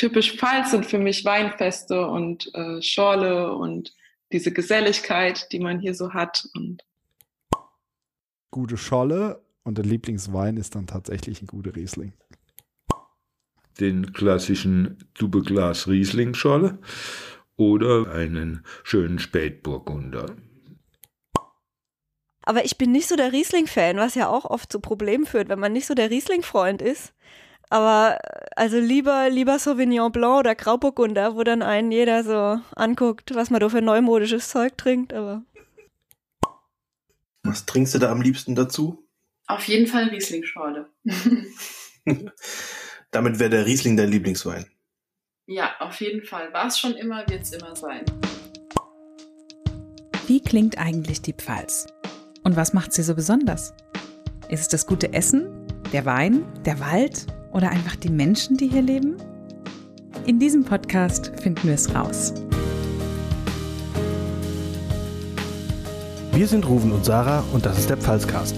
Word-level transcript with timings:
typisch 0.00 0.36
Pfalz 0.36 0.70
sind 0.70 0.86
für 0.86 0.98
mich 0.98 1.26
Weinfeste 1.26 2.06
und 2.06 2.52
äh, 2.54 2.80
Schorle 2.80 3.52
und 3.52 3.94
diese 4.32 4.50
Geselligkeit, 4.50 5.52
die 5.52 5.60
man 5.60 5.78
hier 5.78 5.94
so 5.94 6.14
hat. 6.14 6.48
Und 6.54 6.82
gute 8.50 8.78
Scholle 8.78 9.44
und 9.62 9.76
der 9.76 9.84
Lieblingswein 9.84 10.56
ist 10.56 10.74
dann 10.74 10.86
tatsächlich 10.86 11.42
ein 11.42 11.46
guter 11.46 11.76
Riesling. 11.76 12.14
Den 13.78 14.14
klassischen 14.14 14.96
Dubeglas 15.18 15.86
Riesling-Scholle 15.86 16.78
oder 17.56 18.10
einen 18.10 18.64
schönen 18.82 19.18
Spätburgunder. 19.18 20.34
Aber 22.42 22.64
ich 22.64 22.78
bin 22.78 22.90
nicht 22.90 23.06
so 23.06 23.16
der 23.16 23.32
Riesling-Fan, 23.32 23.98
was 23.98 24.14
ja 24.14 24.28
auch 24.28 24.46
oft 24.46 24.72
zu 24.72 24.80
Problemen 24.80 25.26
führt, 25.26 25.50
wenn 25.50 25.60
man 25.60 25.74
nicht 25.74 25.86
so 25.86 25.92
der 25.92 26.10
Riesling-Freund 26.10 26.80
ist. 26.80 27.12
Aber 27.70 28.18
also 28.56 28.78
lieber, 28.78 29.30
lieber 29.30 29.58
Sauvignon 29.60 30.10
Blanc 30.10 30.40
oder 30.40 30.54
Grauburgunder, 30.56 31.36
wo 31.36 31.44
dann 31.44 31.62
einen 31.62 31.92
jeder 31.92 32.24
so 32.24 32.60
anguckt, 32.74 33.32
was 33.34 33.50
man 33.50 33.60
da 33.60 33.68
für 33.68 33.80
neumodisches 33.80 34.48
Zeug 34.50 34.76
trinkt, 34.76 35.12
aber. 35.12 35.44
Was 37.44 37.64
trinkst 37.66 37.94
du 37.94 38.00
da 38.00 38.10
am 38.10 38.20
liebsten 38.20 38.56
dazu? 38.56 39.06
Auf 39.46 39.64
jeden 39.68 39.86
Fall 39.86 40.08
Riesling-Schorle. 40.08 40.90
Damit 43.12 43.38
wäre 43.38 43.50
der 43.50 43.66
Riesling 43.66 43.96
dein 43.96 44.10
Lieblingswein. 44.10 44.66
Ja, 45.46 45.70
auf 45.78 46.00
jeden 46.00 46.24
Fall. 46.24 46.52
War 46.52 46.66
es 46.66 46.78
schon 46.78 46.94
immer, 46.94 47.26
wird 47.28 47.42
es 47.42 47.52
immer 47.52 47.74
sein. 47.74 48.04
Wie 50.26 50.40
klingt 50.40 50.76
eigentlich 50.78 51.22
die 51.22 51.32
Pfalz? 51.32 51.86
Und 52.42 52.56
was 52.56 52.72
macht 52.72 52.92
sie 52.92 53.02
so 53.02 53.14
besonders? 53.14 53.74
Ist 54.48 54.60
es 54.60 54.68
das 54.68 54.86
gute 54.86 55.12
Essen, 55.12 55.48
der 55.92 56.04
Wein, 56.04 56.44
der 56.64 56.78
Wald 56.80 57.26
oder 57.52 57.70
einfach 57.70 57.96
die 57.96 58.10
Menschen, 58.10 58.56
die 58.56 58.68
hier 58.68 58.82
leben? 58.82 59.16
In 60.26 60.38
diesem 60.38 60.64
Podcast 60.64 61.32
finden 61.40 61.68
wir 61.68 61.74
es 61.74 61.94
raus. 61.94 62.32
Wir 66.32 66.46
sind 66.46 66.66
Ruven 66.66 66.92
und 66.92 67.04
Sarah 67.04 67.44
und 67.52 67.66
das 67.66 67.78
ist 67.78 67.90
der 67.90 67.96
Pfalzcast. 67.96 68.54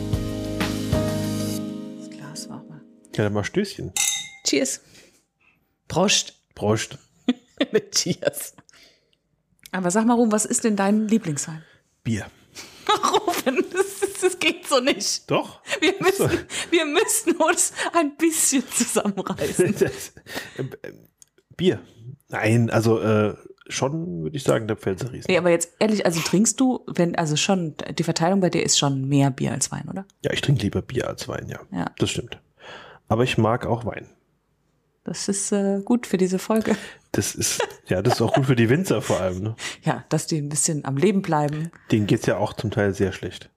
Das 1.98 2.10
Glas 2.10 2.48
war 2.48 2.62
mal. 2.64 2.80
Ja, 3.14 3.24
dann 3.24 3.32
mal 3.32 3.44
Stößchen. 3.44 3.92
Cheers. 4.44 4.80
Prost. 5.88 6.34
Prost. 6.54 6.98
Cheers. 7.92 8.54
Aber 9.70 9.90
sag 9.90 10.04
mal, 10.06 10.14
Ruven, 10.14 10.32
was 10.32 10.44
ist 10.44 10.64
denn 10.64 10.76
dein 10.76 11.08
Lieblingswein? 11.08 11.62
Bier. 12.04 12.26
Das, 14.22 14.38
geht 14.38 14.66
so 14.66 14.80
nicht. 14.80 15.30
Doch. 15.30 15.60
Wir 15.80 15.94
müssen, 16.00 16.30
wir 16.70 16.84
müssen 16.86 17.36
uns 17.36 17.72
ein 17.92 18.16
bisschen 18.16 18.64
zusammenreißen. 18.70 19.74
Das, 19.78 20.12
äh, 20.56 20.88
äh, 20.88 20.92
Bier. 21.56 21.80
Nein, 22.28 22.70
also 22.70 23.00
äh, 23.00 23.34
schon 23.68 24.22
würde 24.22 24.36
ich 24.36 24.42
sagen, 24.42 24.66
der 24.66 24.76
Pfälzer 24.76 25.12
Riesling. 25.12 25.24
Nee, 25.28 25.38
aber 25.38 25.50
jetzt 25.50 25.72
ehrlich, 25.78 26.06
also 26.06 26.20
trinkst 26.20 26.58
du, 26.60 26.84
wenn, 26.86 27.14
also 27.16 27.36
schon, 27.36 27.74
die 27.98 28.02
Verteilung 28.04 28.40
bei 28.40 28.50
dir 28.50 28.62
ist 28.62 28.78
schon 28.78 29.08
mehr 29.08 29.30
Bier 29.30 29.52
als 29.52 29.70
Wein, 29.70 29.88
oder? 29.88 30.06
Ja, 30.24 30.32
ich 30.32 30.40
trinke 30.40 30.62
lieber 30.62 30.82
Bier 30.82 31.08
als 31.08 31.28
Wein, 31.28 31.48
ja. 31.48 31.60
Ja. 31.70 31.90
Das 31.98 32.10
stimmt. 32.10 32.40
Aber 33.08 33.24
ich 33.24 33.38
mag 33.38 33.66
auch 33.66 33.84
Wein. 33.84 34.06
Das 35.04 35.28
ist 35.28 35.50
äh, 35.52 35.80
gut 35.84 36.06
für 36.06 36.16
diese 36.16 36.38
Folge. 36.38 36.76
Das 37.10 37.34
ist, 37.34 37.60
ja, 37.88 38.02
das 38.02 38.14
ist 38.14 38.22
auch 38.22 38.32
gut 38.32 38.46
für 38.46 38.56
die 38.56 38.68
Winzer 38.68 39.02
vor 39.02 39.20
allem. 39.20 39.42
Ne? 39.42 39.56
Ja, 39.82 40.04
dass 40.08 40.26
die 40.26 40.38
ein 40.38 40.48
bisschen 40.48 40.84
am 40.84 40.96
Leben 40.96 41.22
bleiben. 41.22 41.70
Denen 41.90 42.06
geht's 42.06 42.26
ja 42.26 42.36
auch 42.38 42.52
zum 42.52 42.70
Teil 42.70 42.94
sehr 42.94 43.12
schlecht. 43.12 43.50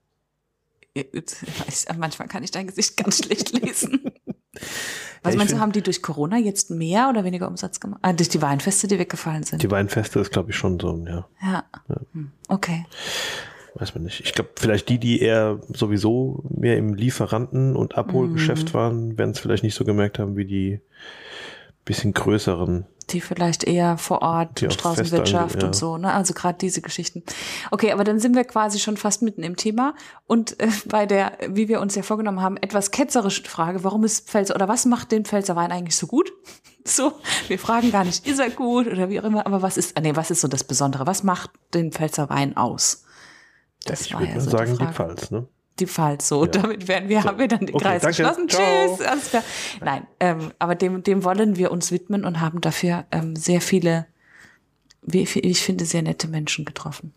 Manchmal 1.98 2.28
kann 2.28 2.42
ich 2.42 2.50
dein 2.50 2.66
Gesicht 2.66 2.96
ganz 2.96 3.24
schlecht 3.24 3.52
lesen. 3.52 4.10
Was 5.22 5.34
ich 5.34 5.38
meinst 5.38 5.54
du, 5.54 5.58
haben 5.58 5.72
die 5.72 5.82
durch 5.82 6.02
Corona 6.02 6.38
jetzt 6.38 6.70
mehr 6.70 7.08
oder 7.10 7.24
weniger 7.24 7.48
Umsatz 7.48 7.80
gemacht? 7.80 8.00
Ah, 8.02 8.12
durch 8.12 8.28
die 8.28 8.40
Weinfeste, 8.40 8.86
die 8.86 8.98
weggefallen 8.98 9.42
sind. 9.42 9.62
Die 9.62 9.70
Weinfeste 9.70 10.20
ist, 10.20 10.30
glaube 10.30 10.50
ich, 10.50 10.56
schon 10.56 10.78
so, 10.78 10.96
ja. 11.06 11.26
ja. 11.42 11.64
Hm, 12.12 12.30
Okay. 12.48 12.86
Weiß 13.74 13.94
man 13.94 14.04
nicht. 14.04 14.20
Ich 14.20 14.32
glaube, 14.32 14.50
vielleicht 14.56 14.88
die, 14.88 14.98
die 14.98 15.20
eher 15.20 15.60
sowieso 15.68 16.42
mehr 16.48 16.78
im 16.78 16.94
Lieferanten- 16.94 17.76
und 17.76 17.98
Abholgeschäft 17.98 18.72
waren, 18.72 19.18
werden 19.18 19.32
es 19.32 19.38
vielleicht 19.38 19.64
nicht 19.64 19.74
so 19.74 19.84
gemerkt 19.84 20.18
haben 20.18 20.34
wie 20.36 20.46
die 20.46 20.80
bisschen 21.86 22.12
größeren. 22.12 22.84
Die 23.10 23.20
vielleicht 23.20 23.62
eher 23.62 23.96
vor 23.96 24.20
Ort, 24.20 24.58
Straßenwirtschaft 24.68 25.62
ja. 25.62 25.68
und 25.68 25.76
so, 25.76 25.96
ne? 25.96 26.12
Also 26.12 26.34
gerade 26.34 26.58
diese 26.58 26.82
Geschichten. 26.82 27.22
Okay, 27.70 27.92
aber 27.92 28.02
dann 28.02 28.18
sind 28.18 28.34
wir 28.34 28.44
quasi 28.44 28.80
schon 28.80 28.96
fast 28.96 29.22
mitten 29.22 29.44
im 29.44 29.56
Thema. 29.56 29.94
Und 30.26 30.60
äh, 30.60 30.68
bei 30.86 31.06
der, 31.06 31.38
wie 31.48 31.68
wir 31.68 31.80
uns 31.80 31.94
ja 31.94 32.02
vorgenommen 32.02 32.42
haben, 32.42 32.56
etwas 32.56 32.90
ketzerischen 32.90 33.46
Frage, 33.46 33.84
warum 33.84 34.04
ist 34.04 34.28
Pfälzer 34.28 34.56
oder 34.56 34.66
was 34.68 34.84
macht 34.84 35.12
den 35.12 35.24
Pfälzer 35.24 35.54
Wein 35.54 35.72
eigentlich 35.72 35.96
so 35.96 36.06
gut? 36.06 36.30
So, 36.88 37.14
wir 37.48 37.58
fragen 37.58 37.90
gar 37.90 38.04
nicht, 38.04 38.24
ist 38.28 38.38
er 38.38 38.48
gut 38.48 38.86
oder 38.86 39.08
wie 39.08 39.18
auch 39.18 39.24
immer, 39.24 39.44
aber 39.44 39.60
was 39.60 39.76
ist, 39.76 39.96
ah, 39.96 40.00
nee, 40.00 40.14
was 40.14 40.30
ist 40.30 40.40
so 40.40 40.46
das 40.46 40.62
Besondere? 40.62 41.04
Was 41.04 41.24
macht 41.24 41.50
den 41.74 41.90
Pfälzer 41.90 42.30
Wein 42.30 42.56
aus? 42.56 43.02
Das 43.86 44.02
ich 44.02 44.14
war 44.14 44.20
würde 44.20 44.34
ja 44.34 44.40
so 44.40 44.50
sagen, 44.50 44.78
die 44.78 44.86
die. 44.86 44.92
Pfalz, 44.92 45.32
ne? 45.32 45.48
Die 45.78 45.86
Pfalz, 45.86 46.28
so. 46.28 46.44
Ja. 46.44 46.50
Damit 46.50 46.88
werden 46.88 47.08
wir, 47.08 47.20
So. 47.22 47.28
haben 47.28 47.38
wir 47.38 47.48
dann 47.48 47.66
den 47.66 47.74
Okay, 47.74 47.84
Kreis 47.84 48.02
danke. 48.02 48.16
geschlossen. 48.16 48.48
Ciao. 48.48 48.96
Tschüss, 48.96 49.06
alles 49.06 49.30
klar. 49.30 49.42
Nein, 49.82 50.06
ähm, 50.20 50.52
aber 50.58 50.74
dem, 50.74 51.02
dem 51.02 51.22
wollen 51.24 51.56
wir 51.56 51.70
uns 51.70 51.92
widmen 51.92 52.24
und 52.24 52.40
haben 52.40 52.60
dafür 52.60 53.04
ähm, 53.12 53.36
sehr 53.36 53.60
viele, 53.60 54.06
wie 55.02 55.22
ich 55.22 55.60
finde, 55.62 55.84
sehr 55.84 56.02
nette 56.02 56.28
Menschen 56.28 56.64
getroffen. 56.64 57.12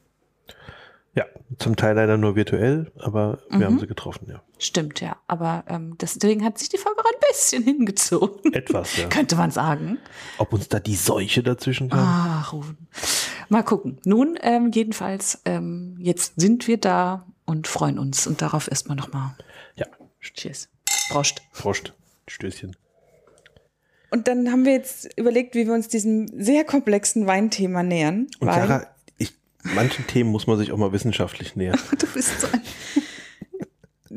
Ja, 1.15 1.25
zum 1.57 1.75
Teil 1.75 1.95
leider 1.95 2.17
nur 2.17 2.35
virtuell, 2.35 2.91
aber 2.99 3.39
wir 3.49 3.65
haben 3.65 3.79
sie 3.79 3.87
getroffen, 3.87 4.27
ja. 4.29 4.41
Stimmt, 4.59 5.01
ja. 5.01 5.15
Aber 5.27 5.63
ähm, 5.67 5.97
deswegen 5.99 6.43
hat 6.45 6.59
sich 6.59 6.69
die 6.69 6.77
Folge 6.77 6.99
auch 7.01 7.05
ein 7.11 7.19
bisschen 7.29 7.63
hingezogen. 7.71 8.53
Etwas, 8.53 8.95
ja. 8.97 9.07
Könnte 9.07 9.35
man 9.35 9.49
sagen. 9.51 9.97
Ob 10.37 10.53
uns 10.53 10.67
da 10.67 10.79
die 10.79 10.95
Seuche 10.95 11.41
dazwischen 11.41 11.89
kam? 11.89 11.99
Ach, 11.99 12.53
Rufen. 12.53 12.87
Mal 13.49 13.63
gucken. 13.63 13.97
Nun, 14.05 14.37
ähm, 14.41 14.69
jedenfalls, 14.71 15.41
ähm, 15.45 15.95
jetzt 15.99 16.39
sind 16.39 16.67
wir 16.67 16.77
da 16.77 17.25
und 17.49 17.67
freuen 17.67 17.99
uns. 17.99 18.27
Und 18.27 18.41
darauf 18.41 18.69
erstmal 18.69 18.95
nochmal. 18.95 19.35
Ja. 19.75 19.87
Cheers. 20.21 20.69
Prost. 21.09 21.41
Prost. 21.53 21.93
Stößchen. 22.27 22.75
Und 24.11 24.27
dann 24.27 24.51
haben 24.51 24.65
wir 24.65 24.73
jetzt 24.73 25.09
überlegt, 25.17 25.55
wie 25.55 25.65
wir 25.65 25.73
uns 25.73 25.87
diesem 25.87 26.27
sehr 26.41 26.63
komplexen 26.63 27.27
Weinthema 27.27 27.83
nähern. 27.83 28.27
Und 28.39 28.47
Sarah, 28.51 28.87
ich, 29.17 29.33
manchen 29.63 30.05
Themen 30.07 30.31
muss 30.31 30.47
man 30.47 30.57
sich 30.57 30.71
auch 30.71 30.77
mal 30.77 30.91
wissenschaftlich 30.91 31.55
nähern. 31.55 31.79
du 31.97 32.07
bist 32.07 32.39
so 32.39 32.47
ein 32.51 32.61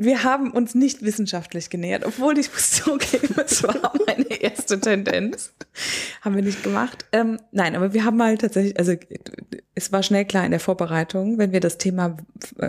wir 0.03 0.23
haben 0.23 0.51
uns 0.51 0.75
nicht 0.75 1.01
wissenschaftlich 1.01 1.69
genähert, 1.69 2.05
obwohl 2.05 2.37
ich 2.37 2.51
muss 2.51 2.71
zugeben, 2.83 3.35
es 3.43 3.63
war 3.63 3.93
meine 4.05 4.41
erste 4.41 4.79
Tendenz. 4.79 5.53
Haben 6.21 6.35
wir 6.35 6.43
nicht 6.43 6.63
gemacht. 6.63 7.05
Ähm, 7.11 7.39
nein, 7.51 7.75
aber 7.75 7.93
wir 7.93 8.05
haben 8.05 8.17
mal 8.17 8.37
tatsächlich, 8.37 8.77
also 8.77 8.93
es 9.75 9.91
war 9.91 10.03
schnell 10.03 10.25
klar 10.25 10.45
in 10.45 10.51
der 10.51 10.59
Vorbereitung, 10.59 11.37
wenn 11.37 11.51
wir 11.51 11.59
das 11.59 11.77
Thema 11.77 12.17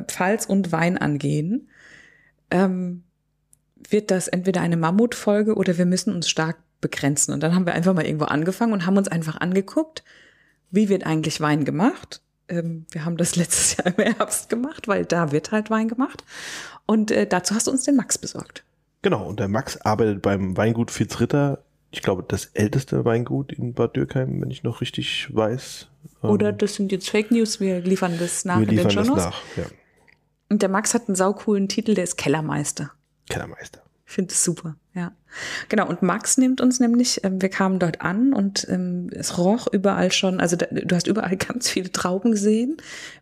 Pfalz 0.08 0.46
und 0.46 0.72
Wein 0.72 0.98
angehen, 0.98 1.68
ähm, 2.50 3.04
wird 3.88 4.10
das 4.10 4.28
entweder 4.28 4.60
eine 4.60 4.76
Mammutfolge 4.76 5.54
oder 5.54 5.76
wir 5.78 5.86
müssen 5.86 6.14
uns 6.14 6.28
stark 6.28 6.56
begrenzen. 6.80 7.32
Und 7.32 7.42
dann 7.42 7.54
haben 7.54 7.66
wir 7.66 7.74
einfach 7.74 7.94
mal 7.94 8.06
irgendwo 8.06 8.26
angefangen 8.26 8.72
und 8.72 8.86
haben 8.86 8.96
uns 8.96 9.08
einfach 9.08 9.40
angeguckt, 9.40 10.04
wie 10.70 10.88
wird 10.88 11.04
eigentlich 11.06 11.40
Wein 11.40 11.64
gemacht. 11.64 12.20
Ähm, 12.48 12.86
wir 12.90 13.04
haben 13.04 13.16
das 13.16 13.36
letztes 13.36 13.76
Jahr 13.76 13.86
im 13.86 14.14
Herbst 14.16 14.48
gemacht, 14.48 14.88
weil 14.88 15.04
da 15.04 15.32
wird 15.32 15.52
halt 15.52 15.70
Wein 15.70 15.88
gemacht. 15.88 16.24
Und 16.86 17.10
äh, 17.10 17.26
dazu 17.26 17.54
hast 17.54 17.66
du 17.66 17.70
uns 17.70 17.84
den 17.84 17.96
Max 17.96 18.18
besorgt. 18.18 18.64
Genau, 19.02 19.26
und 19.26 19.40
der 19.40 19.48
Max 19.48 19.76
arbeitet 19.80 20.22
beim 20.22 20.56
Weingut 20.56 20.90
Fitzritter. 20.90 21.62
Ich 21.90 22.02
glaube, 22.02 22.24
das 22.26 22.46
älteste 22.46 23.04
Weingut 23.04 23.52
in 23.52 23.74
Bad 23.74 23.96
Dürkheim, 23.96 24.40
wenn 24.40 24.50
ich 24.50 24.62
noch 24.62 24.80
richtig 24.80 25.34
weiß. 25.34 25.88
Ähm, 26.22 26.30
Oder 26.30 26.52
das 26.52 26.74
sind 26.74 26.90
jetzt 26.90 27.08
Fake 27.08 27.30
News, 27.30 27.60
wir 27.60 27.80
liefern 27.80 28.18
das 28.18 28.44
nach 28.44 28.56
wir 28.56 28.68
in 28.68 28.76
den 28.76 28.88
liefern 28.88 29.06
das 29.06 29.08
nach. 29.08 29.40
Ja. 29.56 29.64
Und 30.48 30.62
der 30.62 30.68
Max 30.68 30.94
hat 30.94 31.08
einen 31.08 31.16
saucoolen 31.16 31.68
Titel, 31.68 31.94
der 31.94 32.04
ist 32.04 32.16
Kellermeister. 32.16 32.92
Kellermeister. 33.28 33.82
Ich 34.06 34.12
finde 34.12 34.32
es 34.32 34.42
super, 34.44 34.76
ja. 34.94 35.12
Genau, 35.68 35.88
und 35.88 36.02
Max 36.02 36.38
nimmt 36.38 36.60
uns 36.60 36.80
nämlich, 36.80 37.24
ähm, 37.24 37.40
wir 37.40 37.48
kamen 37.48 37.78
dort 37.78 38.00
an 38.00 38.32
und 38.32 38.66
ähm, 38.68 39.10
es 39.12 39.38
roch 39.38 39.66
überall 39.72 40.12
schon, 40.12 40.40
also 40.40 40.56
du 40.56 40.94
hast 40.94 41.06
überall 41.06 41.36
ganz 41.36 41.68
viele 41.68 41.90
Trauben 41.90 42.32
gesehen. 42.32 42.76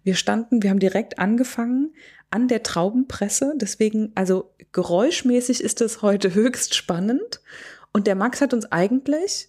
Wir 0.05 0.15
standen, 0.15 0.63
wir 0.63 0.71
haben 0.71 0.79
direkt 0.79 1.19
angefangen 1.19 1.93
an 2.31 2.49
der 2.49 2.63
Traubenpresse, 2.63 3.55
deswegen, 3.57 4.13
also 4.15 4.55
geräuschmäßig 4.73 5.63
ist 5.63 5.81
es 5.81 6.03
heute 6.03 6.35
höchst 6.35 6.75
spannend. 6.75 7.41
Und 7.93 8.07
der 8.07 8.15
Max 8.15 8.41
hat 8.41 8.55
uns 8.55 8.73
eigentlich 8.73 9.49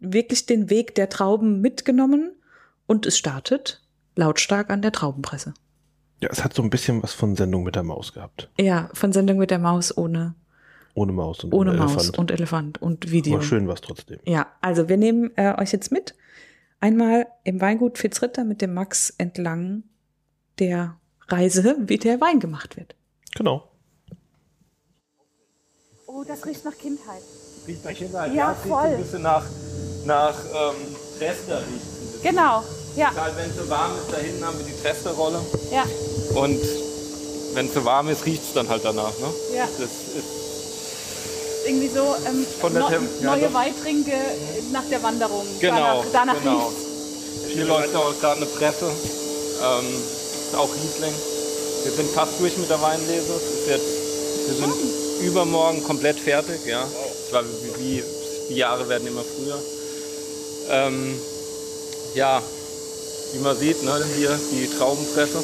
wirklich 0.00 0.46
den 0.46 0.68
Weg 0.70 0.94
der 0.94 1.08
Trauben 1.08 1.60
mitgenommen 1.60 2.32
und 2.86 3.06
es 3.06 3.16
startet 3.16 3.82
lautstark 4.16 4.70
an 4.70 4.82
der 4.82 4.92
Traubenpresse. 4.92 5.54
Ja, 6.20 6.28
es 6.32 6.42
hat 6.42 6.54
so 6.54 6.62
ein 6.62 6.70
bisschen 6.70 7.02
was 7.02 7.12
von 7.12 7.36
Sendung 7.36 7.62
mit 7.62 7.76
der 7.76 7.84
Maus 7.84 8.12
gehabt. 8.12 8.50
Ja, 8.58 8.90
von 8.92 9.12
Sendung 9.12 9.38
mit 9.38 9.52
der 9.52 9.60
Maus 9.60 9.96
ohne, 9.96 10.34
Ohne 10.98 11.12
Maus 11.12 11.44
und 11.44 11.54
ohne 11.54 11.70
ohne 11.70 11.78
Maus 11.78 11.92
Elefant. 11.92 12.18
und 12.18 12.30
Elefant 12.32 12.82
und 12.82 13.10
Video. 13.12 13.34
Aber 13.36 13.44
schön 13.44 13.68
was 13.68 13.80
trotzdem. 13.80 14.18
Ja, 14.24 14.48
also 14.60 14.88
wir 14.88 14.96
nehmen 14.96 15.30
äh, 15.36 15.54
euch 15.56 15.70
jetzt 15.70 15.92
mit. 15.92 16.14
Einmal 16.80 17.28
im 17.44 17.60
Weingut 17.60 17.98
Fitzritter 17.98 18.42
mit 18.42 18.62
dem 18.62 18.74
Max 18.74 19.14
entlang 19.16 19.84
der 20.58 20.96
Reise, 21.28 21.76
wie 21.86 21.98
der 21.98 22.20
Wein 22.20 22.40
gemacht 22.40 22.76
wird. 22.76 22.96
Genau. 23.36 23.68
Oh, 26.06 26.24
das 26.26 26.44
riecht 26.44 26.64
nach 26.64 26.76
Kindheit. 26.76 27.22
Riecht 27.68 27.84
nach 27.84 27.92
Kindheit. 27.94 28.34
Ja, 28.34 28.50
riecht 28.50 28.62
voll. 28.62 28.86
ein 28.86 28.96
bisschen 28.98 29.22
nach 29.22 29.46
nach 30.04 30.34
ähm, 30.34 30.96
Trester 31.18 31.58
riecht. 31.58 32.22
Genau, 32.24 32.64
ja. 32.96 33.14
Halt, 33.14 33.36
wenn 33.36 33.50
es 33.50 33.56
so 33.56 33.70
warm 33.70 33.92
ist, 33.98 34.12
da 34.12 34.16
hinten 34.16 34.44
haben 34.44 34.58
wir 34.58 34.66
die 34.66 34.82
Tresterrolle. 34.82 35.40
Ja. 35.70 35.84
Und 36.34 36.58
wenn 37.54 37.66
es 37.66 37.74
so 37.74 37.84
warm 37.84 38.08
ist, 38.08 38.26
riecht 38.26 38.42
es 38.42 38.52
dann 38.54 38.68
halt 38.68 38.84
danach. 38.84 39.16
Ne? 39.20 39.26
Ja. 39.56 39.68
Das 39.78 39.90
ist 39.90 40.47
Irgendwie 41.68 41.88
so 41.88 42.16
ähm, 42.26 42.46
Von 42.60 42.72
der 42.72 42.82
no, 42.82 42.88
Tem- 42.88 43.08
ja, 43.20 43.36
neue 43.36 43.42
doch. 43.48 43.54
Weitrinke 43.54 44.12
nach 44.72 44.84
der 44.90 45.02
Wanderung. 45.02 45.46
Genau, 45.60 46.02
Danach, 46.12 46.34
danach 46.34 46.42
genau. 46.42 46.72
Hier 47.46 47.64
läuft 47.66 47.94
auch 47.94 48.18
gerade 48.20 48.36
eine 48.38 48.46
Presse. 48.46 48.86
Ähm, 48.86 49.86
ist 49.94 50.56
auch 50.56 50.70
Riesling. 50.74 51.12
Wir 51.84 51.92
sind 51.92 52.10
fast 52.10 52.40
durch 52.40 52.56
mit 52.56 52.70
der 52.70 52.80
Weinlese. 52.80 53.34
Es 53.34 53.60
ist 53.60 53.68
jetzt, 53.68 54.48
wir 54.48 54.54
sind 54.54 54.72
übermorgen 55.28 55.84
komplett 55.84 56.18
fertig. 56.18 56.64
Ja. 56.66 56.82
Es 56.84 57.32
war 57.34 57.44
wie, 57.44 57.98
wie, 57.98 58.02
die 58.48 58.54
Jahre 58.56 58.88
werden 58.88 59.06
immer 59.06 59.22
früher. 59.22 59.58
Ähm, 60.70 61.14
ja, 62.14 62.42
wie 63.34 63.38
man 63.40 63.56
sieht, 63.56 63.82
ne, 63.82 64.04
hier 64.16 64.38
die 64.52 64.68
Traubenpresse. 64.78 65.42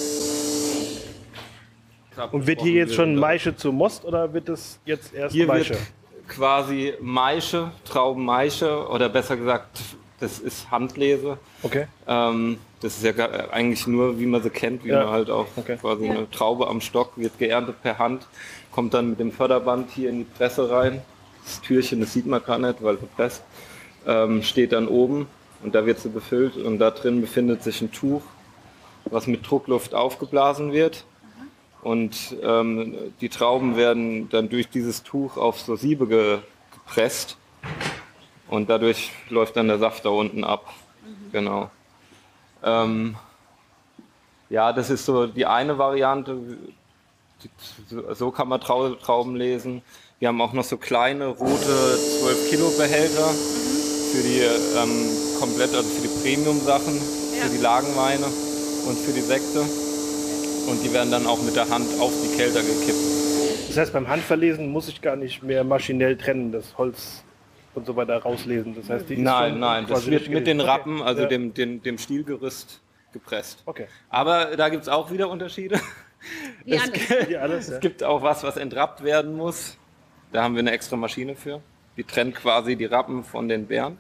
Und 2.33 2.47
wird 2.47 2.63
hier 2.63 2.73
jetzt 2.73 2.95
schon 2.95 3.17
Maische 3.17 3.57
zu 3.57 3.73
Most 3.73 4.05
oder 4.05 4.33
wird 4.33 4.49
es 4.49 4.79
jetzt 4.85 5.13
erst 5.13 5.35
Hier 5.35 5.47
Maische? 5.47 5.71
wird 5.71 5.81
quasi 6.29 6.95
Maische, 7.01 7.71
Traubenmaische 7.85 8.89
oder 8.89 9.09
besser 9.09 9.37
gesagt, 9.37 9.81
das 10.21 10.39
ist 10.39 10.71
Handlese. 10.71 11.39
Okay. 11.63 11.87
Ähm, 12.07 12.59
das 12.81 12.97
ist 12.97 13.05
ja 13.05 13.13
gar- 13.13 13.53
eigentlich 13.53 13.87
nur, 13.87 14.19
wie 14.19 14.27
man 14.27 14.43
sie 14.43 14.51
kennt, 14.51 14.85
wie 14.85 14.89
Ja. 14.91 15.05
man 15.05 15.13
halt 15.13 15.31
auch 15.31 15.47
Okay. 15.57 15.77
quasi 15.81 16.09
eine 16.09 16.31
Traube 16.31 16.69
am 16.69 16.81
Stock 16.81 17.13
wird 17.17 17.39
geerntet 17.39 17.83
per 17.83 17.99
Hand, 17.99 18.27
kommt 18.73 18.95
dann 18.95 19.11
mit 19.11 19.21
dem 19.21 19.33
Förderband 19.33 19.91
hier 19.91 20.11
in 20.11 20.19
die 20.19 20.25
Presse 20.25 20.71
rein. 20.71 21.03
Das 21.45 21.61
Türchen, 21.61 22.01
das 22.01 22.13
sieht 22.13 22.27
man 22.27 22.43
gar 22.43 22.59
nicht, 22.59 22.83
weil 22.83 22.97
verpresst, 22.97 23.43
ähm, 24.07 24.43
steht 24.43 24.73
dann 24.73 24.89
oben 24.89 25.27
und 25.63 25.75
da 25.75 25.85
wird 25.85 25.99
sie 25.99 26.09
befüllt 26.09 26.57
und 26.57 26.79
da 26.79 26.91
drin 26.91 27.21
befindet 27.21 27.63
sich 27.63 27.81
ein 27.83 27.93
Tuch, 27.93 28.23
was 29.07 29.27
mit 29.27 29.49
Druckluft 29.49 29.95
aufgeblasen 29.95 30.73
wird. 30.73 31.05
Und 31.85 32.35
ähm, 32.43 32.97
die 33.21 33.29
Trauben 33.29 33.77
werden 33.77 34.29
dann 34.31 34.49
durch 34.49 34.69
dieses 34.71 35.03
Tuch 35.03 35.37
auf 35.37 35.61
so 35.61 35.77
Siebe 35.77 36.07
ge 36.07 36.39
gepresst. 36.73 37.37
Und 38.49 38.69
dadurch 38.71 39.13
läuft 39.29 39.57
dann 39.57 39.69
der 39.69 39.79
Saft 39.79 40.05
da 40.05 40.09
unten 40.09 40.45
ab. 40.45 40.73
Genau. 41.31 41.71
Ähm, 42.63 43.17
ja, 44.49 44.73
das 44.73 44.89
ist 44.91 45.05
so 45.05 45.27
die 45.27 45.45
eine 45.47 45.77
Variante. 45.79 46.39
So- 48.15 48.31
kann 48.31 48.49
man 48.49 48.61
Trau 48.61 48.91
Trauben 48.95 49.37
lesen. 49.37 49.83
Wir 50.19 50.29
haben 50.29 50.41
auch 50.41 50.53
noch 50.55 50.65
so 50.65 50.79
kleine 50.79 51.27
rote 51.27 51.99
12 52.21 52.49
Kilo 52.51 52.71
Behälter 52.79 53.29
für 54.13 54.23
die 54.23 54.41
ähm, 54.41 55.11
komplett, 55.39 55.75
also 55.75 55.89
für 55.89 56.03
die 56.03 56.23
Premium-Sachen, 56.23 56.99
für 57.43 57.49
die 57.51 57.59
Lagenweine 57.63 58.25
und 58.25 58.99
für 58.99 59.13
die 59.13 59.21
Sekte. 59.21 59.65
Und 60.69 60.83
die 60.83 60.93
werden 60.93 61.11
dann 61.11 61.27
auch 61.27 61.43
mit 61.43 61.57
der 61.57 61.69
Hand 61.69 61.87
auf 62.01 62.13
die 62.23 62.37
Kälter 62.37 62.61
gekippt. 62.63 62.99
Das 63.69 63.77
heißt, 63.77 63.93
beim 63.93 64.09
Handverlesen 64.09 64.69
muss 64.71 64.89
ich 64.89 65.01
gar 65.03 65.17
nicht 65.17 65.43
mehr 65.43 65.65
maschinell 65.65 66.17
trennen, 66.17 66.53
das 66.53 66.77
Holz 66.79 67.23
und 67.75 67.87
so 67.87 67.97
weiter 67.97 68.17
rauslesen. 68.19 68.75
Das 68.77 68.89
heißt, 68.89 69.09
die 69.09 69.17
Nein, 69.17 69.59
nein, 69.59 69.85
das 69.87 70.01
quasi 70.01 70.11
wird 70.13 70.29
mit 70.31 70.47
den. 70.47 70.61
Rappen, 70.61 70.97
Okay. 71.01 71.05
also 71.09 71.23
Ja. 71.23 71.29
dem, 71.29 71.53
dem, 71.55 71.83
dem 71.83 71.99
Stielgerüst 71.99 72.81
gepresst. 73.13 73.63
Okay. 73.67 73.87
Aber 74.11 74.57
da 74.57 74.69
gibt 74.69 74.83
es 74.85 74.89
auch 74.89 75.11
wieder 75.11 75.29
Unterschiede. 75.29 75.81
Wie 76.65 76.73
es, 76.73 76.83
alles. 76.83 76.93
gibt- 76.93 77.29
Wie 77.29 77.37
alles, 77.37 77.69
ja. 77.69 77.75
es 77.75 77.81
gibt 77.81 78.03
auch 78.05 78.23
was, 78.23 78.43
was 78.45 78.57
entrappt 78.57 79.03
werden 79.05 79.37
muss. 79.37 79.77
Da 80.33 80.43
haben 80.43 80.55
wir 80.55 80.61
eine 80.61 80.71
extra 80.73 80.97
Maschine 80.97 81.37
für. 81.37 81.61
Die 81.97 82.05
trennt 82.05 82.35
quasi 82.35 82.77
die 82.77 82.87
Rappen 82.87 83.23
von 83.25 83.49
den 83.49 83.67
Beeren. 83.67 83.99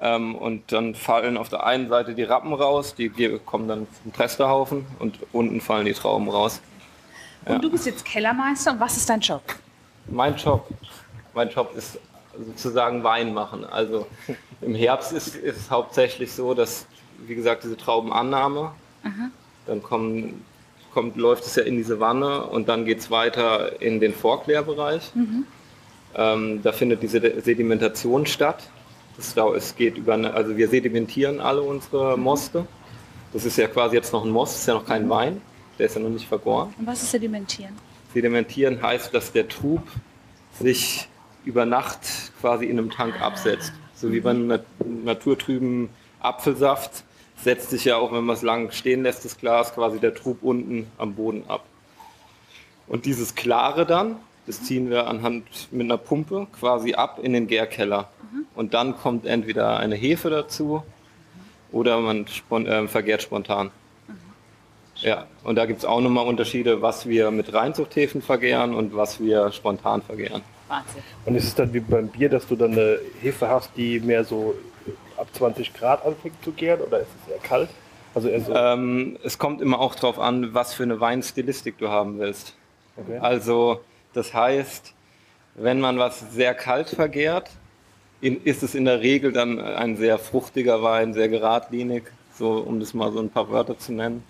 Ähm, 0.00 0.34
und 0.34 0.70
dann 0.72 0.94
fallen 0.94 1.36
auf 1.36 1.48
der 1.48 1.64
einen 1.64 1.88
Seite 1.88 2.14
die 2.14 2.22
Rappen 2.22 2.52
raus, 2.52 2.94
die 2.94 3.10
kommen 3.44 3.66
dann 3.66 3.86
zum 4.02 4.12
Tresterhaufen 4.12 4.86
und 4.98 5.18
unten 5.32 5.60
fallen 5.60 5.86
die 5.86 5.92
Trauben 5.92 6.28
raus. 6.28 6.60
Ja. 7.46 7.56
Und 7.56 7.64
du 7.64 7.70
bist 7.70 7.86
jetzt 7.86 8.04
Kellermeister 8.04 8.72
und 8.72 8.80
was 8.80 8.96
ist 8.96 9.08
dein 9.08 9.20
Job? 9.20 9.42
Mein 10.06 10.36
Job, 10.36 10.68
mein 11.34 11.50
Job 11.50 11.74
ist 11.76 11.98
sozusagen 12.46 13.02
Wein 13.02 13.34
machen. 13.34 13.64
Also 13.64 14.06
im 14.60 14.74
Herbst 14.74 15.12
ist 15.12 15.34
ist 15.34 15.56
es 15.56 15.70
hauptsächlich 15.70 16.32
so, 16.32 16.54
dass, 16.54 16.86
wie 17.26 17.34
gesagt, 17.34 17.64
diese 17.64 17.76
Traubenannahme, 17.76 18.72
dann 19.66 19.82
kommen, 19.82 20.44
kommt, 20.92 21.16
läuft 21.16 21.44
es 21.44 21.56
ja 21.56 21.62
in 21.62 21.76
diese 21.76 21.98
Wanne 21.98 22.44
und 22.44 22.68
dann 22.68 22.84
geht 22.84 22.98
es 22.98 23.10
weiter 23.10 23.80
in 23.80 24.00
den 24.00 24.12
Vorklärbereich. 24.12 25.12
Ähm, 26.14 26.62
da 26.62 26.72
findet 26.72 27.02
diese 27.02 27.40
Sedimentation 27.40 28.26
statt. 28.26 28.68
Dau- 29.34 29.54
es 29.54 29.74
geht 29.76 29.96
über, 29.96 30.14
eine, 30.14 30.32
also 30.32 30.56
wir 30.56 30.68
sedimentieren 30.68 31.40
alle 31.40 31.62
unsere 31.62 32.16
Moste. 32.16 32.66
Das 33.32 33.44
ist 33.44 33.58
ja 33.58 33.66
quasi 33.68 33.96
jetzt 33.96 34.12
noch 34.12 34.24
ein 34.24 34.30
Most, 34.30 34.56
ist 34.56 34.66
ja 34.66 34.74
noch 34.74 34.86
kein 34.86 35.08
Wein, 35.10 35.40
der 35.78 35.86
ist 35.86 35.94
ja 35.96 36.00
noch 36.00 36.08
nicht 36.08 36.26
vergoren. 36.26 36.72
Und 36.78 36.86
was 36.86 37.02
ist 37.02 37.10
Sedimentieren? 37.10 37.74
Sedimentieren 38.14 38.80
heißt, 38.82 39.12
dass 39.12 39.32
der 39.32 39.48
Trub 39.48 39.82
sich 40.58 41.08
über 41.44 41.66
Nacht 41.66 42.00
quasi 42.40 42.66
in 42.66 42.78
einem 42.78 42.90
Tank 42.90 43.20
absetzt. 43.20 43.72
So 43.94 44.12
wie 44.12 44.20
beim 44.20 44.46
nat 44.46 44.64
naturtrüben 45.04 45.90
Apfelsaft 46.20 47.04
setzt 47.42 47.70
sich 47.70 47.84
ja 47.84 47.96
auch, 47.96 48.12
wenn 48.12 48.24
man 48.24 48.34
es 48.36 48.42
lang 48.42 48.70
stehen 48.70 49.02
lässt, 49.02 49.24
das 49.24 49.38
Glas 49.38 49.74
quasi 49.74 49.98
der 49.98 50.14
Trub 50.14 50.42
unten 50.42 50.86
am 50.98 51.14
Boden 51.14 51.44
ab. 51.48 51.64
Und 52.86 53.04
dieses 53.04 53.34
Klare 53.34 53.84
dann, 53.86 54.16
das 54.48 54.64
ziehen 54.64 54.90
wir 54.90 55.06
anhand 55.06 55.44
mit 55.70 55.84
einer 55.84 55.98
Pumpe 55.98 56.48
quasi 56.58 56.94
ab 56.94 57.20
in 57.22 57.32
den 57.34 57.46
Gärkeller. 57.46 58.08
Und 58.54 58.74
dann 58.74 58.96
kommt 58.96 59.24
entweder 59.24 59.76
eine 59.76 59.94
Hefe 59.94 60.30
dazu 60.30 60.82
oder 61.70 62.00
man 62.00 62.26
spon 62.26 62.66
äh, 62.66 62.88
vergärt 62.88 63.22
spontan. 63.22 63.70
Ja, 64.96 65.26
und 65.44 65.54
da 65.54 65.66
gibt 65.66 65.78
es 65.78 65.84
auch 65.84 66.00
nochmal 66.00 66.26
Unterschiede, 66.26 66.82
was 66.82 67.08
wir 67.08 67.30
mit 67.30 67.54
Reinzuchthäfen 67.54 68.20
vergären 68.20 68.74
und 68.74 68.96
was 68.96 69.20
wir 69.20 69.52
spontan 69.52 70.02
vergären. 70.02 70.42
Wahnsinn. 70.66 71.02
Und 71.24 71.36
ist 71.36 71.44
es 71.44 71.54
dann 71.54 71.72
wie 71.72 71.80
beim 71.80 72.08
Bier, 72.08 72.28
dass 72.28 72.48
du 72.48 72.56
dann 72.56 72.72
eine 72.72 72.98
Hefe 73.20 73.48
hast, 73.48 73.70
die 73.76 74.00
mehr 74.00 74.24
so 74.24 74.56
ab 75.16 75.28
20 75.32 75.72
Grad 75.74 76.04
anfängt 76.04 76.42
zu 76.42 76.50
gären 76.52 76.80
oder 76.80 77.00
ist 77.00 77.08
es 77.22 77.32
eher 77.32 77.38
kalt? 77.38 77.68
Also 78.14 78.28
eher 78.28 78.40
so. 78.40 78.54
Ähm, 78.54 79.18
es 79.22 79.38
kommt 79.38 79.60
immer 79.60 79.78
auch 79.78 79.94
darauf 79.94 80.18
an, 80.18 80.52
was 80.52 80.74
für 80.74 80.82
eine 80.82 80.98
Weinstilistik 80.98 81.78
du 81.78 81.88
haben 81.88 82.18
willst. 82.18 82.54
Okay. 82.96 83.18
Also, 83.18 83.80
das 84.18 84.34
heißt, 84.34 84.92
wenn 85.54 85.80
man 85.80 85.98
was 85.98 86.32
sehr 86.32 86.54
kalt 86.54 86.88
vergärt, 86.90 87.48
ist 88.20 88.62
es 88.62 88.74
in 88.74 88.84
der 88.84 89.00
Regel 89.00 89.32
dann 89.32 89.60
ein 89.60 89.96
sehr 89.96 90.18
fruchtiger 90.18 90.82
Wein, 90.82 91.14
sehr 91.14 91.28
geradlinig, 91.28 92.02
so 92.36 92.58
um 92.58 92.80
das 92.80 92.92
mal 92.94 93.12
so 93.12 93.20
ein 93.20 93.30
paar 93.30 93.48
Wörter 93.50 93.78
zu 93.78 93.92
nennen. 93.92 94.24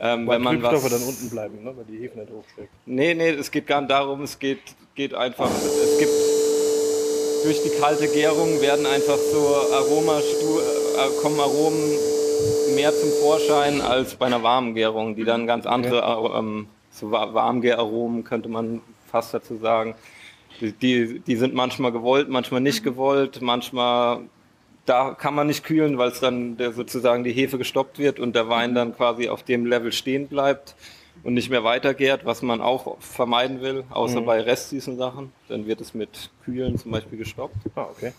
Ähm, 0.00 0.26
weil 0.26 0.36
wenn 0.36 0.44
man 0.44 0.62
was, 0.62 0.82
dann 0.88 1.02
unten 1.02 1.28
bleiben, 1.28 1.62
ne? 1.62 1.74
weil 1.76 1.84
die 1.84 1.98
Hefe 1.98 2.18
nicht 2.18 2.32
hochsteigt. 2.32 2.70
Nee, 2.86 3.14
nee, 3.14 3.30
es 3.30 3.50
geht 3.50 3.66
gar 3.66 3.80
nicht 3.80 3.90
darum, 3.90 4.22
es 4.22 4.38
geht, 4.38 4.60
geht 4.94 5.12
einfach, 5.12 5.50
es 5.50 5.98
gibt 5.98 6.12
durch 7.44 7.62
die 7.64 7.80
kalte 7.80 8.08
Gärung 8.08 8.60
werden 8.60 8.86
einfach 8.86 9.16
so 9.32 9.56
Aromastu 9.74 10.58
äh, 10.60 11.22
kommen 11.22 11.38
Aromen 11.40 11.96
mehr 12.74 12.92
zum 12.92 13.10
Vorschein 13.22 13.80
als 13.80 14.14
bei 14.14 14.26
einer 14.26 14.42
warmen 14.42 14.74
Gärung, 14.74 15.16
die 15.16 15.24
dann 15.24 15.46
ganz 15.46 15.66
andere 15.66 16.02
ähm, 16.38 16.68
so 16.90 17.10
Wa- 17.10 17.34
Warmgäraromen 17.34 18.24
könnte 18.24 18.48
man 18.48 18.80
fast 19.08 19.34
dazu 19.34 19.56
sagen. 19.56 19.94
Die, 20.60 20.72
die, 20.72 21.20
die 21.20 21.36
sind 21.36 21.54
manchmal 21.54 21.92
gewollt, 21.92 22.28
manchmal 22.28 22.60
nicht 22.60 22.82
gewollt, 22.82 23.40
manchmal 23.40 24.20
da 24.86 25.12
kann 25.14 25.34
man 25.34 25.46
nicht 25.46 25.64
kühlen, 25.64 25.98
weil 25.98 26.08
es 26.08 26.20
dann 26.20 26.56
der, 26.56 26.72
sozusagen 26.72 27.22
die 27.22 27.32
Hefe 27.32 27.58
gestoppt 27.58 27.98
wird 27.98 28.18
und 28.18 28.34
der 28.34 28.48
Wein 28.48 28.74
dann 28.74 28.94
quasi 28.96 29.28
auf 29.28 29.42
dem 29.42 29.66
Level 29.66 29.92
stehen 29.92 30.28
bleibt 30.28 30.74
und 31.24 31.34
nicht 31.34 31.50
mehr 31.50 31.62
weitergärt, 31.62 32.24
was 32.24 32.40
man 32.42 32.60
auch 32.62 32.96
vermeiden 33.00 33.60
will, 33.60 33.84
außer 33.90 34.20
Mhm. 34.22 34.24
bei 34.24 34.40
restsüßen 34.40 34.96
Sachen. 34.96 35.32
Dann 35.48 35.66
wird 35.66 35.80
es 35.82 35.92
mit 35.92 36.30
Kühlen 36.44 36.78
zum 36.78 36.90
Beispiel 36.92 37.18
gestoppt. 37.18 37.56
Ah, 37.74 37.82
okay. 37.90 38.12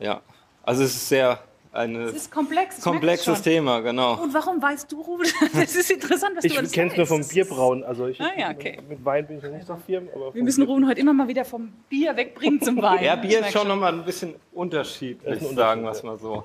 Ja, 0.00 0.22
also 0.62 0.84
es 0.84 0.94
ist 0.94 1.08
sehr 1.08 1.40
eine 1.72 2.02
Es 2.04 2.12
ist 2.14 2.30
komplex. 2.30 2.78
ich 2.78 2.84
komplexes. 2.84 3.42
Thema, 3.42 3.80
genau. 3.80 4.22
Und 4.22 4.34
warum 4.34 4.60
weißt 4.60 4.90
du, 4.92 5.00
Ruben? 5.00 5.24
Das 5.54 5.74
ist 5.74 5.90
interessant, 5.90 6.36
was 6.36 6.44
Ich 6.44 6.52
du 6.52 6.58
alles 6.58 6.72
kenne 6.72 6.90
es 6.90 6.96
nur 6.96 7.06
vom. 7.06 7.26
Bierbrauen. 7.26 7.82
Also 7.84 8.06
ich, 8.08 8.20
Ah, 8.20 8.30
ja, 8.36 8.50
okay. 8.50 8.78
mit 8.88 9.04
Wein 9.04 9.26
bin 9.26 9.38
ich 9.38 9.42
noch 9.42 9.50
nicht 9.50 9.66
so 9.66 9.76
firm. 9.86 10.08
Aber 10.14 10.34
Wir 10.34 10.42
müssen 10.42 10.62
Ruben 10.64 10.86
heute 10.86 11.00
immer 11.00 11.12
mal 11.14 11.28
wieder 11.28 11.44
vom 11.44 11.72
Bier 11.88 12.14
wegbringen 12.16 12.60
zum 12.60 12.76
Wein. 12.82 13.02
Ja, 13.02 13.14
Ich 13.14 13.20
Bier 13.22 13.40
ist 13.40 13.52
schon 13.52 13.68
nochmal 13.68 13.92
ein 13.94 14.04
bisschen 14.04 14.34
unterschiedlich, 14.52 15.40
ein 15.40 15.56
sagen 15.56 15.82
wir 15.82 15.90
es 15.92 16.02
mal 16.02 16.18
so. 16.18 16.44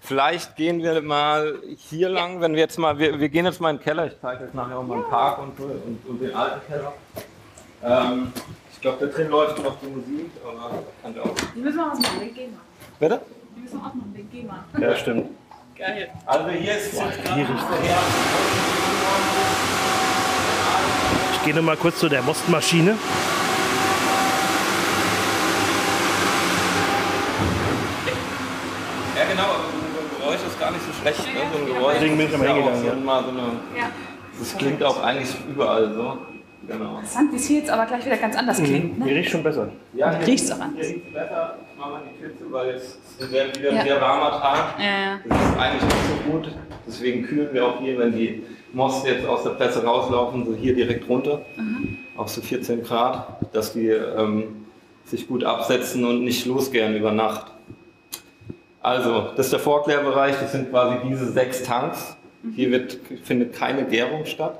Vielleicht 0.00 0.56
gehen 0.56 0.82
wir 0.82 1.00
mal 1.00 1.60
hier 1.76 2.08
lang, 2.08 2.40
wenn 2.40 2.54
wir 2.54 2.60
jetzt 2.60 2.78
mal, 2.78 2.98
wir, 2.98 3.20
wir 3.20 3.28
gehen 3.28 3.44
jetzt 3.44 3.60
mal 3.60 3.70
in 3.70 3.76
den 3.76 3.82
Keller, 3.84 4.06
ich 4.08 4.14
zeige 4.20 4.44
euch 4.44 4.54
nachher 4.54 4.78
auch 4.78 4.82
mal 4.86 4.96
den 5.00 5.08
Park 5.08 5.38
und, 5.38 5.56
so 5.56 5.64
und, 5.64 6.00
und 6.08 6.20
den 6.20 6.34
alten 6.34 6.60
Keller. 6.66 6.92
Ähm, 7.84 8.32
ich 8.72 8.80
glaube, 8.80 9.06
da 9.06 9.12
drin 9.12 9.28
läuft 9.28 9.62
noch 9.62 9.76
die 9.80 9.86
Musik, 9.86 10.30
aber 10.44 10.82
kann 11.02 11.14
ja 11.14 11.22
auch. 11.22 11.34
Die 11.54 11.60
müssen 11.60 11.76
wir 11.76 11.92
ausmachen, 11.92 12.18
den 12.20 12.34
gehen 12.34 12.50
wir. 12.50 13.08
Bitte? 13.08 13.20
Müssen 13.72 13.80
wir 13.84 13.86
ausmachen, 13.88 14.14
den 14.14 14.30
gehen 14.30 14.50
wir. 14.78 14.88
Ja, 14.88 14.96
stimmt. 14.96 15.26
Geil. 15.78 16.08
Also 16.26 16.48
hier 16.50 16.76
ist 16.76 16.92
es 16.92 17.00
jetzt 17.00 17.24
gerade 17.24 17.46
Ich 21.32 21.44
gehe 21.44 21.54
noch 21.54 21.62
mal 21.62 21.76
kurz 21.76 21.98
zu 21.98 22.08
der 22.08 22.22
Mostmaschine. 22.22 22.96
genau, 29.30 29.42
aber 29.44 29.64
so 29.94 30.00
ein 30.00 30.20
Geräusch 30.20 30.46
ist 30.46 30.60
gar 30.60 30.70
nicht 30.70 30.84
so 30.86 30.92
schlecht. 30.92 31.18
Ne? 31.26 31.40
So 31.52 31.58
ein 31.58 31.66
Geräusch 31.66 31.94
Deswegen 31.94 32.16
bin 32.16 32.26
ich 32.26 32.32
ist 32.32 32.38
nochmal 32.38 32.56
ja 32.58 32.62
auch 32.64 32.72
hingegangen, 32.72 33.00
so 33.00 33.06
mal 33.06 33.24
so 33.24 33.30
eine, 33.30 33.40
Ja. 33.78 33.86
das 34.38 34.56
klingt 34.56 34.82
auch 34.82 35.02
eigentlich 35.02 35.30
überall 35.48 35.94
so. 35.94 36.18
Genau. 36.68 36.96
Interessant, 36.98 37.32
wie 37.32 37.36
es 37.36 37.46
hier 37.46 37.58
jetzt 37.58 37.70
aber 37.70 37.86
gleich 37.86 38.06
wieder 38.06 38.16
ganz 38.18 38.36
anders 38.36 38.56
klingt. 38.62 38.96
Hier 38.96 39.04
Ne? 39.06 39.18
riecht 39.18 39.30
schon 39.30 39.42
besser. 39.42 39.68
Ja, 39.94 40.16
hier 40.16 40.26
riecht's 40.28 40.50
auch 40.52 40.60
anders. 40.60 40.86
Hier 40.86 40.94
riecht 40.96 41.12
besser. 41.12 41.56
Ich 41.72 41.78
mache 41.78 41.90
mal 41.90 42.02
die 42.08 42.20
Tür 42.20 42.30
zu, 42.38 42.52
weil 42.52 42.68
es 42.70 42.98
sehr, 43.26 43.54
wieder 43.56 43.70
ein 43.70 43.76
Ja. 43.76 43.82
sehr 43.84 44.00
warmer 44.00 44.30
Tag. 44.40 44.74
Ja. 44.78 45.18
Das 45.28 45.38
ist 45.50 45.58
eigentlich 45.58 45.82
nicht 45.82 46.06
so 46.24 46.30
gut. 46.30 46.48
Deswegen 46.86 47.22
kühlen 47.24 47.48
wir 47.52 47.66
auch 47.66 47.80
hier, 47.80 47.98
wenn 47.98 48.12
die 48.12 48.42
Moste 48.72 49.08
jetzt 49.10 49.26
aus 49.26 49.42
der 49.44 49.50
Presse 49.50 49.84
rauslaufen, 49.84 50.44
so 50.46 50.54
hier 50.54 50.74
direkt 50.74 51.08
runter, 51.08 51.42
auf 52.16 52.28
so 52.28 52.40
14 52.40 52.82
Grad, 52.82 53.26
dass 53.54 53.72
die 53.72 53.88
ähm, 53.88 54.66
sich 55.04 55.28
gut 55.28 55.44
absetzen 55.44 56.04
und 56.04 56.24
nicht 56.24 56.46
losgehen 56.46 56.96
über 56.96 57.12
Nacht. 57.12 57.46
Also, 58.80 59.28
das 59.36 59.46
ist 59.46 59.52
der 59.52 59.60
Vorklärbereich, 59.60 60.34
das 60.40 60.52
sind 60.52 60.70
quasi 60.70 60.96
diese 61.08 61.30
sechs 61.30 61.62
Tanks. 61.62 62.16
Hier 62.56 62.70
wird, 62.72 62.98
findet 63.22 63.52
keine 63.52 63.84
Gärung 63.84 64.26
statt. 64.26 64.58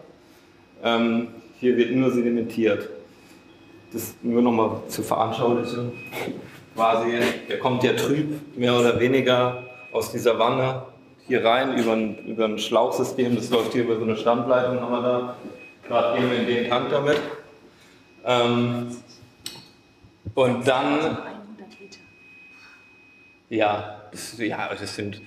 Ähm, 0.84 1.28
hier 1.58 1.76
wird 1.76 1.90
nur 1.92 2.10
sedimentiert. 2.12 2.88
Das 3.92 4.14
nur 4.22 4.40
nochmal 4.42 4.82
zur 4.88 5.04
Veranschaulichung. 5.04 5.92
Quasi, 6.74 7.18
der 7.48 7.58
kommt 7.58 7.82
ja 7.82 7.92
trüb, 7.92 8.56
mehr 8.56 8.74
oder 8.78 8.98
weniger, 8.98 9.64
aus 9.92 10.10
dieser 10.10 10.38
Wanne 10.38 10.82
hier 11.26 11.44
rein 11.44 11.76
über 11.78 11.92
ein, 11.92 12.26
über 12.26 12.46
ein 12.46 12.58
Schlauchsystem. 12.58 13.36
Das 13.36 13.50
läuft 13.50 13.72
hier 13.72 13.84
über 13.84 13.96
so 13.96 14.02
eine 14.02 14.16
Standleitung, 14.16 14.80
haben 14.80 14.92
wir 14.92 15.02
da. 15.02 15.36
Gerade 15.86 16.18
gehen 16.18 16.30
wir 16.30 16.38
in 16.38 16.46
den 16.46 16.68
Tank 16.68 16.90
damit. 16.90 17.18
Ähm, 18.24 18.96
und 20.34 20.66
dann, 20.66 21.18
ja, 23.50 24.02
das, 24.10 24.38
ja, 24.38 24.70
das 24.74 24.94
sind, 24.94 25.20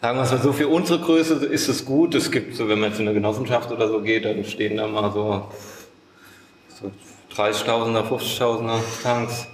sagen 0.00 0.18
wir 0.18 0.22
es 0.22 0.30
mal 0.30 0.38
so, 0.38 0.52
für 0.52 0.68
unsere 0.68 1.00
Größe 1.00 1.44
ist 1.46 1.68
es 1.68 1.84
gut. 1.84 2.14
Es 2.14 2.30
gibt 2.30 2.54
so, 2.54 2.68
wenn 2.68 2.78
man 2.78 2.90
jetzt 2.90 3.00
in 3.00 3.06
eine 3.06 3.14
Genossenschaft 3.14 3.72
oder 3.72 3.88
so 3.88 4.00
geht, 4.00 4.24
dann 4.24 4.44
stehen 4.44 4.76
da 4.76 4.86
mal 4.86 5.10
so, 5.10 5.48
so 6.68 6.92
30.000er, 7.34 8.06
50.000er 8.06 8.80
Tanks, 9.02 9.48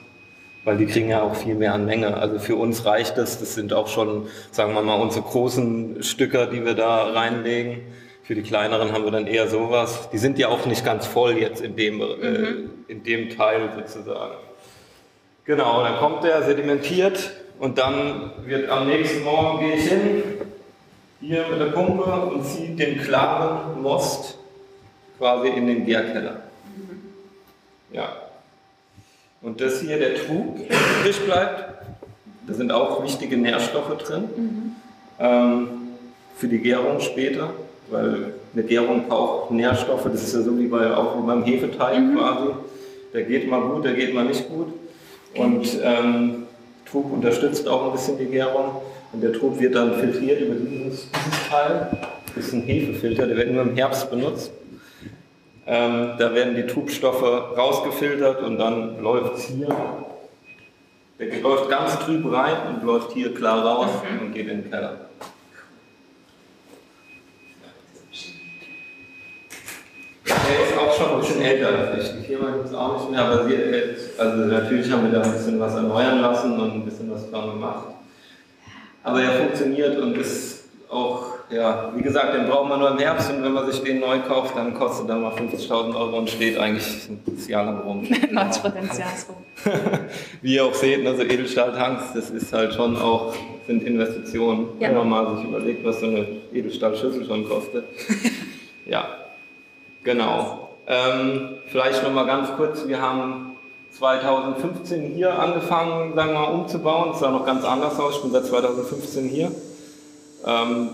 weil 0.69 0.77
die 0.77 0.85
kriegen 0.85 1.09
ja 1.09 1.23
auch 1.23 1.35
viel 1.35 1.55
mehr 1.55 1.73
an 1.73 1.87
Menge. 1.87 2.15
Also 2.19 2.39
für 2.39 2.55
uns 2.55 2.85
reicht 2.85 3.17
das. 3.17 3.39
Das 3.39 3.55
sind 3.55 3.73
auch 3.73 3.89
schon, 3.89 4.27
sagen 4.51 4.75
wir 4.75 4.83
mal, 4.83 5.01
unsere 5.01 5.25
großen 5.25 6.03
Stücker, 6.03 6.45
die 6.45 6.63
wir 6.63 6.75
da 6.75 7.05
reinlegen. 7.05 7.81
Für 8.23 8.35
die 8.35 8.43
kleineren 8.43 8.93
haben 8.93 9.05
wir 9.05 9.11
dann 9.11 9.27
eher 9.27 9.49
sowas. 9.49 10.11
Die 10.13 10.19
sind 10.19 10.39
ja 10.39 10.49
auch 10.49 10.67
nicht 10.67 10.85
ganz 10.85 11.07
voll 11.07 11.39
jetzt 11.39 11.63
in 11.63 11.75
dem, 11.75 12.03
äh, 12.03 12.69
in 12.87 13.03
dem 13.03 13.31
Teil 13.31 13.71
sozusagen. 13.77 14.35
Genau, 15.47 15.83
dann 15.83 15.97
kommt 15.97 16.23
der 16.23 16.43
sedimentiert 16.43 17.31
und 17.59 17.79
dann 17.79 18.33
wird 18.45 18.69
am 18.69 18.89
nächsten 18.89 19.25
Morgen 19.25 19.61
gehe 19.61 19.75
ich 19.75 19.89
hin, 19.89 20.23
hier 21.23 21.47
mit 21.51 21.61
der 21.61 21.71
Pumpe 21.73 22.03
und 22.03 22.45
ziehe 22.45 22.77
den 22.77 22.99
klaren 22.99 23.81
Most 23.81 24.37
quasi 25.17 25.49
in 25.49 25.67
den 25.67 25.87
Gärkeller. 25.87 26.43
Ja. 27.91 28.27
Und 29.40 29.61
das 29.61 29.80
hier, 29.80 29.99
der 29.99 30.14
Trug, 30.16 30.57
der 30.68 30.76
übrig 31.00 31.25
bleibt, 31.25 31.64
da 32.47 32.54
sind 32.54 32.73
auch 32.73 33.02
wichtige 33.04 33.37
Nährstoffe 33.37 33.97
drin 33.99 34.75
ähm, 35.21 35.68
für 36.37 36.49
die 36.49 36.59
Gärung 36.59 37.00
später, 37.00 37.50
weil 37.90 38.35
eine 38.54 38.62
Gärung 38.64 39.07
braucht 39.09 39.50
Nährstoffe, 39.50 40.04
das 40.11 40.23
ist 40.23 40.35
ja 40.35 40.40
so 40.40 40.59
wie 40.59 40.66
bei, 40.66 40.92
auch 40.95 41.18
wie 41.18 41.26
beim 41.26 41.45
Hefeteig 41.45 42.14
quasi. 42.14 42.49
Der 43.12 43.23
geht 43.23 43.49
mal 43.49 43.61
gut, 43.61 43.85
der 43.85 43.95
geht 43.95 44.14
mal 44.14 44.25
nicht 44.25 44.49
gut. 44.49 44.73
Und 45.35 45.78
ähm, 45.83 46.47
Trug 46.90 47.12
unterstützt 47.12 47.68
auch 47.68 47.87
ein 47.87 47.92
bisschen 47.92 48.18
die 48.18 48.26
Gärung. 48.26 48.83
Und 49.12 49.23
der 49.23 49.33
Trug 49.33 49.61
wird 49.61 49.75
dann 49.75 49.95
filtriert 49.95 50.40
über 50.40 50.54
dieses, 50.54 51.07
dieses 51.11 51.49
Teil. 51.49 51.88
Das 52.35 52.47
ist 52.47 52.52
ein 52.52 52.62
Hefefilter, 52.62 53.26
der 53.26 53.37
wird 53.37 53.52
nur 53.52 53.62
im 53.62 53.75
Herbst 53.75 54.11
benutzt. 54.11 54.52
Ähm, 55.71 56.15
da 56.19 56.35
werden 56.35 56.57
die 56.57 56.67
Trubstoffe 56.67 57.23
rausgefiltert 57.23 58.41
und 58.41 58.57
dann 58.57 59.03
läuft 59.03 59.37
es 59.37 59.45
hier. 59.49 59.69
Der 61.19 61.41
läuft 61.43 61.69
ganz 61.69 61.99
trüb 61.99 62.33
rein 62.33 62.57
und 62.69 62.85
läuft 62.87 63.13
hier 63.13 63.35
klar 63.35 63.63
raus 63.63 63.91
und 64.19 64.33
geht 64.33 64.49
in 64.49 64.63
den 64.63 64.71
Keller. 64.71 64.97
Der 70.25 70.65
ist 70.65 70.79
auch 70.79 70.95
schon 70.97 71.11
ein 71.11 71.21
bisschen 71.21 71.43
älter 71.43 71.69
als 71.69 72.03
ich. 72.03 72.19
Die 72.19 72.27
Firma 72.27 72.51
gibt 72.53 72.65
es 72.65 72.75
auch 72.75 72.99
nicht 72.99 73.11
mehr, 73.11 73.25
aber 73.27 73.45
sie, 73.45 73.59
also 74.17 74.45
natürlich 74.45 74.91
haben 74.91 75.05
wir 75.05 75.19
da 75.19 75.23
ein 75.23 75.33
bisschen 75.33 75.61
was 75.61 75.75
erneuern 75.75 76.23
lassen 76.23 76.59
und 76.59 76.71
ein 76.73 76.85
bisschen 76.87 77.11
was 77.11 77.31
dran 77.31 77.51
gemacht. 77.51 77.89
Aber 79.03 79.21
er 79.21 79.33
funktioniert 79.33 79.99
und 79.99 80.17
ist 80.17 80.65
auch, 80.89 81.38
ja, 81.50 81.93
wie 81.95 82.02
gesagt, 82.02 82.35
den 82.35 82.47
braucht 82.47 82.69
man 82.69 82.78
nur 82.78 82.90
im 82.90 82.99
Herbst 82.99 83.31
und 83.31 83.43
wenn 83.43 83.52
man 83.52 83.71
sich 83.71 83.83
den 83.83 84.00
neu 84.00 84.19
kauft, 84.21 84.57
dann 84.57 84.75
kostet 84.75 85.09
er 85.09 85.17
mal 85.17 85.33
50.000 85.33 85.95
Euro 85.95 86.19
und 86.19 86.28
steht 86.28 86.59
eigentlich 86.59 87.09
ein 87.09 87.23
Jahr 87.49 87.64
lang 87.64 87.81
rum. 87.81 88.07
90 88.31 88.62
Prozent 88.62 88.90
des 88.90 88.99
Jahres 88.99 89.26
rum. 89.28 89.37
Wie 90.43 90.55
ihr 90.55 90.64
auch 90.64 90.75
seht, 90.75 91.07
also 91.07 91.23
Edelstahltanks, 91.23 92.12
das 92.14 92.31
ist 92.31 92.52
halt 92.52 92.75
schon 92.75 92.97
auch, 92.97 93.35
sind 93.67 93.83
Investitionen. 93.83 94.69
Ja. 94.78 94.88
Wenn 94.88 94.99
man 94.99 95.09
mal 95.09 95.37
sich 95.37 95.45
überlegt, 95.47 95.85
was 95.85 96.00
so 96.00 96.07
eine 96.07 96.26
Edelstahlschüssel 96.52 97.25
schon 97.25 97.49
kostet. 97.49 97.85
ja, 98.87 99.07
genau. 100.05 100.69
Ähm, 100.87 101.57
vielleicht 101.67 102.02
noch 102.02 102.12
mal 102.12 102.26
ganz 102.26 102.50
kurz, 102.57 102.87
wir 102.87 103.00
haben 103.00 103.57
2015 103.93 105.14
hier 105.14 105.38
angefangen, 105.38 106.14
sagen 106.14 106.33
wir 106.33 106.40
mal, 106.40 106.52
umzubauen. 106.52 107.12
Es 107.12 107.21
sah 107.21 107.31
noch 107.31 107.47
ganz 107.47 107.64
anders 107.64 107.99
aus, 107.99 108.17
ich 108.17 108.23
bin 108.23 108.33
seit 108.33 108.45
2015 108.45 109.28
hier. 109.28 109.50
Ähm, 110.47 110.90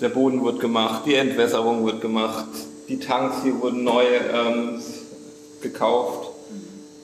der 0.00 0.08
Boden 0.08 0.44
wird 0.44 0.60
gemacht, 0.60 1.02
die 1.06 1.14
Entwässerung 1.14 1.84
wird 1.84 2.00
gemacht, 2.00 2.46
die 2.88 2.98
Tanks 2.98 3.42
hier 3.42 3.60
wurden 3.60 3.84
neu 3.84 4.04
ähm, 4.04 4.80
gekauft. 5.60 6.30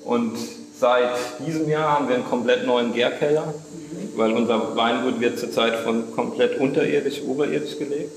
Und 0.05 0.37
seit 0.79 1.11
diesem 1.47 1.69
Jahr 1.69 1.99
haben 1.99 2.09
wir 2.09 2.17
einen 2.17 2.25
komplett 2.25 2.67
neuen 2.67 2.93
Gärkeller, 2.93 3.55
weil 4.17 4.33
unser 4.33 4.77
Weingut 4.77 5.21
wird 5.21 5.39
zurzeit 5.39 5.77
von 5.77 6.15
komplett 6.15 6.61
unterirdisch, 6.61 7.23
oberirdisch 7.23 7.79
gelegt. 7.79 8.13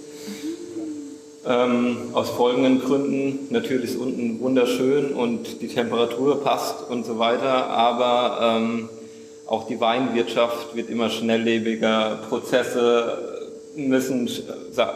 Ähm, 1.46 2.10
aus 2.12 2.30
folgenden 2.32 2.82
Gründen. 2.82 3.48
Natürlich 3.52 3.92
ist 3.92 3.98
unten 3.98 4.42
wunderschön 4.42 5.14
und 5.14 5.62
die 5.62 5.70
Temperatur 5.70 6.44
passt 6.44 6.90
und 6.90 7.06
so 7.06 7.20
weiter, 7.20 7.68
aber 7.70 8.58
ähm, 8.60 8.90
auch 9.46 9.66
die 9.66 9.80
Weinwirtschaft 9.80 10.76
wird 10.76 10.90
immer 10.90 11.10
schnelllebiger, 11.10 12.20
Prozesse 12.28 13.27
müssen 13.78 14.30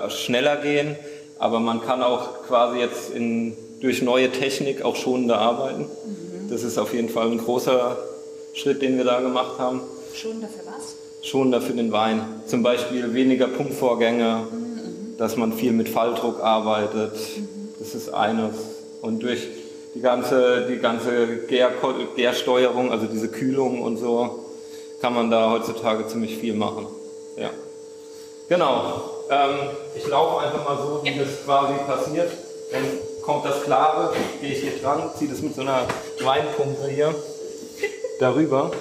schneller 0.09 0.57
gehen, 0.57 0.95
aber 1.39 1.59
man 1.59 1.81
kann 1.81 2.01
auch 2.03 2.43
quasi 2.43 2.79
jetzt 2.79 3.11
in, 3.11 3.55
durch 3.79 4.01
neue 4.01 4.31
Technik 4.31 4.83
auch 4.83 4.95
schonender 4.95 5.38
arbeiten. 5.38 5.85
Das 6.50 6.63
ist 6.63 6.77
auf 6.77 6.93
jeden 6.93 7.09
Fall 7.09 7.31
ein 7.31 7.38
großer 7.38 7.97
Schritt, 8.53 8.81
den 8.81 8.97
wir 8.97 9.05
da 9.05 9.21
gemacht 9.21 9.57
haben. 9.57 9.81
Schon 10.13 10.41
dafür 10.41 10.63
was? 10.65 10.95
Schonender 11.23 11.61
für 11.61 11.73
den 11.73 11.91
Wein. 11.91 12.21
Zum 12.45 12.63
Beispiel 12.63 13.13
weniger 13.13 13.47
Pumpvorgänge, 13.47 14.47
dass 15.17 15.38
man 15.38 15.53
viel 15.53 15.71
mit 15.71 15.88
Falldruck 15.88 16.41
arbeitet. 16.41 17.13
Das 17.79 17.95
ist 17.95 18.13
eines. 18.13 18.55
Und 19.01 19.23
durch 19.23 19.47
die 19.95 20.01
ganze, 20.01 20.67
die 20.69 20.77
ganze 20.77 21.45
Gär 21.47 21.71
Gärsteuerung, 22.15 22.91
also 22.91 23.05
diese 23.05 23.29
Kühlung 23.29 23.81
und 23.81 23.97
so, 23.97 24.45
kann 25.01 25.13
man 25.13 25.31
da 25.31 25.51
heutzutage 25.51 26.07
ziemlich 26.07 26.38
viel 26.38 26.53
machen. 26.53 26.88
Ja. 27.38 27.50
Genau. 28.51 29.24
Ähm, 29.29 29.70
ich 29.96 30.05
laufe 30.08 30.46
einfach 30.46 30.65
mal 30.65 30.75
so, 30.75 31.00
wie 31.05 31.17
das 31.17 31.46
quasi 31.46 31.74
passiert. 31.88 32.29
Dann 32.70 32.84
kommt 33.22 33.46
das 33.46 33.63
Klare, 33.63 34.13
gehe 34.41 34.51
ich 34.51 34.60
hier 34.60 34.74
dran, 34.81 35.10
ziehe 35.17 35.31
das 35.31 35.41
mit 35.41 35.55
so 35.55 35.62
einer 35.62 35.88
Weinpumpe 36.22 36.89
hier 36.89 37.15
darüber. 38.20 38.72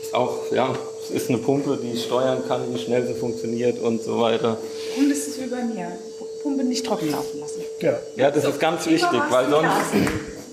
Ist 0.00 0.14
auch, 0.14 0.52
ja, 0.52 0.72
es 1.02 1.10
ist 1.10 1.28
eine 1.28 1.38
Pumpe, 1.38 1.80
die 1.82 1.94
ich 1.94 2.04
steuern 2.04 2.44
kann, 2.46 2.72
wie 2.72 2.78
schnell 2.78 3.04
sie 3.08 3.14
funktioniert 3.14 3.80
und 3.80 4.04
so 4.04 4.20
weiter. 4.20 4.56
Und 4.96 5.10
es 5.10 5.26
ist 5.26 5.40
wie 5.40 5.46
bei 5.46 5.64
mir. 5.64 5.90
Pumpe 6.44 6.62
nicht 6.62 6.86
trocken 6.86 7.10
laufen 7.10 7.40
lassen. 7.40 7.62
Ja. 7.80 7.98
Ja, 8.14 8.30
das 8.30 8.44
ist 8.44 8.60
ganz 8.60 8.86
wichtig, 8.86 9.20
weil 9.30 9.50
sonst. 9.50 9.70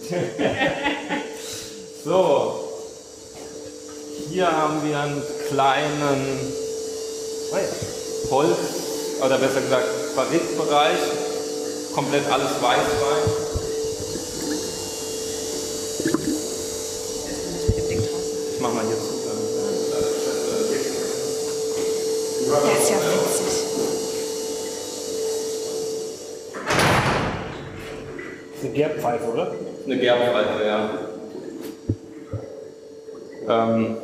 So, 2.04 2.60
hier 4.30 4.52
haben 4.52 4.86
wir 4.86 5.00
einen 5.00 5.24
kleinen 5.48 6.54
Holz, 8.34 8.58
oder 9.24 9.38
besser 9.38 9.62
gesagt 9.62 9.86
Barrikbereich, 10.16 10.98
komplett 11.94 12.26
alles 12.32 12.50
Weißwein. 12.60 13.24
Ich 18.56 18.60
mach 18.60 18.74
mal 18.74 18.84
hier 18.86 18.96
zu. 18.96 19.14
Der 22.66 22.74
ist 22.82 22.90
ja 22.90 22.96
witzig. 22.98 23.54
Das 28.50 28.58
ist 28.58 28.66
eine 28.66 28.74
Gerbpfeife, 28.74 29.26
oder? 29.32 29.56
Eine 29.86 29.98
Gerbpfeife, 30.00 30.64
ja. 30.66 30.90
Ähm, 33.48 33.98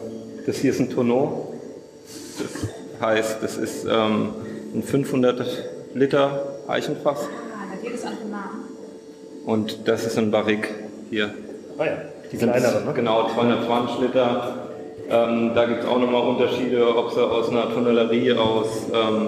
das 0.45 0.57
hier 0.57 0.71
ist 0.71 0.79
ein 0.81 0.89
Tonneau. 0.91 1.48
Das 2.99 3.07
heißt, 3.07 3.37
das 3.41 3.57
ist 3.57 3.85
ähm, 3.85 4.33
ein 4.75 4.83
500 4.83 5.63
Liter 5.93 6.57
Eichenfass. 6.67 7.21
Ah, 7.21 7.73
da 7.73 7.81
geht 7.81 7.97
es 7.97 8.05
an 8.05 8.13
den 8.21 8.29
Namen. 8.29 8.65
Und 9.45 9.87
das 9.87 10.05
ist 10.05 10.17
ein 10.17 10.31
Barrik 10.31 10.69
hier. 11.09 11.33
Ah 11.77 11.85
ja, 11.85 11.91
die 12.29 12.37
kleineren, 12.37 12.85
ne? 12.85 12.93
Genau, 12.93 13.29
220 13.29 13.99
Liter. 14.01 14.53
Ähm, 15.09 15.51
da 15.55 15.65
gibt 15.65 15.83
es 15.83 15.85
auch 15.87 15.97
nochmal 15.97 16.27
Unterschiede, 16.27 16.93
ob 16.93 17.11
sie 17.11 17.25
aus 17.25 17.49
einer 17.49 17.73
Tonnellerie 17.73 18.33
aus, 18.33 18.67
ähm, 18.93 19.27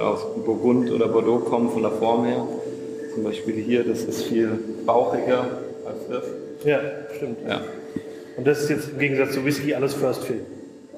aus 0.00 0.20
Burgund 0.44 0.92
oder 0.92 1.08
Bordeaux 1.08 1.44
kommen, 1.44 1.70
von 1.70 1.82
der 1.82 1.90
Form 1.90 2.24
her. 2.24 2.46
Zum 3.12 3.24
Beispiel 3.24 3.56
hier, 3.56 3.82
das 3.82 4.02
ist 4.02 4.22
viel 4.22 4.56
bauchiger 4.86 5.46
als 5.84 6.08
das. 6.08 6.24
Ja, 6.64 6.78
stimmt. 7.16 7.38
Ja. 7.48 7.60
Und 8.36 8.46
das 8.46 8.62
ist 8.62 8.70
jetzt 8.70 8.90
im 8.90 8.98
Gegensatz 9.00 9.32
zu 9.32 9.44
Whisky 9.44 9.74
alles 9.74 9.94
First 9.94 10.24
Fill. 10.24 10.42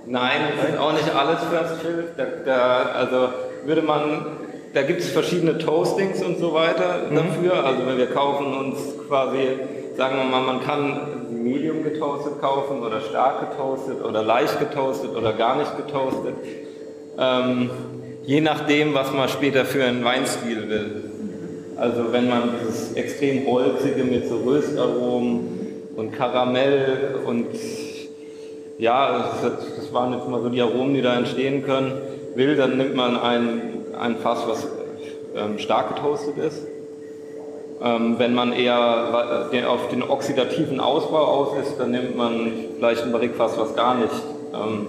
Nein, 0.07 0.41
das 0.57 0.71
ist 0.71 0.79
auch 0.79 0.93
nicht 0.93 1.13
alles 1.15 1.41
First 1.51 1.83
Fill. 1.83 2.05
Da, 2.17 2.25
da, 2.45 2.83
also 2.95 3.29
würde 3.65 3.83
man, 3.83 4.27
da 4.73 4.83
gibt 4.83 5.01
es 5.01 5.11
verschiedene 5.11 5.59
Toastings 5.59 6.23
und 6.23 6.39
so 6.39 6.55
weiter 6.55 7.11
dafür. 7.11 7.65
Also 7.65 7.87
wenn 7.87 7.99
wir 7.99 8.07
kaufen 8.07 8.57
uns 8.57 8.79
quasi, 9.09 9.59
sagen 9.97 10.17
wir 10.19 10.25
mal, 10.25 10.43
man 10.43 10.63
kann 10.63 11.43
Medium 11.43 11.83
getoastet 11.83 12.41
kaufen 12.41 12.83
oder 12.83 13.01
stark 13.01 13.51
getoastet 13.51 14.05
oder 14.05 14.23
leicht 14.23 14.61
getoastet 14.61 15.17
oder 15.17 15.33
gar 15.33 15.57
nicht 15.57 15.77
getoastet. 15.77 16.35
Ähm, 17.19 17.71
je 18.25 18.41
nachdem, 18.41 18.95
was 18.95 19.13
man 19.13 19.29
später 19.29 19.65
für 19.65 19.85
einen 19.85 20.05
Weinstil 20.05 20.69
will. 20.69 21.05
Also 21.77 22.13
wenn 22.13 22.29
man 22.29 22.51
dieses 22.61 22.93
extrem 22.95 23.47
holzige 23.47 24.05
mit 24.05 24.29
so 24.29 24.37
Röstaromen 24.39 25.49
und 25.97 26.13
Karamell 26.13 27.17
und 27.27 27.47
ja, 28.79 29.31
das, 29.43 29.93
waren 29.93 30.13
jetzt 30.13 30.29
mal 30.29 30.43
so 30.43 30.49
die 30.49 30.61
Aromen, 30.61 30.95
die 30.95 31.03
da 31.03 31.17
entstehen 31.17 31.65
können, 31.65 31.93
will, 32.35 32.57
dann 32.57 32.77
nimmt 32.77 32.95
man 32.95 33.17
ein, 33.19 33.73
ein 33.99 34.17
Fass, 34.17 34.47
was 34.47 34.67
ähm, 35.35 35.59
stark 35.59 35.95
getoastet 35.95 36.37
ist. 36.39 36.67
Ähm, 37.83 38.19
wenn 38.19 38.35
man 38.35 38.53
eher 38.53 39.49
den, 39.53 39.65
auf 39.65 39.89
den 39.89 40.03
oxidativen 40.03 40.81
Ausbau 40.81 41.25
aus 41.25 41.59
ist, 41.63 41.79
dann 41.79 41.91
nimmt 41.91 42.17
man 42.17 42.53
vielleicht 42.77 43.03
ein 43.03 43.13
Barrikfass, 43.13 43.59
was 43.59 43.75
gar 43.75 43.97
nicht 43.97 44.15
ähm, 44.55 44.87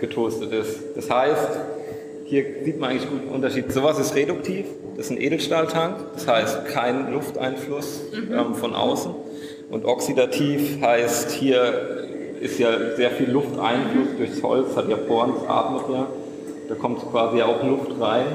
getoastet 0.00 0.52
ist. 0.52 0.80
Das 0.96 1.10
heißt, 1.10 1.50
hier 2.24 2.44
sieht 2.64 2.80
man 2.80 2.90
eigentlich 2.90 3.08
gut 3.08 3.22
den 3.22 3.28
Unterschied. 3.28 3.72
Sowas 3.72 3.98
ist 3.98 4.14
reduktiv, 4.14 4.66
das 4.96 5.06
ist 5.06 5.12
ein 5.12 5.20
Edelstahltank, 5.20 5.96
das 6.14 6.26
heißt 6.26 6.66
kein 6.66 7.12
Lufteinfluss 7.12 8.02
ähm, 8.12 8.54
von 8.54 8.74
außen. 8.74 9.14
Und 9.70 9.84
oxidativ 9.84 10.80
heißt, 10.80 11.32
hier 11.32 12.08
ist 12.44 12.58
ja 12.58 12.94
sehr 12.94 13.10
viel 13.10 13.30
Lufteinfluss 13.30 14.18
durchs 14.18 14.42
Holz, 14.42 14.76
hat 14.76 14.86
ja 14.90 14.96
Poren, 14.96 15.32
das 15.34 15.48
atmet 15.48 15.82
ja. 15.90 16.06
Da 16.68 16.74
kommt 16.74 17.00
quasi 17.10 17.40
auch 17.40 17.62
Luft 17.62 17.98
rein. 17.98 18.26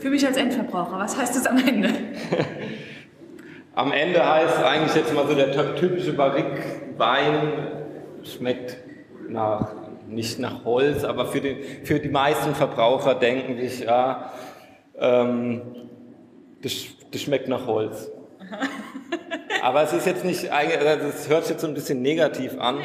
Für 0.00 0.10
mich 0.10 0.26
als 0.26 0.36
Endverbraucher, 0.36 0.98
was 0.98 1.16
heißt 1.16 1.36
das 1.36 1.46
am 1.46 1.56
Ende? 1.58 1.88
Am 3.74 3.90
Ende 3.90 4.22
heißt 4.22 4.62
eigentlich 4.62 4.94
jetzt 4.94 5.14
mal 5.14 5.26
so 5.26 5.34
der 5.34 5.76
typische 5.76 6.12
Barrique-Wein 6.12 7.52
schmeckt 8.22 8.76
nach, 9.30 9.72
nicht 10.06 10.38
nach 10.38 10.66
Holz, 10.66 11.02
aber 11.04 11.24
für, 11.24 11.40
den, 11.40 11.56
für 11.84 11.98
die 11.98 12.10
meisten 12.10 12.54
Verbraucher 12.54 13.14
denken 13.14 13.56
sich, 13.56 13.84
ja, 13.84 14.30
ähm, 14.98 15.62
das, 16.62 16.84
das 17.10 17.22
schmeckt 17.22 17.48
nach 17.48 17.66
Holz. 17.66 18.10
Aber 19.62 19.82
es 19.82 19.92
ist 19.92 20.06
jetzt 20.06 20.24
nicht, 20.24 20.50
also 20.50 21.06
das 21.06 21.28
hört 21.28 21.44
sich 21.44 21.52
jetzt 21.52 21.60
so 21.60 21.68
ein 21.68 21.74
bisschen 21.74 22.02
negativ 22.02 22.58
an, 22.58 22.78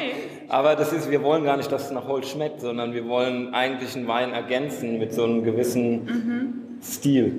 aber 0.48 0.76
das 0.76 0.92
ist, 0.92 1.10
wir 1.10 1.24
wollen 1.24 1.42
gar 1.42 1.56
nicht, 1.56 1.72
dass 1.72 1.86
es 1.86 1.90
nach 1.90 2.06
Holz 2.06 2.28
schmeckt, 2.28 2.60
sondern 2.60 2.94
wir 2.94 3.08
wollen 3.08 3.52
eigentlich 3.52 3.96
einen 3.96 4.06
Wein 4.06 4.32
ergänzen 4.32 5.00
mit 5.00 5.12
so 5.12 5.24
einem 5.24 5.42
gewissen 5.42 6.78
Stil. 6.80 7.32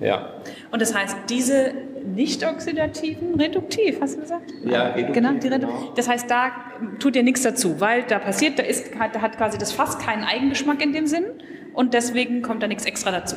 Ja. 0.00 0.30
Und 0.70 0.80
das 0.80 0.94
heißt, 0.94 1.14
diese 1.28 1.74
nicht 2.06 2.42
oxidativen, 2.46 3.34
reduktiv, 3.34 3.98
hast 4.00 4.16
du 4.16 4.22
gesagt? 4.22 4.50
Ja, 4.64 4.84
reduktiv, 4.88 5.14
Genau, 5.14 5.32
die 5.32 5.48
Redu 5.48 5.66
genau. 5.66 5.92
Das 5.94 6.08
heißt, 6.08 6.30
da 6.30 6.50
tut 6.98 7.16
ihr 7.16 7.22
nichts 7.22 7.42
dazu, 7.42 7.80
weil 7.80 8.04
da 8.04 8.18
passiert, 8.18 8.58
da, 8.58 8.62
ist, 8.62 8.98
hat, 8.98 9.14
da 9.14 9.20
hat 9.20 9.36
quasi 9.36 9.58
das 9.58 9.72
Fass 9.72 9.98
keinen 9.98 10.24
Eigengeschmack 10.24 10.82
in 10.82 10.94
dem 10.94 11.06
Sinn 11.06 11.24
und 11.74 11.92
deswegen 11.92 12.40
kommt 12.40 12.62
da 12.62 12.66
nichts 12.66 12.86
extra 12.86 13.10
dazu. 13.10 13.36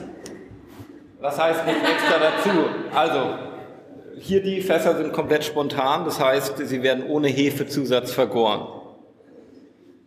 Was 1.20 1.42
heißt 1.42 1.66
nicht 1.66 1.78
extra 1.78 2.20
dazu? 2.20 2.50
Also, 2.96 3.53
hier 4.26 4.42
die 4.42 4.62
Fässer 4.62 4.96
sind 4.96 5.12
komplett 5.12 5.44
spontan, 5.44 6.06
das 6.06 6.18
heißt, 6.18 6.58
sie 6.58 6.82
werden 6.82 7.06
ohne 7.06 7.28
Hefezusatz 7.28 8.14
vergoren. 8.14 8.68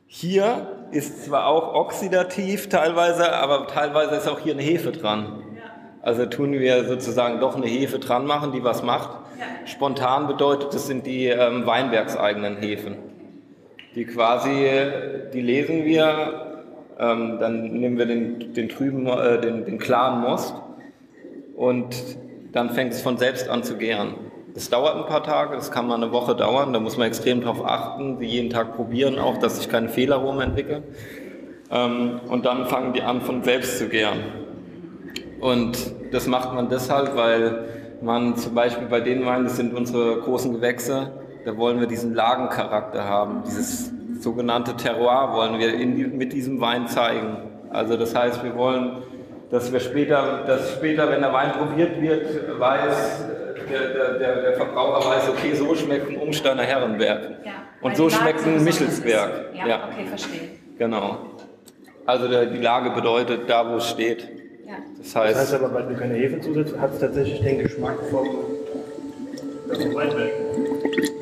Hier 0.07 0.87
ist 0.91 1.27
zwar 1.27 1.47
auch 1.47 1.75
oxidativ 1.75 2.71
teilweise, 2.71 3.31
aber 3.35 3.67
teilweise 3.67 4.15
ist 4.15 4.27
auch 4.27 4.41
hier 4.41 4.55
eine 4.55 4.63
Hefe 4.63 4.93
dran. 4.93 5.43
Also 6.01 6.25
tun 6.25 6.53
wir 6.53 6.85
sozusagen 6.85 7.41
doch 7.41 7.57
eine 7.57 7.67
Hefe 7.67 7.99
dran 7.99 8.25
machen, 8.25 8.53
die 8.53 8.65
was 8.65 8.83
macht. 8.83 9.11
Spontan 9.67 10.29
bedeutet, 10.29 10.73
das 10.73 10.87
sind 10.87 11.05
die 11.07 11.27
ähm, 11.27 11.67
weinbergseigenen 11.67 12.57
Hefen. 12.57 12.97
Die 13.95 14.07
quasi, 14.07 14.67
die 15.35 15.43
lesen 15.43 15.85
wir, 15.85 16.65
ähm, 16.99 17.37
dann 17.39 17.65
nehmen 17.65 17.99
wir 17.99 18.07
den, 18.07 18.55
den 18.55 18.71
trüben, 18.71 19.07
äh, 19.09 19.43
den, 19.43 19.67
den 19.67 19.77
klaren 19.77 20.23
Most 20.23 20.55
und 21.55 21.95
dann 22.57 22.71
fängt 22.71 22.95
es 22.95 23.03
von 23.03 23.19
selbst 23.19 23.51
an 23.51 23.63
zu 23.63 23.77
gären. 23.77 24.15
Das 24.55 24.71
dauert 24.71 24.97
ein 24.97 25.05
paar 25.05 25.23
Tage, 25.23 25.55
das 25.57 25.71
kann 25.71 25.87
mal 25.87 25.97
eine 25.97 26.11
Woche 26.11 26.35
dauern, 26.35 26.73
da 26.73 26.81
muss 26.81 26.97
man 26.97 27.07
extrem 27.07 27.43
darauf 27.43 27.63
achten, 27.63 28.19
sie 28.19 28.25
jeden 28.25 28.49
Tag 28.49 28.75
probieren, 28.75 29.19
auch 29.19 29.37
dass 29.37 29.59
sich 29.59 29.69
keine 29.69 29.91
Fehlaromen 29.91 30.41
entwickeln. 30.41 30.83
Ähm, 31.71 32.21
und 32.29 32.47
dann 32.47 32.65
fangen 32.65 32.95
die 32.95 33.03
an 33.03 33.21
von 33.21 33.43
selbst 33.45 33.79
zu 33.79 33.89
gären. 33.91 34.21
Und 35.41 35.77
das 36.13 36.27
macht 36.27 36.55
man 36.55 36.71
deshalb, 36.71 37.15
weil 37.15 37.67
man 38.01 38.37
zum 38.37 38.55
Beispiel 38.55 38.89
bei 38.89 39.01
den 39.01 39.27
Weinen, 39.27 39.45
das 39.45 39.57
sind 39.57 39.75
unsere 39.75 40.21
großen 40.21 40.55
Gewächse, 40.55 41.11
da 41.45 41.59
wollen 41.59 41.79
wir 41.79 41.87
diesen 41.87 42.15
Lagencharakter 42.15 43.05
haben, 43.05 43.43
dieses 43.47 43.93
sogenannte 44.21 44.75
Terroir 44.75 45.35
wollen 45.35 45.59
wir 45.59 45.77
die- 45.77 46.07
mit 46.07 46.33
diesem 46.33 46.63
Wein 46.63 46.89
zeigen. 46.89 47.37
Also 47.71 47.99
das 47.99 48.15
heißt, 48.15 48.43
wir 48.43 48.57
wollen, 48.57 49.03
dass 49.51 49.73
wir 49.73 49.81
später, 49.81 50.45
dass 50.47 50.73
später, 50.73 51.11
wenn 51.11 51.21
der 51.21 51.33
Wein 51.33 51.53
probiert 51.53 52.01
wird, 52.01 52.59
weiß, 52.59 53.25
der, 53.71 53.81
der, 53.89 54.19
der, 54.19 54.43
der 54.43 54.53
Verbraucher 54.55 55.09
weiß, 55.11 55.29
okay, 55.31 55.55
so 55.55 55.75
schmeckt 55.75 56.09
ein 56.11 56.17
Umsteiner 56.19 56.63
Herrenberg. 56.63 57.21
Und 57.81 57.91
weil 57.91 57.97
so 57.97 58.11
schmeckt 58.11 58.41
so 58.41 58.49
ein 58.49 58.63
Michelsberg. 58.65 59.31
ist. 59.53 59.67
Ja, 59.67 59.89
okay, 59.93 60.07
verstehe. 60.07 60.41
Genau. 60.79 61.19
Also 62.05 62.29
der, 62.29 62.47
die 62.47 62.61
Lage 62.61 62.91
bedeutet 62.91 63.49
da, 63.49 63.69
wo 63.71 63.77
es 63.77 63.89
steht. 63.89 64.29
Ja. 64.67 64.75
Das 64.99 65.13
Das 65.13 65.23
heißt 65.23 65.39
heißt, 65.41 65.55
aber, 65.55 65.75
weil 65.75 65.83
du 65.89 65.95
keine 65.97 66.15
Hefe 66.15 66.41
zusetzt, 66.41 66.77
hat 66.79 66.93
es 66.95 67.01
tatsächlich 67.01 67.41
den 67.41 67.59
Geschmack 67.61 67.97
vom, 68.11 68.27
vom 69.69 69.95
Weinberg. 69.95 70.31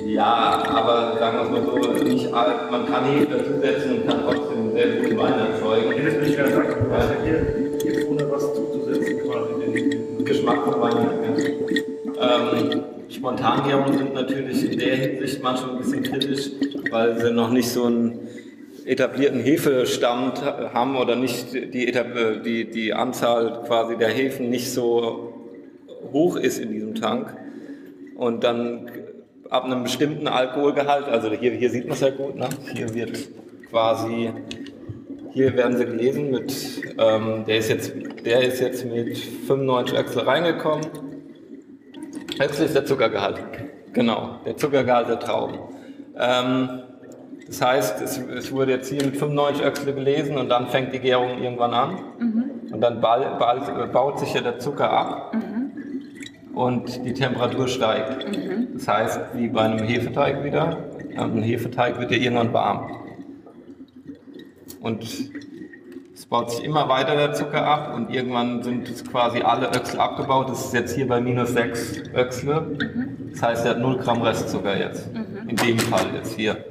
ja, 0.06 0.62
aber 0.68 1.16
sagen 1.18 1.38
wir 1.38 1.44
es 1.44 1.50
mal 1.50 1.82
so, 1.98 2.02
nicht 2.04 2.32
all, 2.34 2.70
man 2.70 2.86
kann 2.86 3.04
Hefe 3.04 3.26
dazusetzen 3.38 3.96
und 3.98 4.06
kann 4.06 4.22
trotzdem 4.24 4.72
sehr 4.72 4.86
guten 4.96 5.18
Wein 5.18 5.34
erzeugen. 5.52 5.90
Nee, 5.90 6.04
das 6.04 6.14
will 6.16 6.28
ich 6.28 6.36
gerade 6.36 6.52
sagen. 6.52 6.74
Du 6.88 6.94
hast 6.94 7.08
ja 7.10 7.16
hier, 7.24 7.73
ohne 8.08 8.30
was 8.30 8.54
zuzusetzen, 8.54 9.18
quasi 9.20 9.72
den, 9.72 10.24
Geschmack 10.24 10.64
vom 10.64 10.80
Wein. 10.80 10.96
Ähm, 12.18 12.82
Spontangärungen 13.10 13.98
sind 13.98 14.14
natürlich 14.14 14.72
in 14.72 14.78
der 14.78 14.96
Hinsicht 14.96 15.42
manchmal 15.42 15.72
ein 15.72 15.78
bisschen 15.78 16.02
kritisch, 16.02 16.50
weil 16.90 17.20
sie 17.20 17.30
noch 17.30 17.50
nicht 17.50 17.68
so 17.68 17.84
einen 17.84 18.20
etablierten 18.86 19.40
Hefestamm 19.40 20.34
ta- 20.34 20.70
haben 20.72 20.96
oder 20.96 21.16
nicht 21.16 21.52
die, 21.52 21.88
äh, 21.92 22.40
die, 22.42 22.70
die 22.70 22.94
Anzahl 22.94 23.62
quasi 23.66 23.96
der 23.96 24.08
Hefen 24.08 24.48
nicht 24.50 24.70
so 24.72 25.34
hoch 26.12 26.36
ist 26.36 26.58
in 26.58 26.72
diesem 26.72 26.94
Tank. 26.94 27.36
Und 28.16 28.44
dann 28.44 28.90
ab 29.50 29.64
einem 29.64 29.82
bestimmten 29.82 30.28
Alkoholgehalt, 30.28 31.06
also 31.08 31.30
hier, 31.30 31.52
hier 31.52 31.70
sieht 31.70 31.84
man 31.84 31.94
es 31.94 32.00
ja 32.00 32.10
gut, 32.10 32.36
ne? 32.36 32.48
hier 32.74 32.94
wird 32.94 33.18
quasi 33.70 34.30
hier 35.34 35.56
werden 35.56 35.76
sie 35.76 35.84
gelesen 35.84 36.30
mit, 36.30 36.94
ähm, 36.96 37.44
der, 37.44 37.58
ist 37.58 37.68
jetzt, 37.68 37.92
der 38.24 38.42
ist 38.42 38.60
jetzt 38.60 38.86
mit 38.86 39.18
95 39.18 39.98
Öxel 39.98 40.22
reingekommen. 40.22 40.86
Öxel 42.40 42.66
ist 42.66 42.76
der 42.76 42.84
Zuckergehalt. 42.84 43.40
Genau, 43.92 44.38
der 44.46 44.56
Zuckergehalt 44.56 45.08
der 45.08 45.18
Trauben. 45.18 45.58
Ähm, 46.16 46.82
das 47.48 47.60
heißt, 47.60 48.00
es, 48.00 48.18
es 48.18 48.52
wurde 48.52 48.72
jetzt 48.72 48.88
hier 48.88 49.04
mit 49.04 49.16
95 49.16 49.66
Öxle 49.66 49.92
gelesen 49.92 50.38
und 50.38 50.48
dann 50.48 50.68
fängt 50.68 50.94
die 50.94 51.00
Gärung 51.00 51.42
irgendwann 51.42 51.74
an. 51.74 51.98
Und 52.72 52.80
dann 52.80 53.00
ball, 53.00 53.36
ball, 53.38 53.88
baut 53.92 54.20
sich 54.20 54.34
ja 54.34 54.40
der 54.40 54.60
Zucker 54.60 54.88
ab 54.88 55.36
und 56.54 57.04
die 57.04 57.12
Temperatur 57.12 57.66
steigt. 57.66 58.24
Das 58.74 58.86
heißt, 58.86 59.20
wie 59.34 59.48
bei 59.48 59.62
einem 59.62 59.84
Hefeteig 59.84 60.44
wieder, 60.44 60.78
ein 61.16 61.42
Hefeteig 61.42 62.00
wird 62.00 62.12
ja 62.12 62.18
irgendwann 62.18 62.52
warm. 62.52 63.03
Und 64.84 65.02
es 66.14 66.26
baut 66.26 66.50
sich 66.50 66.62
immer 66.62 66.90
weiter 66.90 67.16
der 67.16 67.32
Zucker 67.32 67.64
ab 67.64 67.94
und 67.94 68.14
irgendwann 68.14 68.62
sind 68.62 68.86
es 68.86 69.02
quasi 69.02 69.40
alle 69.40 69.68
Öchsel 69.68 69.98
abgebaut. 69.98 70.50
Das 70.50 70.66
ist 70.66 70.74
jetzt 70.74 70.94
hier 70.94 71.08
bei 71.08 71.22
minus 71.22 71.54
6 71.54 72.02
Öchsle. 72.14 72.76
Das 73.32 73.42
heißt, 73.42 73.64
er 73.64 73.70
hat 73.70 73.80
0 73.80 73.96
Gramm 73.96 74.20
Restzucker 74.20 74.78
jetzt. 74.78 75.08
In 75.48 75.56
dem 75.56 75.78
Fall 75.78 76.04
jetzt 76.14 76.36
hier. 76.36 76.62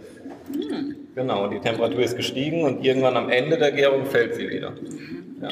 Genau, 1.16 1.48
die 1.48 1.60
Temperatur 1.60 2.02
ist 2.02 2.16
gestiegen 2.16 2.64
und 2.64 2.86
irgendwann 2.86 3.18
am 3.18 3.30
Ende 3.30 3.58
der 3.58 3.72
Gärung 3.72 4.06
fällt 4.06 4.36
sie 4.36 4.48
wieder. 4.48 4.74
Ja. 5.42 5.50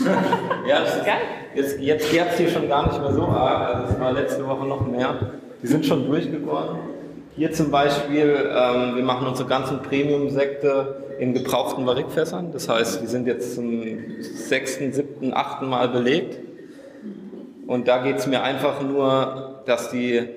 ja, 0.68 0.80
das 0.84 0.96
ist, 0.96 1.06
jetzt, 1.56 1.80
jetzt 1.80 2.12
gärt 2.12 2.30
es 2.30 2.38
hier 2.38 2.48
schon 2.48 2.68
gar 2.68 2.86
nicht 2.86 3.00
mehr 3.00 3.12
so 3.12 3.24
arg. 3.24 3.74
Also 3.74 3.92
es 3.92 4.00
war 4.00 4.12
letzte 4.12 4.46
Woche 4.46 4.66
noch 4.66 4.86
mehr. 4.86 5.40
Die 5.62 5.66
sind 5.66 5.84
schon 5.84 6.06
durchgegoren. 6.06 6.78
Hier 7.36 7.52
zum 7.52 7.70
Beispiel, 7.70 8.50
ähm, 8.50 8.96
wir 8.96 9.02
machen 9.02 9.26
unsere 9.26 9.48
ganzen 9.48 9.80
Premium-Sekte 9.82 11.16
in 11.18 11.32
gebrauchten 11.34 11.84
Barrikfässern. 11.84 12.52
Das 12.52 12.68
heißt, 12.68 13.02
die 13.02 13.06
sind 13.06 13.26
jetzt 13.26 13.54
zum 13.54 14.20
sechsten, 14.20 14.92
siebten, 14.92 15.32
achten 15.32 15.68
Mal 15.68 15.88
belegt. 15.88 16.38
Und 17.66 17.88
da 17.88 18.02
geht 18.02 18.16
es 18.16 18.26
mir 18.26 18.42
einfach 18.42 18.82
nur, 18.82 19.62
dass 19.66 19.90
die 19.90 20.28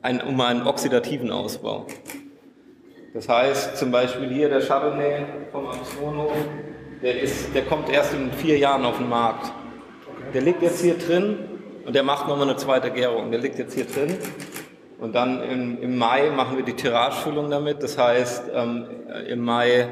ein, 0.00 0.20
um 0.20 0.40
einen 0.40 0.66
oxidativen 0.66 1.30
Ausbau. 1.30 1.86
Das 3.14 3.28
heißt, 3.28 3.76
zum 3.76 3.90
Beispiel 3.90 4.28
hier 4.28 4.48
der 4.48 4.60
Chardonnay 4.60 5.24
vom 5.50 5.66
Amtswohnhof, 5.66 6.32
der, 7.02 7.14
der 7.54 7.62
kommt 7.62 7.90
erst 7.90 8.14
in 8.14 8.32
vier 8.32 8.58
Jahren 8.58 8.84
auf 8.84 8.98
den 8.98 9.08
Markt. 9.08 9.52
Der 10.32 10.42
liegt 10.42 10.62
jetzt 10.62 10.82
hier 10.82 10.94
drin 10.94 11.38
und 11.84 11.94
der 11.94 12.02
macht 12.02 12.28
nochmal 12.28 12.48
eine 12.48 12.56
zweite 12.56 12.90
Gärung. 12.90 13.30
Der 13.30 13.40
liegt 13.40 13.58
jetzt 13.58 13.74
hier 13.74 13.86
drin. 13.86 14.16
Und 15.00 15.14
dann 15.14 15.42
im, 15.42 15.82
im 15.82 15.98
Mai 15.98 16.30
machen 16.30 16.56
wir 16.56 16.64
die 16.64 16.74
Tiragefüllung 16.74 17.50
damit. 17.50 17.82
Das 17.82 17.98
heißt, 17.98 18.44
ähm, 18.54 18.86
im 19.28 19.40
Mai 19.40 19.88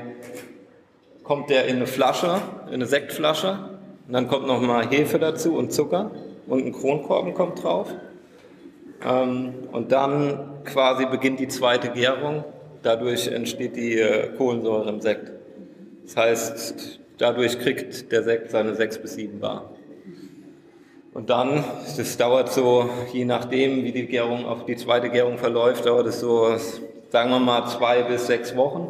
kommt 1.24 1.50
der 1.50 1.66
in 1.66 1.76
eine 1.76 1.87
Flasche, 1.87 2.40
in 2.68 2.74
eine 2.74 2.87
Sektflasche. 2.87 3.59
Und 4.07 4.12
dann 4.12 4.29
kommt 4.29 4.46
nochmal 4.46 4.87
Hefe 4.88 5.18
dazu 5.18 5.57
und 5.57 5.72
Zucker. 5.72 6.12
Und 6.46 6.64
ein 6.64 6.72
Kronkorken 6.72 7.35
kommt 7.35 7.62
drauf. 7.62 7.92
Ähm, 9.05 9.55
und 9.72 9.90
dann 9.90 10.62
quasi 10.64 11.07
beginnt 11.07 11.40
die 11.40 11.48
zweite 11.48 11.90
Gärung. 11.90 12.44
Dadurch 12.83 13.26
entsteht 13.26 13.74
die 13.74 13.98
äh, 13.98 14.29
Kohlensäure 14.37 14.88
im 14.88 15.00
Sekt. 15.00 15.33
Das 16.05 16.16
heißt, 16.16 17.00
dadurch 17.18 17.59
kriegt 17.59 18.12
der 18.12 18.22
Sekt 18.22 18.50
seine 18.50 18.74
6 18.74 18.98
bis 18.98 19.14
7 19.14 19.40
Bar. 19.40 19.70
Und 21.12 21.29
dann, 21.29 21.64
das 21.96 22.16
dauert 22.16 22.53
so, 22.53 22.88
je 23.12 23.25
nachdem, 23.25 23.85
wie 23.85 23.90
die 23.90 24.07
Gärung, 24.07 24.46
auch 24.46 24.64
die 24.64 24.77
zweite 24.77 25.11
Gärung 25.11 25.38
verläuft, 25.38 25.85
dauert 25.85 26.07
es 26.07 26.20
so, 26.20 26.57
sagen 27.11 27.31
wir 27.31 27.40
mal, 27.40 27.66
zwei 27.66 28.03
bis 28.03 28.29
sechs 28.29 28.55
Wochen. 28.55 28.87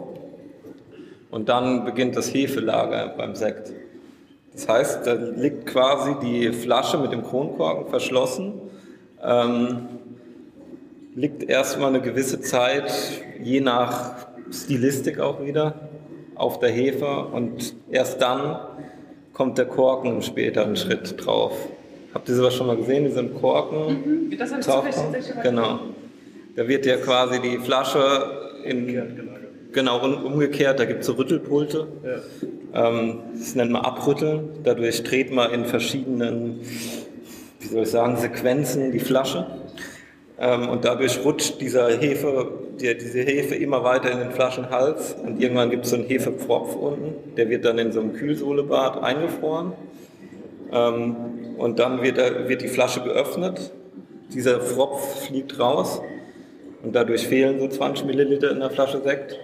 Und 1.30 1.48
dann 1.48 1.84
beginnt 1.84 2.16
das 2.16 2.34
Hefelager 2.34 3.14
beim 3.16 3.34
Sekt. 3.34 3.72
Das 4.52 4.68
heißt, 4.68 5.06
da 5.06 5.14
liegt 5.14 5.66
quasi 5.66 6.16
die 6.20 6.52
Flasche 6.52 6.98
mit 6.98 7.12
dem 7.12 7.22
Kronkorken 7.22 7.88
verschlossen, 7.88 8.54
ähm, 9.22 9.88
liegt 11.14 11.42
erstmal 11.44 11.88
eine 11.88 12.02
gewisse 12.02 12.40
Zeit, 12.40 12.92
je 13.42 13.60
nach 13.60 14.26
Stilistik 14.50 15.20
auch 15.20 15.42
wieder, 15.42 15.88
auf 16.34 16.58
der 16.58 16.70
Hefe 16.70 17.26
und 17.32 17.74
erst 17.90 18.20
dann 18.20 18.58
kommt 19.32 19.56
der 19.56 19.66
Korken 19.66 20.16
im 20.16 20.22
späteren 20.22 20.76
Schritt 20.76 21.24
drauf. 21.24 21.52
Habt 22.12 22.28
ihr 22.28 22.34
sowas 22.34 22.54
schon 22.54 22.66
mal 22.66 22.76
gesehen, 22.76 23.04
diesen 23.04 23.34
Korken? 23.40 24.28
Mhm. 24.28 24.38
Das 24.38 24.50
habe 24.50 24.88
ich 24.88 24.94
tatsächlich 24.94 25.42
Genau. 25.42 25.80
Da 26.56 26.66
wird 26.66 26.84
ja 26.84 26.96
quasi 26.96 27.40
die 27.40 27.58
Flasche 27.58 28.50
in, 28.64 29.30
genau 29.72 30.04
umgekehrt, 30.04 30.80
da 30.80 30.84
gibt 30.84 31.00
es 31.00 31.06
so 31.06 31.12
Rüttelpulte. 31.12 31.86
Ja. 32.72 32.88
Ähm, 32.88 33.20
das 33.32 33.54
nennt 33.54 33.70
man 33.70 33.82
Abrütteln. 33.82 34.50
Dadurch 34.64 35.02
dreht 35.02 35.32
man 35.32 35.52
in 35.52 35.64
verschiedenen, 35.64 36.60
wie 37.60 37.68
soll 37.68 37.82
ich 37.82 37.90
sagen, 37.90 38.16
Sequenzen 38.16 38.92
die 38.92 38.98
Flasche. 38.98 39.46
Ähm, 40.38 40.68
und 40.68 40.84
dadurch 40.84 41.24
rutscht 41.24 41.60
dieser 41.60 41.90
Hefe, 41.90 42.50
die, 42.80 42.96
diese 42.96 43.20
Hefe 43.20 43.54
immer 43.54 43.84
weiter 43.84 44.10
in 44.10 44.18
den 44.18 44.30
Flaschenhals. 44.30 45.14
Und 45.22 45.40
irgendwann 45.40 45.70
gibt 45.70 45.84
es 45.84 45.90
so 45.90 45.96
einen 45.96 46.06
Hefepfropf 46.06 46.74
unten, 46.74 47.34
der 47.36 47.48
wird 47.48 47.64
dann 47.64 47.78
in 47.78 47.92
so 47.92 48.00
einem 48.00 48.14
Kühlsohlebad 48.14 49.02
eingefroren. 49.02 49.72
Ähm, 50.72 51.16
und 51.58 51.78
dann 51.78 52.02
wird, 52.02 52.16
wird 52.16 52.62
die 52.62 52.68
Flasche 52.68 53.02
geöffnet. 53.02 53.72
Dieser 54.32 54.60
Fropf 54.60 55.26
fliegt 55.26 55.58
raus 55.58 56.00
und 56.82 56.94
dadurch 56.94 57.26
fehlen 57.26 57.60
so 57.60 57.68
20 57.68 58.06
Milliliter 58.06 58.50
in 58.50 58.60
der 58.60 58.70
Flasche 58.70 59.02
Sekt. 59.02 59.38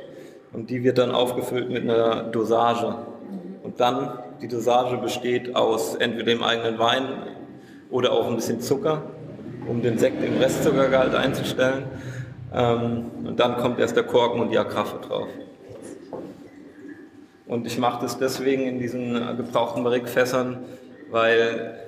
Und 0.53 0.71
die 0.71 0.83
wird 0.85 0.99
dann 0.99 1.11
aufgefüllt 1.11 1.69
mit 1.71 1.83
einer 1.83 2.23
Dosage. 2.25 2.95
Und 3.62 3.81
dann, 3.81 4.19
die 4.41 4.49
Dosage 4.49 4.97
besteht 4.97 5.55
aus 5.55 5.97
entweder 5.97 6.25
dem 6.25 6.43
eigenen 6.43 6.79
Wein 6.79 7.05
oder 7.91 8.12
auch 8.12 8.29
ein 8.29 8.37
bisschen 8.37 8.61
Zucker, 8.61 9.03
um 9.69 9.83
den 9.83 9.99
Sekt 9.99 10.25
im 10.25 10.39
Restzuckergehalt 10.39 11.15
einzustellen. 11.15 11.85
Ähm, 12.55 13.07
und 13.25 13.41
dann 13.41 13.57
kommt 13.57 13.81
erst 13.81 13.97
der 13.97 14.05
Korken 14.05 14.41
und 14.41 14.51
die 14.51 14.59
Agraffe 14.59 14.99
drauf. 15.07 15.29
Und 17.47 17.67
ich 17.67 17.79
mache 17.79 18.03
das 18.03 18.19
deswegen 18.19 18.62
in 18.62 18.79
diesen 18.79 19.15
gebrauchten 19.37 19.85
Barrikfässern, 19.85 20.59
weil 21.11 21.81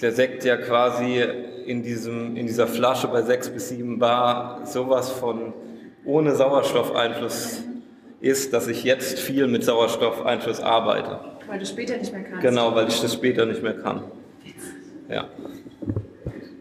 der 0.00 0.12
Sekt 0.12 0.44
ja 0.44 0.56
quasi 0.56 1.22
in, 1.66 1.82
diesem, 1.82 2.36
in 2.36 2.46
dieser 2.46 2.66
Flasche 2.66 3.08
bei 3.08 3.22
6 3.22 3.50
bis 3.50 3.68
7 3.68 3.98
Bar 3.98 4.62
sowas 4.64 5.10
von 5.10 5.52
ohne 6.04 6.34
Sauerstoffeinfluss 6.34 7.62
ist, 8.20 8.52
dass 8.52 8.68
ich 8.68 8.84
jetzt 8.84 9.18
viel 9.18 9.46
mit 9.46 9.64
Sauerstoffeinfluss 9.64 10.60
arbeite. 10.60 11.20
Weil 11.46 11.58
du 11.58 11.66
später 11.66 11.96
nicht 11.96 12.12
mehr 12.12 12.22
kannst. 12.22 12.40
Genau, 12.40 12.74
weil 12.74 12.88
ich 12.88 13.00
das 13.00 13.14
später 13.14 13.46
nicht 13.46 13.62
mehr 13.62 13.74
kann. 13.74 14.04
Ja. 15.08 15.28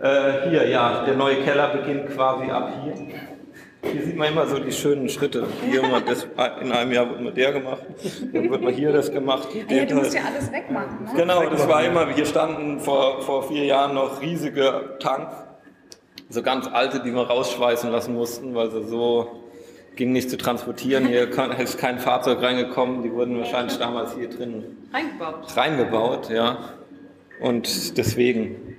Äh, 0.02 0.50
hier, 0.50 0.68
ja, 0.68 1.04
der 1.06 1.16
neue 1.16 1.38
Keller 1.38 1.70
beginnt 1.70 2.10
quasi 2.10 2.50
ab 2.50 2.74
hier. 2.84 2.94
Hier 3.84 4.04
sieht 4.04 4.16
man 4.16 4.30
immer 4.30 4.46
so 4.46 4.60
die 4.60 4.72
schönen 4.72 5.10
Schritte. 5.10 5.48
Hier 5.70 5.82
mal 5.82 6.02
das, 6.02 6.28
in 6.62 6.72
einem 6.72 6.92
Jahr 6.92 7.10
wird 7.10 7.22
mal 7.22 7.34
der 7.34 7.52
gemacht, 7.52 7.82
dann 8.32 8.50
wird 8.50 8.62
mal 8.62 8.72
hier 8.72 8.92
das 8.92 9.12
gemacht. 9.12 9.50
Ja, 9.70 9.86
du 9.86 9.96
musst 9.96 10.14
ja 10.14 10.22
alles 10.26 10.52
wegmachen. 10.52 11.06
Ne? 11.06 11.12
Genau, 11.16 11.50
das 11.50 11.68
war 11.68 11.84
immer, 11.84 12.08
hier 12.14 12.26
standen 12.26 12.80
vor, 12.80 13.22
vor 13.22 13.48
vier 13.48 13.66
Jahren 13.66 13.96
noch 13.96 14.22
riesige 14.22 14.98
Tanks, 15.00 15.34
so 16.30 16.44
ganz 16.44 16.68
alte, 16.68 17.02
die 17.02 17.12
wir 17.12 17.24
rausschweißen 17.24 17.92
lassen 17.92 18.14
mussten, 18.14 18.54
weil 18.54 18.70
sie 18.72 18.84
so 18.84 19.42
ging 19.96 20.12
nicht 20.12 20.30
zu 20.30 20.38
transportieren. 20.38 21.08
Hier 21.08 21.30
ist 21.60 21.78
kein 21.78 22.00
Fahrzeug 22.00 22.42
reingekommen, 22.42 23.04
die 23.04 23.12
wurden 23.12 23.38
wahrscheinlich 23.38 23.78
damals 23.78 24.16
hier 24.16 24.30
drin 24.30 24.78
reingebaut. 24.94 25.58
Reingebaut, 25.58 26.30
ja. 26.30 26.58
Und 27.40 27.98
deswegen. 27.98 28.78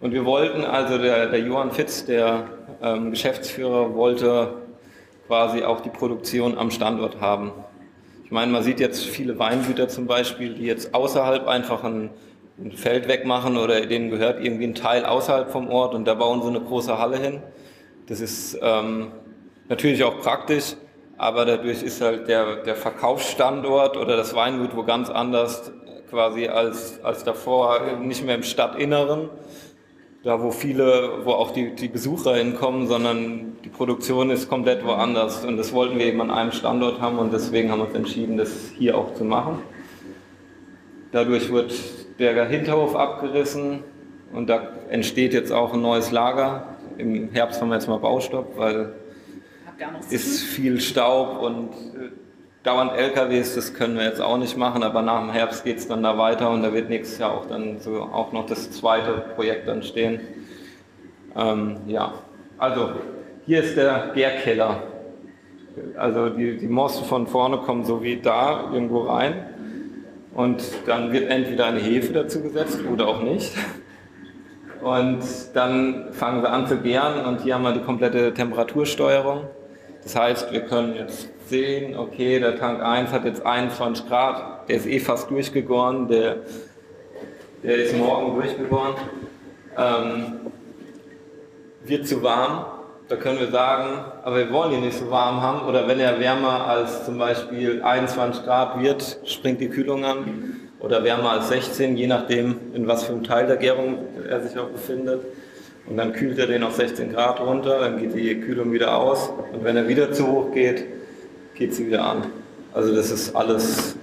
Und 0.00 0.12
wir 0.12 0.24
wollten, 0.24 0.64
also 0.64 0.98
der, 0.98 1.26
der 1.26 1.40
Johann 1.40 1.72
Fitz, 1.72 2.04
der 2.04 2.44
ähm, 2.82 3.10
Geschäftsführer 3.10 3.94
wollte 3.94 4.54
quasi 5.26 5.62
auch 5.62 5.80
die 5.80 5.90
Produktion 5.90 6.58
am 6.58 6.70
Standort 6.70 7.20
haben. 7.20 7.52
Ich 8.24 8.30
meine, 8.30 8.50
man 8.52 8.62
sieht 8.62 8.80
jetzt 8.80 9.04
viele 9.04 9.38
Weingüter 9.38 9.88
zum 9.88 10.06
Beispiel, 10.06 10.54
die 10.54 10.64
jetzt 10.64 10.94
außerhalb 10.94 11.46
einfach 11.46 11.84
ein, 11.84 12.10
ein 12.58 12.72
Feld 12.72 13.08
wegmachen 13.08 13.56
oder 13.56 13.80
denen 13.86 14.10
gehört 14.10 14.44
irgendwie 14.44 14.66
ein 14.66 14.74
Teil 14.74 15.04
außerhalb 15.04 15.50
vom 15.50 15.68
Ort 15.68 15.94
und 15.94 16.04
da 16.04 16.14
bauen 16.14 16.42
sie 16.42 16.48
eine 16.48 16.60
große 16.60 16.98
Halle 16.98 17.18
hin. 17.18 17.42
Das 18.06 18.20
ist 18.20 18.58
ähm, 18.62 19.12
natürlich 19.68 20.02
auch 20.04 20.18
praktisch, 20.20 20.76
aber 21.16 21.44
dadurch 21.44 21.82
ist 21.82 22.00
halt 22.00 22.28
der, 22.28 22.56
der 22.62 22.76
Verkaufsstandort 22.76 23.96
oder 23.96 24.16
das 24.16 24.34
Weingut 24.34 24.76
wo 24.76 24.82
ganz 24.84 25.10
anders 25.10 25.72
quasi 26.10 26.48
als, 26.48 27.02
als 27.04 27.24
davor, 27.24 27.96
nicht 28.00 28.24
mehr 28.24 28.34
im 28.34 28.42
Stadtinneren, 28.42 29.30
da 30.22 30.42
wo 30.42 30.50
viele, 30.50 31.24
wo 31.24 31.30
auch 31.30 31.50
die, 31.50 31.74
die 31.74 31.88
Besucher 31.88 32.34
hinkommen, 32.36 32.86
sondern 32.86 33.56
die 33.64 33.70
Produktion 33.70 34.30
ist 34.30 34.48
komplett 34.48 34.84
woanders. 34.84 35.44
Und 35.44 35.56
das 35.56 35.72
wollten 35.72 35.98
wir 35.98 36.06
eben 36.06 36.20
an 36.20 36.30
einem 36.30 36.52
Standort 36.52 37.00
haben 37.00 37.18
und 37.18 37.32
deswegen 37.32 37.70
haben 37.70 37.78
wir 37.78 37.86
uns 37.86 37.94
entschieden, 37.94 38.36
das 38.36 38.70
hier 38.76 38.98
auch 38.98 39.14
zu 39.14 39.24
machen. 39.24 39.60
Dadurch 41.12 41.50
wird 41.50 41.74
der 42.18 42.46
Hinterhof 42.46 42.94
abgerissen 42.94 43.82
und 44.32 44.48
da 44.48 44.68
entsteht 44.90 45.32
jetzt 45.32 45.52
auch 45.52 45.72
ein 45.72 45.80
neues 45.80 46.10
Lager. 46.10 46.76
Im 46.98 47.30
Herbst 47.30 47.60
haben 47.60 47.70
wir 47.70 47.76
jetzt 47.76 47.88
mal 47.88 47.98
Baustopp, 47.98 48.56
weil 48.56 48.92
ist 50.10 50.42
viel 50.42 50.78
Staub 50.80 51.40
und 51.40 51.70
äh, 51.70 52.10
dauernd 52.62 52.92
LKWs, 52.92 53.54
das 53.54 53.74
können 53.74 53.96
wir 53.96 54.04
jetzt 54.04 54.20
auch 54.20 54.36
nicht 54.36 54.56
machen, 54.56 54.82
aber 54.82 55.02
nach 55.02 55.20
dem 55.20 55.30
Herbst 55.30 55.64
geht 55.64 55.78
es 55.78 55.88
dann 55.88 56.02
da 56.02 56.18
weiter 56.18 56.50
und 56.50 56.62
da 56.62 56.72
wird 56.72 56.88
nächstes 56.88 57.18
Jahr 57.18 57.32
auch 57.32 57.46
dann 57.46 57.78
so 57.80 58.02
auch 58.02 58.32
noch 58.32 58.46
das 58.46 58.70
zweite 58.70 59.24
Projekt 59.34 59.66
dann 59.66 59.82
stehen. 59.82 60.20
Ähm, 61.36 61.78
ja, 61.86 62.12
also 62.58 62.90
hier 63.46 63.62
ist 63.62 63.76
der 63.76 64.10
Gärkeller. 64.14 64.82
Also 65.96 66.28
die, 66.28 66.58
die 66.58 66.68
Mosse 66.68 67.04
von 67.04 67.26
vorne 67.26 67.58
kommen 67.58 67.84
so 67.84 68.02
wie 68.02 68.16
da 68.16 68.70
irgendwo 68.72 69.02
rein 69.02 69.46
und 70.34 70.62
dann 70.86 71.12
wird 71.12 71.30
entweder 71.30 71.66
eine 71.66 71.78
Hefe 71.80 72.12
dazu 72.12 72.42
gesetzt 72.42 72.80
oder 72.92 73.08
auch 73.08 73.22
nicht. 73.22 73.52
Und 74.82 75.20
dann 75.54 76.12
fangen 76.12 76.42
wir 76.42 76.50
an 76.52 76.66
zu 76.66 76.78
gären 76.78 77.24
und 77.24 77.42
hier 77.42 77.54
haben 77.54 77.62
wir 77.62 77.72
die 77.72 77.80
komplette 77.80 78.32
Temperatursteuerung. 78.34 79.44
Das 80.02 80.16
heißt, 80.16 80.52
wir 80.52 80.62
können 80.62 80.94
jetzt 80.96 81.28
sehen, 81.50 81.96
okay, 81.96 82.40
der 82.40 82.56
Tank 82.56 82.82
1 82.82 83.10
hat 83.10 83.24
jetzt 83.24 83.44
21 83.44 84.08
Grad, 84.08 84.68
der 84.68 84.76
ist 84.76 84.86
eh 84.86 85.00
fast 85.00 85.30
durchgegoren, 85.30 86.08
der, 86.08 86.36
der 87.62 87.76
ist 87.76 87.96
morgen 87.96 88.34
durchgegoren. 88.36 88.94
ähm, 89.76 90.36
wird 91.84 92.06
zu 92.06 92.22
warm, 92.22 92.64
da 93.08 93.16
können 93.16 93.40
wir 93.40 93.48
sagen, 93.48 93.98
aber 94.22 94.36
wir 94.36 94.52
wollen 94.52 94.72
ihn 94.72 94.80
nicht 94.82 94.96
so 94.96 95.10
warm 95.10 95.42
haben. 95.42 95.66
Oder 95.68 95.88
wenn 95.88 95.98
er 95.98 96.20
wärmer 96.20 96.66
als 96.68 97.04
zum 97.04 97.18
Beispiel 97.18 97.82
21 97.82 98.44
Grad 98.44 98.80
wird, 98.80 99.18
springt 99.24 99.60
die 99.60 99.68
Kühlung 99.68 100.04
an. 100.04 100.56
Oder 100.78 101.02
wärmer 101.02 101.32
als 101.32 101.48
16, 101.48 101.96
je 101.96 102.06
nachdem, 102.06 102.56
in 102.72 102.86
was 102.86 103.04
für 103.04 103.12
einem 103.12 103.24
Teil 103.24 103.46
der 103.46 103.56
Gärung 103.56 103.98
er 104.28 104.40
sich 104.40 104.56
auch 104.58 104.68
befindet. 104.68 105.22
Und 105.88 105.96
dann 105.96 106.12
kühlt 106.12 106.38
er 106.38 106.46
den 106.46 106.62
auf 106.62 106.76
16 106.76 107.12
Grad 107.12 107.40
runter, 107.40 107.80
dann 107.80 107.98
geht 107.98 108.14
die 108.14 108.40
Kühlung 108.40 108.72
wieder 108.72 108.96
aus. 108.96 109.32
Und 109.52 109.64
wenn 109.64 109.76
er 109.76 109.88
wieder 109.88 110.12
zu 110.12 110.28
hoch 110.28 110.52
geht, 110.52 110.84
geht 111.60 111.74
sie 111.74 111.86
wieder 111.86 112.04
an. 112.04 112.24
Also 112.72 112.94
das 112.96 113.10
ist 113.10 113.36
alles 113.36 113.94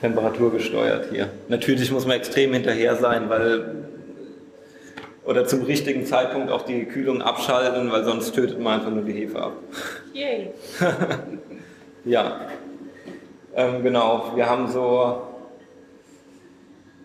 temperaturgesteuert 0.00 1.06
hier. 1.10 1.30
Natürlich 1.48 1.90
muss 1.92 2.04
man 2.04 2.16
extrem 2.16 2.52
hinterher 2.52 2.96
sein, 2.96 3.30
weil 3.30 3.76
oder 5.24 5.46
zum 5.46 5.62
richtigen 5.62 6.04
Zeitpunkt 6.04 6.50
auch 6.50 6.62
die 6.62 6.84
Kühlung 6.84 7.22
abschalten, 7.22 7.90
weil 7.90 8.04
sonst 8.04 8.34
tötet 8.34 8.60
man 8.60 8.80
einfach 8.80 8.90
nur 8.90 9.04
die 9.04 9.12
Hefe 9.12 9.40
ab. 9.40 9.52
Yay! 10.12 10.50
ja, 12.04 12.40
ähm, 13.54 13.82
genau. 13.82 14.32
Wir 14.34 14.50
haben 14.50 14.68
so, 14.68 15.22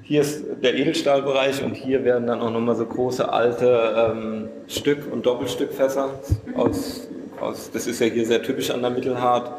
hier 0.01 0.21
ist 0.21 0.43
der 0.61 0.75
Edelstahlbereich 0.75 1.63
und 1.63 1.75
hier 1.75 2.03
werden 2.03 2.27
dann 2.27 2.41
auch 2.41 2.51
nochmal 2.51 2.75
so 2.75 2.85
große 2.85 3.31
alte 3.31 4.11
ähm, 4.11 4.49
Stück- 4.67 5.09
und 5.09 5.25
Doppelstückfässer 5.25 6.09
aus, 6.55 7.07
aus, 7.41 7.71
das 7.71 7.87
ist 7.87 7.99
ja 7.99 8.07
hier 8.07 8.25
sehr 8.25 8.43
typisch 8.43 8.71
an 8.71 8.81
der 8.81 8.91
Mittelhart. 8.91 9.51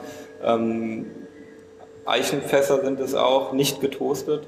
Ähm, 0.45 1.07
Eichenfässer 2.07 2.83
sind 2.83 3.01
es 3.01 3.15
auch, 3.15 3.53
nicht 3.53 3.81
getoastet. 3.81 4.47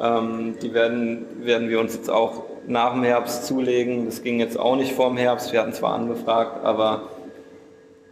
Ähm, 0.00 0.56
die 0.62 0.74
werden, 0.74 1.26
werden 1.40 1.68
wir 1.68 1.80
uns 1.80 1.94
jetzt 1.94 2.10
auch 2.10 2.44
nach 2.66 2.92
dem 2.92 3.02
Herbst 3.02 3.46
zulegen. 3.46 4.06
Das 4.06 4.22
ging 4.22 4.40
jetzt 4.40 4.58
auch 4.58 4.76
nicht 4.76 4.92
vor 4.92 5.08
dem 5.08 5.16
Herbst. 5.16 5.52
Wir 5.52 5.60
hatten 5.60 5.72
zwar 5.72 5.94
angefragt, 5.94 6.64
aber 6.64 7.08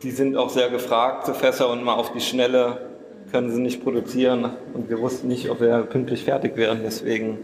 die 0.03 0.11
sind 0.11 0.37
auch 0.37 0.51
sehr 0.51 0.69
gefragt, 0.69 1.27
so 1.27 1.35
Fässer, 1.35 1.71
und 1.71 1.85
mal 1.85 1.95
auf 1.95 2.13
die 2.13 2.21
Schnelle 2.21 2.89
können 3.31 3.51
sie 3.51 3.61
nicht 3.61 3.83
produzieren. 3.83 4.51
Und 4.75 4.91
wir 4.91 5.01
wussten 5.01 5.29
nicht, 5.29 5.49
ob 5.51 5.61
wir 5.61 5.83
pünktlich 5.83 6.25
fertig 6.25 6.57
wären. 6.57 6.81
Deswegen 6.85 7.39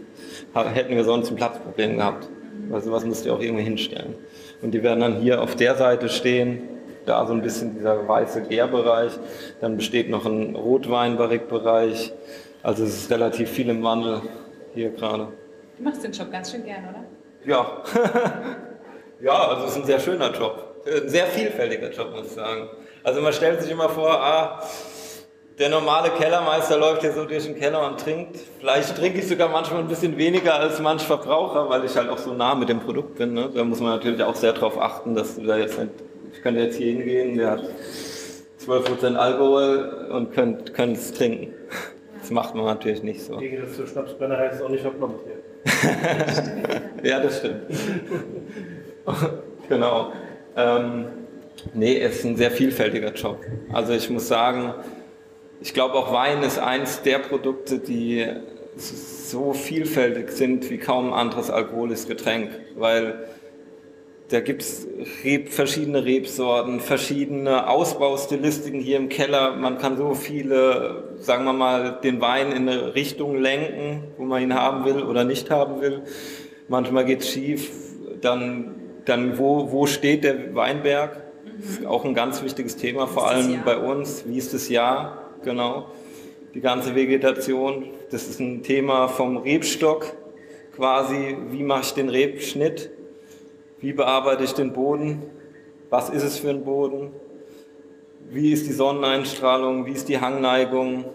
hätten 0.53 0.95
wir 0.95 1.03
sonst 1.03 1.29
ein 1.29 1.35
Platzproblem 1.35 1.97
gehabt. 1.97 2.27
Weil 2.69 2.81
sowas 2.81 3.05
musst 3.05 3.25
du 3.25 3.33
auch 3.33 3.39
irgendwie 3.39 3.63
hinstellen. 3.63 4.13
Und 4.61 4.71
die 4.71 4.83
werden 4.83 4.99
dann 4.99 5.21
hier 5.21 5.41
auf 5.41 5.55
der 5.55 5.75
Seite 5.75 6.09
stehen, 6.09 6.61
da 7.09 7.25
so 7.25 7.33
ein 7.33 7.41
bisschen 7.41 7.75
dieser 7.75 8.07
weiße 8.07 8.43
Gärbereich. 8.43 9.13
Dann 9.61 9.77
besteht 9.77 10.09
noch 10.09 10.25
ein 10.25 10.55
Rotweinbarrikbereich. 10.55 12.13
Also 12.61 12.83
es 12.83 12.95
ist 12.95 13.11
relativ 13.11 13.49
viel 13.49 13.69
im 13.69 13.83
Wandel 13.83 14.21
hier 14.73 14.91
gerade. 14.91 15.29
Du 15.77 15.83
machst 15.83 16.03
den 16.03 16.11
Job 16.11 16.31
ganz 16.31 16.51
schön 16.51 16.63
gern, 16.63 16.83
oder? 16.89 17.03
Ja. 17.45 17.83
ja, 19.21 19.47
also 19.47 19.65
es 19.65 19.71
ist 19.71 19.77
ein 19.77 19.85
sehr 19.85 19.99
schöner 19.99 20.31
Job. 20.31 20.83
Ein 20.85 21.09
sehr 21.09 21.25
vielfältiger 21.25 21.89
Job, 21.89 22.11
muss 22.11 22.27
ich 22.27 22.31
sagen. 22.33 22.69
Also 23.03 23.21
man 23.21 23.33
stellt 23.33 23.61
sich 23.61 23.71
immer 23.71 23.89
vor, 23.89 24.11
ah, 24.11 24.61
der 25.57 25.69
normale 25.69 26.09
Kellermeister 26.11 26.77
läuft 26.77 27.01
hier 27.01 27.11
so 27.11 27.25
durch 27.25 27.43
den 27.45 27.57
Keller 27.57 27.85
und 27.85 27.99
trinkt. 27.99 28.37
Vielleicht 28.59 28.95
trinke 28.95 29.19
ich 29.19 29.27
sogar 29.27 29.49
manchmal 29.49 29.81
ein 29.81 29.87
bisschen 29.87 30.17
weniger 30.17 30.55
als 30.55 30.79
manch 30.79 31.01
Verbraucher, 31.01 31.69
weil 31.69 31.83
ich 31.83 31.95
halt 31.97 32.09
auch 32.09 32.17
so 32.17 32.33
nah 32.33 32.55
mit 32.55 32.69
dem 32.69 32.79
Produkt 32.79 33.15
bin. 33.15 33.33
Ne? 33.33 33.49
Da 33.53 33.63
muss 33.65 33.81
man 33.81 33.91
natürlich 33.91 34.23
auch 34.23 34.35
sehr 34.35 34.53
darauf 34.53 34.79
achten, 34.79 35.15
dass 35.15 35.35
du 35.35 35.43
da 35.43 35.57
jetzt 35.57 35.77
nicht, 35.77 35.91
ich 36.33 36.41
könnte 36.41 36.61
jetzt 36.61 36.77
hier 36.77 36.93
hingehen, 36.93 37.37
der 37.37 37.51
hat 37.51 37.63
12% 38.65 39.15
Alkohol 39.15 40.09
und 40.11 40.33
könnt 40.33 40.97
es 40.97 41.11
trinken. 41.13 41.53
Das 42.19 42.31
macht 42.31 42.55
man 42.55 42.65
natürlich 42.65 43.03
nicht 43.03 43.21
so. 43.21 43.37
Gegen 43.37 43.61
das 43.61 43.75
zur 43.75 43.87
Schnapsbrennerei 43.87 44.49
ist 44.49 44.61
auch 44.61 44.69
nicht 44.69 44.81
verplombt 44.81 45.21
hier. 45.25 45.39
ja, 47.09 47.19
das 47.19 47.39
stimmt. 47.39 47.61
genau. 49.69 50.11
Ähm, 50.55 51.05
nee, 51.73 51.99
es 51.99 52.19
ist 52.19 52.25
ein 52.25 52.35
sehr 52.35 52.51
vielfältiger 52.51 53.13
Job. 53.13 53.39
Also 53.71 53.93
ich 53.93 54.09
muss 54.09 54.27
sagen, 54.27 54.73
ich 55.61 55.73
glaube 55.73 55.95
auch 55.95 56.13
Wein 56.13 56.43
ist 56.43 56.59
eins 56.59 57.01
der 57.01 57.19
Produkte, 57.19 57.79
die 57.79 58.27
so 58.75 59.53
vielfältig 59.53 60.31
sind 60.31 60.69
wie 60.69 60.77
kaum 60.77 61.07
ein 61.07 61.19
anderes 61.19 61.49
alkoholisches 61.49 62.07
Getränk, 62.07 62.51
weil 62.75 63.27
da 64.29 64.41
gibt 64.41 64.61
es 64.61 64.87
Reb, 65.23 65.49
verschiedene 65.49 66.05
Rebsorten, 66.05 66.79
verschiedene 66.79 67.67
Ausbaustilistiken 67.67 68.79
hier 68.79 68.97
im 68.97 69.09
Keller. 69.09 69.55
Man 69.55 69.79
kann 69.79 69.97
so 69.97 70.13
viele, 70.13 71.15
sagen 71.17 71.45
wir 71.45 71.53
mal, 71.53 71.99
den 72.03 72.21
Wein 72.21 72.51
in 72.51 72.69
eine 72.69 72.93
Richtung 72.93 73.41
lenken, 73.41 74.03
wo 74.17 74.25
man 74.25 74.43
ihn 74.43 74.53
haben 74.53 74.85
will 74.85 75.01
oder 75.01 75.23
nicht 75.23 75.49
haben 75.49 75.81
will. 75.81 76.03
Manchmal 76.67 77.05
geht 77.05 77.21
es 77.21 77.29
schief. 77.29 77.71
Dann, 78.21 78.75
dann 79.05 79.39
wo, 79.39 79.71
wo 79.71 79.87
steht 79.87 80.23
der 80.23 80.53
Weinberg? 80.53 81.23
Das 81.59 81.71
ist 81.71 81.85
auch 81.87 82.05
ein 82.05 82.13
ganz 82.13 82.43
wichtiges 82.43 82.77
Thema, 82.77 83.07
vor 83.07 83.27
allem 83.27 83.63
bei 83.65 83.77
uns. 83.77 84.25
Wie 84.27 84.37
ist 84.37 84.53
das 84.53 84.69
Jahr? 84.69 85.23
Genau. 85.43 85.87
Die 86.53 86.61
ganze 86.61 86.93
Vegetation. 86.93 87.85
Das 88.11 88.27
ist 88.27 88.39
ein 88.39 88.61
Thema 88.61 89.07
vom 89.07 89.37
Rebstock 89.37 90.05
quasi. 90.75 91.35
Wie 91.49 91.63
mache 91.63 91.81
ich 91.81 91.93
den 91.93 92.09
Rebschnitt? 92.09 92.91
Wie 93.79 93.93
bearbeite 93.93 94.43
ich 94.43 94.53
den 94.53 94.73
Boden? 94.73 95.23
Was 95.89 96.09
ist 96.09 96.23
es 96.23 96.37
für 96.37 96.49
ein 96.49 96.65
Boden? 96.65 97.11
Wie 98.29 98.51
ist 98.51 98.67
die 98.67 98.73
Sonneneinstrahlung? 98.73 99.85
Wie 99.85 99.93
ist 99.93 100.09
die 100.09 100.19
Hangneigung? 100.19 101.05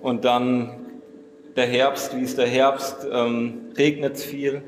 Und 0.00 0.24
dann 0.24 0.86
der 1.56 1.66
Herbst. 1.66 2.14
Wie 2.16 2.22
ist 2.22 2.36
der 2.36 2.46
Herbst? 2.46 3.06
Ähm, 3.10 3.72
regnet 3.76 4.16
es 4.16 4.24
viel? 4.24 4.62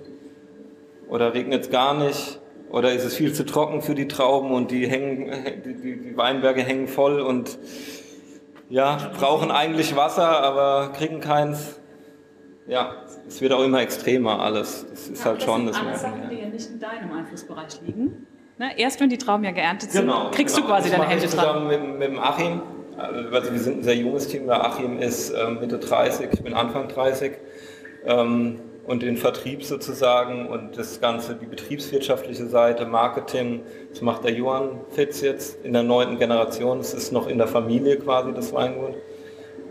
Oder 1.09 1.35
regnet 1.35 1.65
es 1.65 1.71
gar 1.71 1.95
nicht? 1.95 2.41
Oder 2.71 2.93
ist 2.93 3.05
es 3.05 3.15
viel 3.15 3.33
zu 3.35 3.45
trocken 3.45 3.83
für 3.83 3.95
die 3.95 4.09
Trauben 4.09 4.53
und 4.53 4.71
die, 4.71 4.87
hängen, 4.87 5.31
die, 5.65 5.75
die 5.75 6.17
Weinberge 6.17 6.63
hängen 6.63 6.89
voll 6.89 7.21
und 7.21 7.59
ja, 8.69 9.11
brauchen 9.19 9.51
eigentlich 9.51 9.97
Wasser, 9.97 10.43
aber 10.43 10.93
kriegen 10.97 11.21
keins? 11.21 11.81
Ja, 12.69 12.95
es 13.27 13.41
wird 13.41 13.53
auch 13.53 13.65
immer 13.65 13.83
extremer 13.83 14.41
alles. 14.41 14.87
Das 14.89 15.09
ist 15.09 15.19
ja, 15.19 15.25
halt 15.27 15.39
das 15.39 15.45
schon 15.45 15.67
das 15.67 15.77
ja 15.77 16.40
nicht 16.61 16.71
in 16.71 16.81
deinem 16.81 17.13
Einflussbereich 17.13 17.81
liegen. 17.87 18.27
Ne? 18.59 18.79
Erst 18.79 19.01
wenn 19.01 19.09
die 19.09 19.19
Trauben 19.19 19.45
ja 19.45 19.53
geerntet 19.53 19.93
sind, 19.93 20.03
genau, 20.03 20.31
kriegst 20.31 20.57
genau. 20.57 20.69
du 20.69 20.73
quasi 20.75 20.91
deine 20.91 21.09
Hände 21.09 21.27
dran. 21.27 21.67
Mit, 21.67 21.99
mit 21.99 22.09
dem 22.09 22.19
Achim, 22.19 22.61
also 22.97 23.53
wir 23.53 23.59
sind 23.59 23.79
ein 23.79 23.83
sehr 23.83 23.97
junges 23.97 24.29
Team, 24.29 24.47
der 24.47 24.65
Achim 24.65 24.99
ist 24.99 25.31
äh, 25.31 25.51
Mitte 25.51 25.79
30, 25.79 26.29
ich 26.33 26.43
bin 26.43 26.55
Anfang 26.55 26.89
30. 26.89 27.33
Ähm, 28.05 28.61
und 28.87 29.03
den 29.03 29.17
Vertrieb 29.17 29.63
sozusagen 29.63 30.49
und 30.49 30.77
das 30.77 31.01
Ganze, 31.01 31.37
die 31.37 31.47
betriebswirtschaftliche 31.47 32.47
Seite, 32.47 32.87
Marketing, 32.87 33.63
das 33.91 34.01
macht 34.01 34.25
der 34.25 34.33
Johann 34.33 34.81
Fitz 34.91 35.21
jetzt 35.21 35.65
in 35.65 35.75
der 35.75 35.85
neunten 35.85 36.19
Generation. 36.19 36.81
Es 36.81 36.93
ist 36.93 37.13
noch 37.13 37.29
in 37.29 37.39
der 37.39 37.47
Familie 37.47 37.99
quasi 37.99 38.33
das 38.33 38.53
Weingut. 38.53 38.97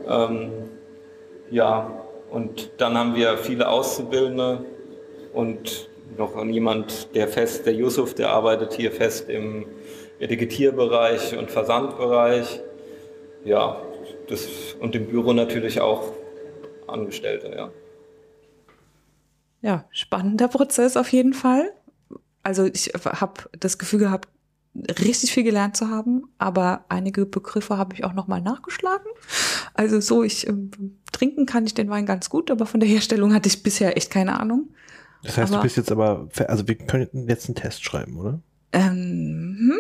Ähm, 0.07 0.51
ja, 1.49 1.91
und 2.29 2.71
dann 2.77 2.97
haben 2.97 3.15
wir 3.15 3.37
viele 3.37 3.67
Auszubildende 3.67 4.63
und 5.33 5.88
noch 6.19 6.45
jemand, 6.45 7.15
der 7.15 7.27
fest, 7.27 7.65
der 7.65 7.73
Yusuf, 7.73 8.13
der 8.13 8.29
arbeitet 8.29 8.73
hier 8.73 8.91
fest 8.91 9.29
im 9.29 9.65
Etikettierbereich 10.19 11.37
und 11.37 11.49
Versandbereich. 11.49 12.61
Ja, 13.45 13.81
das, 14.27 14.47
und 14.79 14.93
im 14.95 15.07
Büro 15.07 15.33
natürlich 15.33 15.81
auch 15.81 16.13
Angestellte, 16.87 17.51
ja. 17.55 17.71
Ja, 19.61 19.85
spannender 19.91 20.47
Prozess 20.47 20.95
auf 20.97 21.11
jeden 21.11 21.33
Fall. 21.33 21.71
Also 22.43 22.65
ich 22.65 22.93
habe 22.93 23.33
das 23.59 23.77
Gefühl 23.77 23.99
gehabt, 23.99 24.29
richtig 24.75 25.33
viel 25.33 25.43
gelernt 25.43 25.75
zu 25.75 25.89
haben, 25.89 26.29
aber 26.37 26.85
einige 26.89 27.25
Begriffe 27.25 27.77
habe 27.77 27.95
ich 27.95 28.03
auch 28.03 28.13
nochmal 28.13 28.41
nachgeschlagen. 28.41 29.07
Also 29.73 29.99
so, 29.99 30.23
ich 30.23 30.47
äh, 30.47 30.53
trinken 31.11 31.45
kann 31.45 31.65
ich 31.65 31.73
den 31.73 31.89
Wein 31.89 32.05
ganz 32.05 32.29
gut, 32.29 32.51
aber 32.51 32.65
von 32.65 32.79
der 32.79 32.89
Herstellung 32.89 33.33
hatte 33.33 33.49
ich 33.49 33.63
bisher 33.63 33.97
echt 33.97 34.11
keine 34.11 34.39
Ahnung. 34.39 34.69
Das 35.23 35.37
heißt, 35.37 35.51
aber, 35.51 35.61
du 35.61 35.63
bist 35.63 35.77
jetzt 35.77 35.91
aber, 35.91 36.27
also 36.47 36.67
wir 36.67 36.75
können 36.75 37.09
jetzt 37.27 37.47
einen 37.47 37.55
Test 37.55 37.83
schreiben, 37.83 38.17
oder? 38.17 38.39
Ähm, 38.71 39.57
hm, 39.59 39.79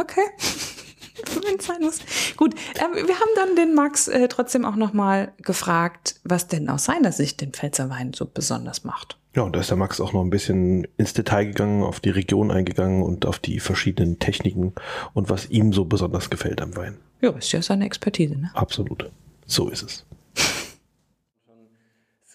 okay. 0.00 0.22
Wenn 1.44 1.58
es 1.58 1.66
sein 1.66 1.82
muss. 1.82 1.98
Gut, 2.36 2.54
äh, 2.54 3.06
wir 3.06 3.14
haben 3.14 3.30
dann 3.36 3.56
den 3.56 3.74
Max 3.74 4.08
äh, 4.08 4.26
trotzdem 4.28 4.64
auch 4.64 4.76
nochmal 4.76 5.32
gefragt, 5.38 6.16
was 6.24 6.48
denn 6.48 6.68
aus 6.68 6.84
seiner 6.84 7.12
Sicht 7.12 7.40
den 7.40 7.52
Pfälzer 7.52 7.90
Wein 7.90 8.12
so 8.14 8.26
besonders 8.26 8.84
macht. 8.84 9.18
Ja, 9.36 9.42
und 9.42 9.54
da 9.54 9.60
ist 9.60 9.70
der 9.70 9.76
Max 9.76 10.00
auch 10.00 10.12
noch 10.12 10.22
ein 10.22 10.30
bisschen 10.30 10.88
ins 10.96 11.12
Detail 11.12 11.44
gegangen, 11.46 11.84
auf 11.84 12.00
die 12.00 12.10
Region 12.10 12.50
eingegangen 12.50 13.02
und 13.02 13.26
auf 13.26 13.38
die 13.38 13.60
verschiedenen 13.60 14.18
Techniken 14.18 14.72
und 15.12 15.30
was 15.30 15.50
ihm 15.50 15.72
so 15.72 15.84
besonders 15.84 16.30
gefällt 16.30 16.60
am 16.60 16.74
Wein. 16.74 16.96
Ja, 17.20 17.30
ist 17.30 17.52
ja 17.52 17.62
seine 17.62 17.84
Expertise, 17.84 18.36
ne? 18.36 18.50
Absolut. 18.54 19.08
So 19.46 19.68
ist 19.68 19.82
es. 19.82 20.06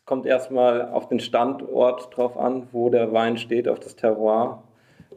Kommt 0.06 0.26
erstmal 0.26 0.90
auf 0.90 1.08
den 1.08 1.20
Standort 1.20 2.16
drauf 2.16 2.38
an, 2.38 2.68
wo 2.72 2.90
der 2.90 3.12
Wein 3.12 3.38
steht, 3.38 3.68
auf 3.68 3.80
das 3.80 3.96
Terroir. 3.96 4.64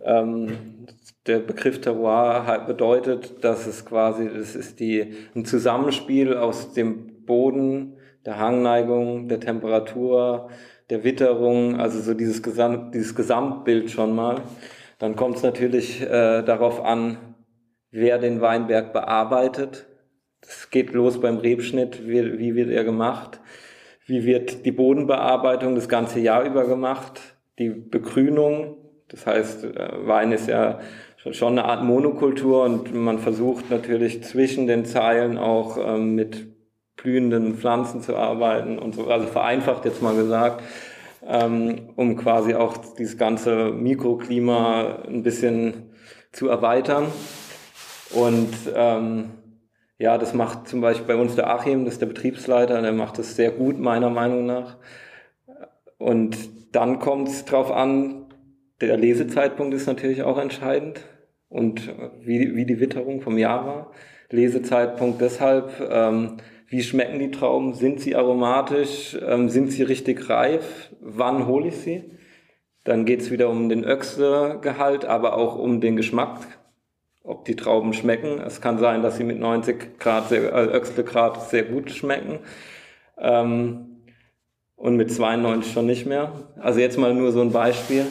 Ähm, 0.02 0.86
der 1.26 1.40
Begriff 1.40 1.80
Terroir 1.80 2.64
bedeutet, 2.66 3.44
dass 3.44 3.66
es 3.66 3.84
quasi, 3.84 4.30
das 4.34 4.56
ist 4.56 4.80
die, 4.80 5.14
ein 5.34 5.44
Zusammenspiel 5.44 6.34
aus 6.34 6.72
dem 6.72 7.26
Boden, 7.26 7.98
der 8.24 8.38
Hangneigung, 8.38 9.28
der 9.28 9.40
Temperatur, 9.40 10.48
der 10.90 11.04
Witterung, 11.04 11.78
also 11.78 12.00
so 12.00 12.14
dieses, 12.14 12.42
Gesamt, 12.42 12.94
dieses 12.94 13.14
Gesamtbild 13.14 13.90
schon 13.90 14.14
mal. 14.14 14.42
Dann 14.98 15.16
kommt 15.16 15.36
es 15.36 15.42
natürlich 15.42 16.00
äh, 16.00 16.42
darauf 16.42 16.84
an, 16.84 17.18
wer 17.90 18.18
den 18.18 18.40
Weinberg 18.40 18.92
bearbeitet. 18.92 19.86
Es 20.40 20.70
geht 20.70 20.92
los 20.92 21.20
beim 21.20 21.38
Rebschnitt, 21.38 22.08
wie, 22.08 22.38
wie 22.38 22.54
wird 22.54 22.70
er 22.70 22.84
gemacht, 22.84 23.40
wie 24.08 24.24
wird 24.24 24.64
die 24.64 24.72
Bodenbearbeitung 24.72 25.74
das 25.74 25.88
ganze 25.88 26.18
Jahr 26.18 26.44
über 26.44 26.66
gemacht, 26.66 27.20
die 27.58 27.68
Begrünung, 27.68 28.76
das 29.08 29.26
heißt, 29.26 29.64
äh, 29.64 29.88
Wein 30.06 30.32
ist 30.32 30.48
ja 30.48 30.80
schon 31.30 31.58
eine 31.58 31.64
Art 31.64 31.84
Monokultur 31.84 32.64
und 32.64 32.94
man 32.94 33.18
versucht 33.18 33.70
natürlich 33.70 34.22
zwischen 34.24 34.66
den 34.66 34.84
Zeilen 34.84 35.36
auch 35.36 35.76
ähm, 35.76 36.14
mit 36.14 36.46
blühenden 36.96 37.54
Pflanzen 37.54 38.00
zu 38.00 38.16
arbeiten 38.16 38.78
und 38.78 38.94
so, 38.94 39.08
also 39.08 39.26
vereinfacht 39.26 39.84
jetzt 39.84 40.02
mal 40.02 40.16
gesagt, 40.16 40.62
ähm, 41.26 41.90
um 41.96 42.16
quasi 42.16 42.54
auch 42.54 42.76
dieses 42.98 43.18
ganze 43.18 43.70
Mikroklima 43.72 45.02
ein 45.06 45.22
bisschen 45.22 45.90
zu 46.32 46.48
erweitern. 46.48 47.06
Und 48.14 48.54
ähm, 48.74 49.30
ja, 49.98 50.16
das 50.16 50.32
macht 50.32 50.68
zum 50.68 50.80
Beispiel 50.80 51.06
bei 51.06 51.20
uns 51.20 51.34
der 51.34 51.50
Achim, 51.50 51.84
das 51.84 51.94
ist 51.94 52.00
der 52.00 52.06
Betriebsleiter, 52.06 52.80
der 52.80 52.92
macht 52.92 53.18
das 53.18 53.34
sehr 53.34 53.50
gut, 53.50 53.78
meiner 53.78 54.10
Meinung 54.10 54.46
nach. 54.46 54.76
Und 55.98 56.36
dann 56.74 57.00
kommt 57.00 57.28
es 57.28 57.44
drauf 57.44 57.72
an, 57.72 58.26
der 58.80 58.96
Lesezeitpunkt 58.96 59.74
ist 59.74 59.86
natürlich 59.86 60.22
auch 60.22 60.38
entscheidend 60.38 61.00
und 61.48 61.92
wie, 62.20 62.54
wie 62.54 62.64
die 62.64 62.78
Witterung 62.78 63.20
vom 63.20 63.38
Jahr 63.38 63.66
war. 63.66 63.90
Lesezeitpunkt 64.30 65.20
deshalb, 65.20 65.72
ähm, 65.90 66.36
wie 66.68 66.82
schmecken 66.82 67.18
die 67.18 67.30
Trauben? 67.30 67.74
Sind 67.74 68.00
sie 68.00 68.14
aromatisch? 68.14 69.18
Ähm, 69.26 69.48
sind 69.48 69.72
sie 69.72 69.82
richtig 69.82 70.28
reif? 70.28 70.94
Wann 71.00 71.46
hole 71.46 71.68
ich 71.68 71.76
sie? 71.76 72.04
Dann 72.84 73.04
geht 73.04 73.22
es 73.22 73.30
wieder 73.30 73.48
um 73.48 73.68
den 73.68 73.84
Öchsegehalt, 73.84 75.06
aber 75.06 75.36
auch 75.36 75.56
um 75.56 75.80
den 75.80 75.96
Geschmack 75.96 76.57
ob 77.28 77.44
die 77.44 77.56
Trauben 77.56 77.92
schmecken. 77.92 78.40
Es 78.40 78.60
kann 78.60 78.78
sein, 78.78 79.02
dass 79.02 79.18
sie 79.18 79.24
mit 79.24 79.38
90 79.38 79.98
Grad, 79.98 80.30
sehr, 80.30 80.50
äh, 80.52 80.64
Öxlegrad 80.64 81.50
sehr 81.50 81.64
gut 81.64 81.90
schmecken. 81.90 82.38
Ähm, 83.18 83.84
und 84.76 84.96
mit 84.96 85.12
92 85.12 85.72
schon 85.72 85.86
nicht 85.86 86.06
mehr. 86.06 86.32
Also 86.58 86.80
jetzt 86.80 86.96
mal 86.96 87.12
nur 87.12 87.32
so 87.32 87.40
ein 87.40 87.52
Beispiel. 87.52 88.06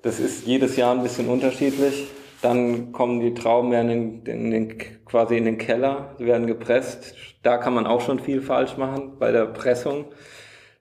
Das 0.00 0.18
ist 0.18 0.46
jedes 0.46 0.76
Jahr 0.76 0.94
ein 0.94 1.02
bisschen 1.02 1.28
unterschiedlich. 1.28 2.08
Dann 2.40 2.92
kommen 2.92 3.20
die 3.20 3.34
Trauben 3.34 3.72
in 3.72 3.88
den, 3.88 4.24
in 4.24 4.50
den, 4.50 4.78
quasi 5.04 5.36
in 5.36 5.44
den 5.44 5.58
Keller, 5.58 6.14
werden 6.18 6.46
gepresst. 6.46 7.14
Da 7.42 7.58
kann 7.58 7.74
man 7.74 7.86
auch 7.86 8.00
schon 8.00 8.18
viel 8.18 8.40
falsch 8.40 8.76
machen 8.76 9.18
bei 9.18 9.30
der 9.30 9.46
Pressung. 9.46 10.06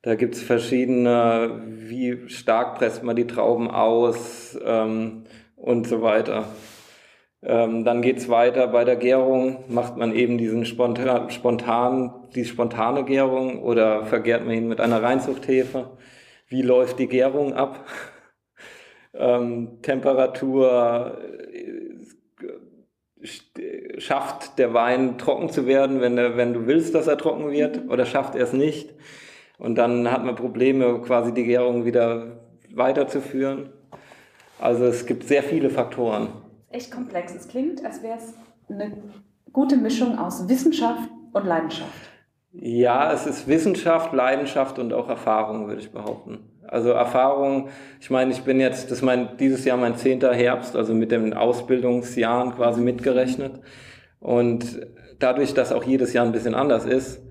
Da 0.03 0.15
gibt's 0.15 0.41
verschiedene, 0.41 1.61
wie 1.65 2.29
stark 2.29 2.75
presst 2.77 3.03
man 3.03 3.15
die 3.15 3.27
Trauben 3.27 3.69
aus 3.69 4.57
ähm, 4.63 5.25
und 5.55 5.87
so 5.87 6.01
weiter. 6.01 6.45
Ähm, 7.43 7.83
dann 7.85 8.03
geht's 8.03 8.29
weiter 8.29 8.67
bei 8.67 8.83
der 8.83 8.95
Gärung, 8.95 9.63
macht 9.67 9.97
man 9.97 10.13
eben 10.13 10.37
diesen 10.37 10.65
spontan, 10.65 11.31
spontan, 11.31 12.13
die 12.35 12.45
spontane 12.45 13.03
Gärung 13.03 13.63
oder 13.63 14.05
vergärt 14.05 14.45
man 14.45 14.53
ihn 14.53 14.67
mit 14.67 14.79
einer 14.79 15.01
Reinzuchthefe. 15.01 15.89
Wie 16.47 16.61
läuft 16.61 16.99
die 16.99 17.07
Gärung 17.07 17.53
ab? 17.53 17.83
ähm, 19.15 19.79
Temperatur, 19.81 21.19
äh, 21.51 21.91
schafft 23.97 24.57
der 24.59 24.73
Wein 24.73 25.17
trocken 25.17 25.49
zu 25.49 25.65
werden, 25.67 26.01
wenn, 26.01 26.15
der, 26.15 26.37
wenn 26.37 26.53
du 26.53 26.67
willst, 26.67 26.95
dass 26.95 27.07
er 27.07 27.17
trocken 27.17 27.51
wird, 27.51 27.87
oder 27.89 28.05
schafft 28.05 28.35
er 28.35 28.43
es 28.43 28.53
nicht? 28.53 28.93
Und 29.57 29.75
dann 29.75 30.11
hat 30.11 30.25
man 30.25 30.35
Probleme, 30.35 31.01
quasi 31.01 31.33
die 31.33 31.43
Gärung 31.43 31.85
wieder 31.85 32.39
weiterzuführen. 32.73 33.69
Also 34.59 34.85
es 34.85 35.05
gibt 35.05 35.23
sehr 35.23 35.43
viele 35.43 35.69
Faktoren 35.69 36.29
echt 36.71 36.91
komplex. 36.91 37.35
Es 37.35 37.47
klingt, 37.47 37.83
als 37.85 38.01
wäre 38.03 38.17
es 38.17 38.33
eine 38.69 38.97
gute 39.51 39.77
Mischung 39.77 40.17
aus 40.17 40.47
Wissenschaft 40.47 41.09
und 41.33 41.45
Leidenschaft. 41.45 42.09
Ja, 42.53 43.13
es 43.13 43.25
ist 43.25 43.47
Wissenschaft, 43.47 44.13
Leidenschaft 44.13 44.77
und 44.77 44.93
auch 44.93 45.07
Erfahrung, 45.07 45.67
würde 45.67 45.81
ich 45.81 45.91
behaupten. 45.91 46.51
Also 46.67 46.89
Erfahrung, 46.89 47.69
ich 47.99 48.09
meine, 48.09 48.31
ich 48.31 48.43
bin 48.43 48.59
jetzt, 48.59 48.85
das 48.85 48.99
ist 48.99 49.03
mein, 49.03 49.37
dieses 49.37 49.65
Jahr 49.65 49.77
mein 49.77 49.95
zehnter 49.95 50.33
Herbst, 50.33 50.75
also 50.75 50.93
mit 50.93 51.11
den 51.11 51.33
Ausbildungsjahren 51.33 52.55
quasi 52.55 52.81
mitgerechnet. 52.81 53.59
Und 54.19 54.85
dadurch, 55.19 55.53
dass 55.53 55.71
auch 55.71 55.83
jedes 55.83 56.13
Jahr 56.13 56.25
ein 56.25 56.31
bisschen 56.31 56.55
anders 56.55 56.85
ist 56.85 57.21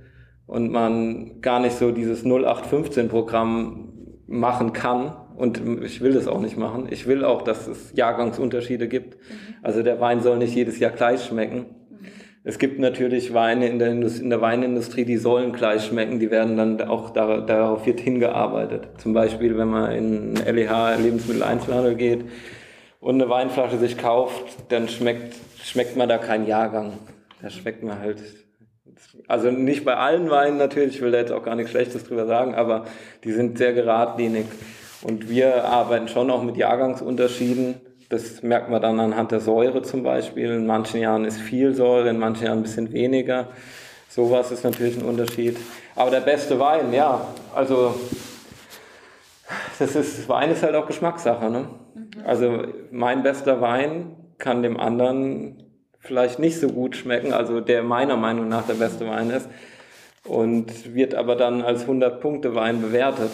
und 0.46 0.70
man 0.70 1.40
gar 1.40 1.60
nicht 1.60 1.76
so 1.76 1.90
dieses 1.90 2.24
0815-Programm 2.24 3.92
machen 4.26 4.72
kann, 4.72 5.16
und 5.40 5.82
ich 5.82 6.02
will 6.02 6.12
das 6.12 6.28
auch 6.28 6.40
nicht 6.40 6.58
machen. 6.58 6.88
Ich 6.90 7.06
will 7.06 7.24
auch, 7.24 7.40
dass 7.40 7.66
es 7.66 7.92
Jahrgangsunterschiede 7.94 8.88
gibt. 8.88 9.14
Mhm. 9.14 9.54
Also 9.62 9.82
der 9.82 9.98
Wein 9.98 10.20
soll 10.20 10.36
nicht 10.36 10.54
jedes 10.54 10.78
Jahr 10.78 10.90
gleich 10.90 11.24
schmecken. 11.24 11.66
Mhm. 11.88 12.06
Es 12.44 12.58
gibt 12.58 12.78
natürlich 12.78 13.32
Weine 13.32 13.68
in 13.68 13.78
der, 13.78 13.90
in 13.90 14.28
der 14.28 14.40
Weinindustrie, 14.42 15.06
die 15.06 15.16
sollen 15.16 15.52
gleich 15.52 15.86
schmecken. 15.86 16.20
Die 16.20 16.30
werden 16.30 16.58
dann 16.58 16.80
auch 16.82 17.08
da, 17.10 17.40
darauf 17.40 17.86
wird 17.86 18.00
hingearbeitet. 18.00 18.88
Zum 18.98 19.14
Beispiel, 19.14 19.56
wenn 19.56 19.68
man 19.68 19.92
in 19.92 20.34
LEH 20.34 20.98
Lebensmitteleinzelhandel 21.02 21.94
geht 21.94 22.26
und 23.00 23.14
eine 23.14 23.30
Weinflasche 23.30 23.78
sich 23.78 23.96
kauft, 23.96 24.44
dann 24.68 24.88
schmeckt, 24.88 25.34
schmeckt 25.62 25.96
man 25.96 26.10
da 26.10 26.18
keinen 26.18 26.46
Jahrgang. 26.46 26.92
Da 27.40 27.48
schmeckt 27.48 27.82
man 27.82 27.98
halt 27.98 28.22
also 29.26 29.50
nicht 29.50 29.84
bei 29.84 29.96
allen 29.96 30.28
Weinen 30.30 30.58
natürlich, 30.58 30.96
ich 30.96 31.02
will 31.02 31.12
da 31.12 31.18
jetzt 31.18 31.32
auch 31.32 31.42
gar 31.42 31.54
nichts 31.54 31.70
Schlechtes 31.70 32.04
drüber 32.04 32.26
sagen, 32.26 32.54
aber 32.54 32.84
die 33.24 33.32
sind 33.32 33.58
sehr 33.58 33.72
geradlinig. 33.72 34.44
Und 35.02 35.28
wir 35.28 35.64
arbeiten 35.64 36.08
schon 36.08 36.30
auch 36.30 36.42
mit 36.42 36.56
Jahrgangsunterschieden. 36.56 37.80
Das 38.08 38.42
merkt 38.42 38.70
man 38.70 38.82
dann 38.82 39.00
anhand 39.00 39.30
der 39.30 39.40
Säure 39.40 39.82
zum 39.82 40.02
Beispiel. 40.02 40.50
In 40.50 40.66
manchen 40.66 41.00
Jahren 41.00 41.24
ist 41.24 41.38
viel 41.38 41.74
Säure, 41.74 42.10
in 42.10 42.18
manchen 42.18 42.46
Jahren 42.46 42.58
ein 42.58 42.62
bisschen 42.62 42.92
weniger. 42.92 43.48
Sowas 44.08 44.50
ist 44.50 44.64
natürlich 44.64 44.96
ein 44.98 45.04
Unterschied. 45.04 45.56
Aber 45.94 46.10
der 46.10 46.20
beste 46.20 46.58
Wein, 46.58 46.92
ja, 46.92 47.24
also 47.54 47.94
das 49.78 49.94
ist, 49.94 50.28
Wein 50.28 50.50
ist 50.50 50.62
halt 50.62 50.74
auch 50.74 50.86
Geschmackssache. 50.86 51.48
Ne? 51.50 51.68
Mhm. 51.94 52.10
Also 52.24 52.64
mein 52.90 53.22
bester 53.22 53.60
Wein 53.60 54.16
kann 54.38 54.62
dem 54.62 54.78
anderen 54.78 55.62
vielleicht 56.00 56.38
nicht 56.38 56.58
so 56.58 56.68
gut 56.68 56.96
schmecken, 56.96 57.32
also 57.32 57.60
der 57.60 57.82
meiner 57.82 58.16
Meinung 58.16 58.48
nach 58.48 58.66
der 58.66 58.74
beste 58.74 59.06
Wein 59.06 59.30
ist 59.30 59.48
und 60.24 60.94
wird 60.94 61.14
aber 61.14 61.36
dann 61.36 61.62
als 61.62 61.82
100 61.82 62.20
Punkte 62.20 62.54
Wein 62.54 62.80
bewertet. 62.80 63.30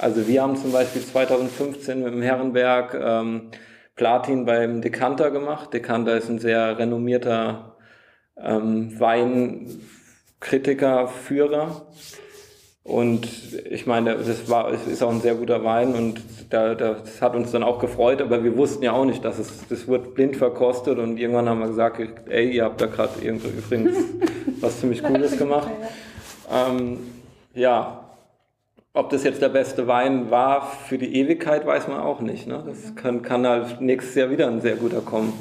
Also 0.00 0.26
wir 0.26 0.42
haben 0.42 0.56
zum 0.56 0.72
Beispiel 0.72 1.02
2015 1.02 2.02
mit 2.02 2.14
dem 2.14 2.22
Herrenberg 2.22 2.94
ähm, 2.94 3.50
Platin 3.96 4.46
beim 4.46 4.80
Dekanter 4.80 5.30
gemacht. 5.30 5.74
Dekanter 5.74 6.16
ist 6.16 6.30
ein 6.30 6.38
sehr 6.38 6.78
renommierter 6.78 7.76
ähm, 8.38 8.98
Weinkritiker, 8.98 11.06
Führer. 11.06 11.82
Und 12.82 13.28
ich 13.68 13.86
meine, 13.86 14.16
das 14.16 14.48
war, 14.48 14.72
es 14.72 14.86
ist 14.86 15.02
auch 15.02 15.10
ein 15.10 15.20
sehr 15.20 15.34
guter 15.34 15.64
Wein 15.64 15.94
und 15.94 16.22
da, 16.48 16.74
das 16.74 17.20
hat 17.20 17.34
uns 17.34 17.52
dann 17.52 17.62
auch 17.62 17.78
gefreut, 17.78 18.22
aber 18.22 18.42
wir 18.42 18.56
wussten 18.56 18.82
ja 18.82 18.92
auch 18.92 19.04
nicht, 19.04 19.22
dass 19.22 19.38
es, 19.38 19.68
das 19.68 19.86
wird 19.86 20.14
blind 20.14 20.38
verkostet 20.38 20.98
und 20.98 21.18
irgendwann 21.18 21.46
haben 21.46 21.60
wir 21.60 21.68
gesagt, 21.68 22.00
ey, 22.30 22.50
ihr 22.50 22.64
habt 22.64 22.80
da 22.80 22.86
gerade 22.86 23.20
übrigens 23.20 23.98
was 24.62 24.80
ziemlich 24.80 25.02
Cooles 25.02 25.36
gemacht. 25.36 25.68
Ähm, 26.50 27.00
ja, 27.52 28.09
ob 28.92 29.10
das 29.10 29.24
jetzt 29.24 29.40
der 29.40 29.48
beste 29.48 29.86
Wein 29.86 30.30
war 30.30 30.62
für 30.62 30.98
die 30.98 31.14
Ewigkeit, 31.14 31.64
weiß 31.66 31.88
man 31.88 32.00
auch 32.00 32.20
nicht. 32.20 32.46
Ne? 32.46 32.64
Das 32.66 32.94
kann, 32.96 33.22
kann 33.22 33.46
halt 33.46 33.80
nächstes 33.80 34.14
Jahr 34.14 34.30
wieder 34.30 34.48
ein 34.48 34.60
sehr 34.60 34.76
guter 34.76 35.00
kommen. 35.00 35.32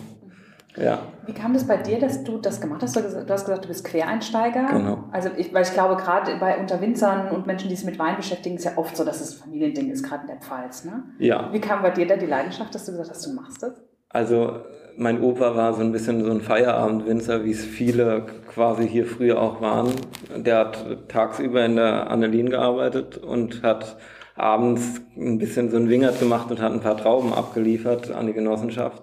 Ja. 0.78 1.00
Wie 1.26 1.34
kam 1.34 1.54
das 1.54 1.68
bei 1.68 1.78
dir, 1.78 2.00
dass 2.00 2.24
du 2.24 2.38
das 2.38 2.62
gemacht 2.62 2.82
hast? 2.84 2.96
Du 2.96 3.02
hast 3.02 3.46
gesagt, 3.46 3.66
du 3.66 3.68
bist 3.68 3.84
Quereinsteiger. 3.86 4.68
Genau. 4.72 5.04
Also 5.12 5.30
ich, 5.36 5.54
weil 5.54 5.64
ich 5.64 5.74
glaube, 5.74 5.96
gerade 5.96 6.38
bei 6.40 6.58
Unterwinzern 6.60 7.32
und 7.32 7.48
Menschen, 7.48 7.70
die 7.70 7.76
sich 7.76 7.86
mit 7.86 8.00
Wein 8.00 8.16
beschäftigen, 8.16 8.56
ist 8.56 8.66
ja 8.66 8.74
oft 8.78 8.96
so, 8.96 9.04
dass 9.04 9.20
es 9.20 9.34
ein 9.34 9.40
Familiending 9.44 9.90
ist, 9.90 10.04
gerade 10.04 10.22
in 10.22 10.28
der 10.28 10.38
Pfalz. 10.38 10.86
Ne? 10.86 11.04
Ja. 11.18 11.52
Wie 11.52 11.60
kam 11.60 11.82
bei 11.82 11.90
dir 11.90 12.08
da 12.08 12.18
die 12.18 12.28
Leidenschaft, 12.28 12.74
dass 12.74 12.86
du 12.86 12.92
gesagt 12.92 13.10
hast, 13.10 13.26
du 13.26 13.34
machst 13.34 13.64
das? 13.64 13.74
Also 14.10 14.62
mein 15.00 15.22
Opa 15.22 15.56
war 15.56 15.74
so 15.74 15.82
ein 15.82 15.94
bisschen 15.94 16.26
so 16.26 16.30
ein 16.30 16.42
Feierabendwinzer, 16.42 17.46
wie 17.46 17.52
es 17.52 17.64
viele 17.64 18.26
quasi 18.54 18.88
hier 18.88 19.06
früher 19.06 19.42
auch 19.42 19.62
waren. 19.62 19.94
Der 20.36 20.58
hat 20.58 21.08
tagsüber 21.08 21.64
in 21.64 21.78
der 21.78 22.12
Annelien 22.12 22.50
gearbeitet 22.50 23.18
und 23.18 23.64
hat 23.64 23.98
abends 24.36 25.02
ein 25.16 25.38
bisschen 25.38 25.72
so 25.72 25.78
ein 25.78 25.90
Wingert 25.90 26.20
gemacht 26.20 26.52
und 26.52 26.60
hat 26.60 26.74
ein 26.74 26.82
paar 26.82 26.98
Trauben 26.98 27.34
abgeliefert 27.34 28.12
an 28.12 28.28
die 28.28 28.34
Genossenschaft. 28.34 29.02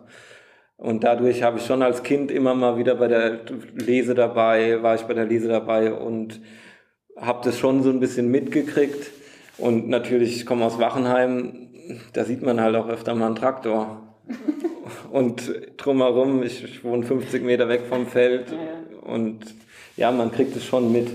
Und 0.77 1.03
dadurch 1.03 1.43
habe 1.43 1.59
ich 1.59 1.65
schon 1.65 1.83
als 1.83 2.03
Kind 2.03 2.31
immer 2.31 2.55
mal 2.55 2.77
wieder 2.77 2.97
bei 2.97 3.09
der 3.09 3.41
Lese 3.75 4.15
dabei, 4.15 4.83
war 4.83 4.95
ich 4.95 5.03
bei 5.03 5.15
der 5.15 5.25
Lese 5.25 5.49
dabei 5.49 5.95
und 5.95 6.43
habe 7.17 7.41
das 7.43 7.59
schon 7.59 7.83
so 7.83 7.89
ein 7.89 8.01
bisschen 8.01 8.31
mitgekriegt. 8.31 9.11
Und 9.57 9.89
natürlich, 9.89 10.37
ich 10.37 10.45
komme 10.45 10.67
aus 10.67 10.79
Wachenheim, 10.79 11.71
da 12.13 12.25
sieht 12.25 12.43
man 12.43 12.61
halt 12.61 12.77
auch 12.77 12.89
öfter 12.89 13.15
mal 13.15 13.27
einen 13.27 13.37
Traktor. 13.37 14.06
Und 15.13 15.53
drumherum, 15.77 16.43
ich, 16.43 16.65
ich, 16.65 16.85
wohne 16.85 17.05
50 17.05 17.43
Meter 17.45 17.69
weg 17.69 17.83
vom 17.89 18.07
Feld 18.07 18.51
ja, 18.51 18.57
und 19.11 19.41
ja, 19.97 20.11
man 20.11 20.33
kriegt 20.33 20.57
es 20.57 20.65
schon 20.65 20.93
mit. 20.93 21.09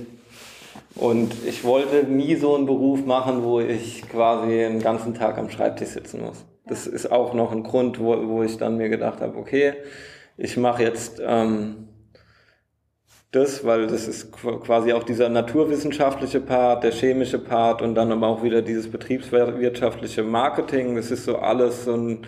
Und 0.95 1.33
ich 1.45 1.63
wollte 1.63 2.03
nie 2.03 2.35
so 2.35 2.55
einen 2.55 2.65
Beruf 2.65 3.05
machen, 3.05 3.43
wo 3.43 3.59
ich 3.59 4.01
quasi 4.09 4.49
den 4.49 4.81
ganzen 4.81 5.13
Tag 5.13 5.37
am 5.37 5.49
Schreibtisch 5.49 5.89
sitzen 5.89 6.21
muss. 6.21 6.43
Das 6.65 6.87
ist 6.87 7.11
auch 7.11 7.33
noch 7.33 7.51
ein 7.51 7.63
Grund, 7.63 7.99
wo, 7.99 8.27
wo 8.27 8.43
ich 8.43 8.57
dann 8.57 8.77
mir 8.77 8.89
gedacht 8.89 9.21
habe, 9.21 9.37
okay, 9.37 9.73
ich 10.37 10.57
mache 10.57 10.83
jetzt 10.83 11.21
ähm, 11.25 11.87
das, 13.31 13.63
weil 13.63 13.87
das 13.87 14.07
ist 14.07 14.31
quasi 14.31 14.91
auch 14.91 15.03
dieser 15.03 15.29
naturwissenschaftliche 15.29 16.41
Part, 16.41 16.83
der 16.83 16.91
chemische 16.91 17.39
Part 17.39 17.81
und 17.81 17.95
dann 17.95 18.11
aber 18.11 18.27
auch 18.27 18.43
wieder 18.43 18.61
dieses 18.61 18.91
betriebswirtschaftliche 18.91 20.23
Marketing. 20.23 20.95
Das 20.95 21.11
ist 21.11 21.23
so 21.23 21.37
alles 21.37 21.85
so 21.85 21.95
ein, 21.95 22.27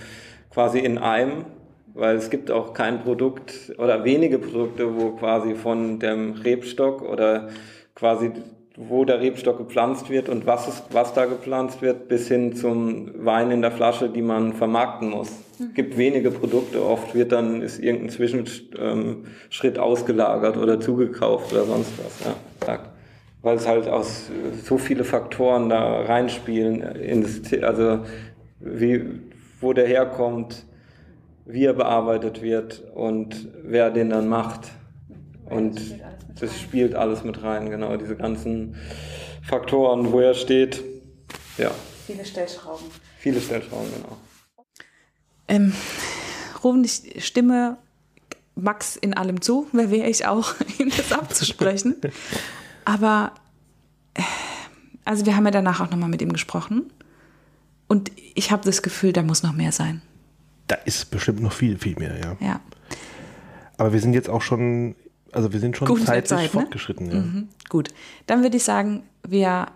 quasi 0.54 0.80
in 0.80 0.98
einem, 0.98 1.46
weil 1.94 2.16
es 2.16 2.30
gibt 2.30 2.52
auch 2.52 2.74
kein 2.74 3.04
Produkt 3.04 3.74
oder 3.78 4.04
wenige 4.04 4.40
Produkte, 4.40 4.96
wo 4.96 5.12
quasi 5.12 5.56
von 5.56 6.00
dem 6.00 6.34
Rebstock 6.34 7.02
oder 7.02 7.50
quasi 7.96 8.32
wo 8.76 9.06
der 9.06 9.22
Rebstock 9.22 9.60
gepflanzt 9.60 10.10
wird 10.10 10.30
und 10.30 10.48
was, 10.48 10.68
ist, 10.68 10.84
was 10.92 11.14
da 11.14 11.26
gepflanzt 11.26 11.82
wird, 11.82 12.08
bis 12.08 12.28
hin 12.28 12.56
zum 12.56 13.24
Wein 13.24 13.52
in 13.52 13.62
der 13.62 13.72
Flasche, 13.72 14.10
die 14.10 14.24
man 14.24 14.54
vermarkten 14.54 15.12
muss. 15.12 15.30
Es 15.30 15.60
mhm. 15.60 15.74
gibt 15.76 15.98
wenige 15.98 16.32
Produkte, 16.32 16.84
oft 16.84 17.14
wird 17.14 17.32
dann 17.32 17.62
ist 17.62 17.80
irgendein 17.80 18.10
Zwischenschritt 18.10 19.78
ausgelagert 19.78 20.58
oder 20.58 20.80
zugekauft 20.80 21.54
oder 21.54 21.66
sonst 21.66 21.92
was. 22.04 22.26
Ja. 22.68 22.80
Weil 23.44 23.58
es 23.58 23.68
halt 23.68 23.88
aus 23.88 24.32
so 24.64 24.78
viele 24.78 25.04
Faktoren 25.04 25.70
da 25.70 26.02
reinspielen, 26.02 26.84
also 27.62 28.00
wie, 28.60 29.04
wo 29.64 29.74
der 29.74 29.88
herkommt, 29.88 30.66
wie 31.46 31.66
er 31.66 31.74
bearbeitet 31.74 32.42
wird 32.42 32.84
und 32.94 33.50
wer 33.64 33.90
den 33.90 34.10
dann 34.10 34.28
macht. 34.28 34.70
Und 35.46 35.80
das 36.40 36.60
spielt 36.60 36.96
alles 36.96 37.24
mit 37.24 37.42
rein, 37.44 37.70
genau, 37.70 37.98
diese 37.98 38.16
ganzen 38.16 38.76
Faktoren, 39.42 40.12
wo 40.12 40.20
er 40.20 40.34
steht. 40.34 40.84
Ja. 41.58 41.72
Viele 42.06 42.26
Stellschrauben. 42.26 42.86
Viele 43.18 43.42
Stellschrauben, 43.42 43.88
genau. 43.96 44.18
Ähm, 45.48 45.74
Ruben, 46.64 46.84
ich 46.84 47.26
stimme 47.26 47.78
Max 48.56 48.96
in 48.96 49.14
allem 49.14 49.42
zu, 49.42 49.68
wer 49.72 49.92
wäre 49.92 50.10
ich 50.10 50.26
auch, 50.26 50.56
ihm 50.80 50.90
das 50.90 51.12
abzusprechen. 51.12 51.96
Aber, 52.86 53.34
äh, 54.14 54.22
also 55.06 55.26
wir 55.26 55.36
haben 55.36 55.46
ja 55.46 55.52
danach 55.52 55.82
auch 55.82 55.90
nochmal 55.90 56.10
mit 56.10 56.22
ihm 56.22 56.34
gesprochen. 56.34 56.92
Und 57.94 58.12
ich 58.34 58.52
habe 58.52 58.64
das 58.66 58.82
Gefühl, 58.82 59.14
da 59.14 59.22
muss 59.22 59.44
noch 59.44 59.54
mehr 59.54 59.72
sein. 59.72 60.02
Da 60.66 60.76
ist 60.76 61.12
bestimmt 61.12 61.42
noch 61.42 61.54
viel, 61.54 61.78
viel 61.78 61.96
mehr, 62.00 62.18
ja. 62.18 62.38
Ja. 62.40 62.60
Aber 63.78 63.94
wir 63.94 64.00
sind 64.00 64.14
jetzt 64.14 64.30
auch 64.30 64.42
schon 64.42 64.96
also 65.34 65.52
wir 65.52 65.60
sind 65.60 65.78
schon 65.78 65.88
Gut 65.88 66.06
zeitlich 66.06 66.30
Zeit, 66.30 66.42
ne? 66.42 66.50
fortgeschritten. 66.50 67.08
Ne? 67.08 67.14
Ja. 67.14 67.22
Mhm. 67.22 67.48
Gut, 67.70 67.90
dann 68.28 68.42
würde 68.42 68.58
ich 68.58 68.64
sagen, 68.64 69.04
wir, 69.28 69.68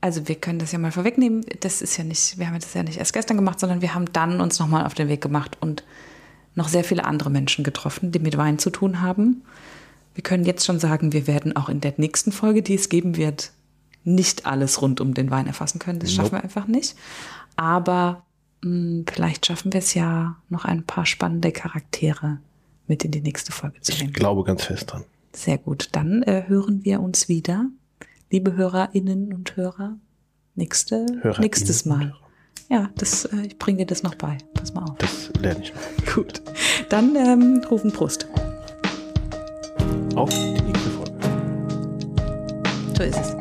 also 0.00 0.28
wir 0.28 0.36
können 0.36 0.58
das 0.58 0.72
ja 0.72 0.78
mal 0.78 0.92
vorwegnehmen. 0.92 1.44
Das 1.60 1.82
ist 1.82 1.96
ja 1.96 2.04
nicht, 2.04 2.38
wir 2.38 2.46
haben 2.46 2.58
das 2.58 2.74
ja 2.74 2.82
nicht 2.82 2.98
erst 2.98 3.12
gestern 3.12 3.36
gemacht, 3.36 3.60
sondern 3.60 3.82
wir 3.82 3.94
haben 3.94 4.10
dann 4.12 4.40
uns 4.40 4.58
nochmal 4.58 4.86
auf 4.86 4.94
den 4.94 5.08
Weg 5.08 5.20
gemacht 5.20 5.56
und 5.60 5.84
noch 6.54 6.68
sehr 6.68 6.84
viele 6.84 7.04
andere 7.04 7.30
Menschen 7.30 7.64
getroffen, 7.64 8.12
die 8.12 8.18
mit 8.18 8.36
Wein 8.36 8.58
zu 8.58 8.70
tun 8.70 9.00
haben. 9.00 9.42
Wir 10.14 10.22
können 10.22 10.44
jetzt 10.44 10.66
schon 10.66 10.80
sagen, 10.80 11.12
wir 11.12 11.26
werden 11.26 11.54
auch 11.56 11.68
in 11.68 11.80
der 11.80 11.94
nächsten 11.96 12.32
Folge, 12.32 12.62
die 12.62 12.74
es 12.74 12.88
geben 12.88 13.16
wird, 13.16 13.52
nicht 14.14 14.46
alles 14.46 14.80
rund 14.82 15.00
um 15.00 15.14
den 15.14 15.30
Wein 15.30 15.46
erfassen 15.46 15.78
können. 15.78 15.98
Das 15.98 16.12
schaffen 16.12 16.32
nope. 16.32 16.38
wir 16.38 16.44
einfach 16.44 16.66
nicht. 16.66 16.96
Aber 17.56 18.24
mh, 18.62 18.70
hm, 18.70 19.04
vielleicht 19.10 19.46
schaffen 19.46 19.72
wir 19.72 19.78
es 19.78 19.94
ja, 19.94 20.36
noch 20.48 20.64
ein 20.64 20.84
paar 20.84 21.06
spannende 21.06 21.52
Charaktere 21.52 22.38
mit 22.86 23.04
in 23.04 23.10
die 23.10 23.20
nächste 23.20 23.52
Folge 23.52 23.80
zu 23.80 23.92
nehmen. 23.92 24.08
Ich 24.08 24.14
glaube 24.14 24.44
ganz 24.44 24.64
fest 24.64 24.92
dran. 24.92 25.04
Sehr 25.32 25.58
gut. 25.58 25.90
Dann 25.92 26.22
äh, 26.22 26.44
hören 26.46 26.84
wir 26.84 27.00
uns 27.00 27.28
wieder, 27.28 27.66
liebe 28.30 28.56
Hörerinnen 28.56 29.32
und 29.32 29.56
Hörer, 29.56 29.96
nächste, 30.54 31.06
nächstes 31.38 31.84
Mal. 31.84 32.14
Ja, 32.70 32.90
das, 32.96 33.26
äh, 33.26 33.46
ich 33.46 33.58
bringe 33.58 33.78
dir 33.78 33.86
das 33.86 34.02
noch 34.02 34.14
bei. 34.14 34.38
Pass 34.54 34.74
mal 34.74 34.84
auf. 34.84 34.98
Das 34.98 35.30
lerne 35.40 35.62
ich 35.62 35.72
noch. 35.74 36.14
Gut. 36.14 36.42
Dann 36.88 37.14
ähm, 37.16 37.62
rufen 37.70 37.90
Brust. 37.90 38.26
Auf 40.14 40.30
die 40.30 40.60
nächste 40.62 40.90
Folge. 40.90 41.12
So 42.96 43.02
ist 43.04 43.18
es. 43.18 43.37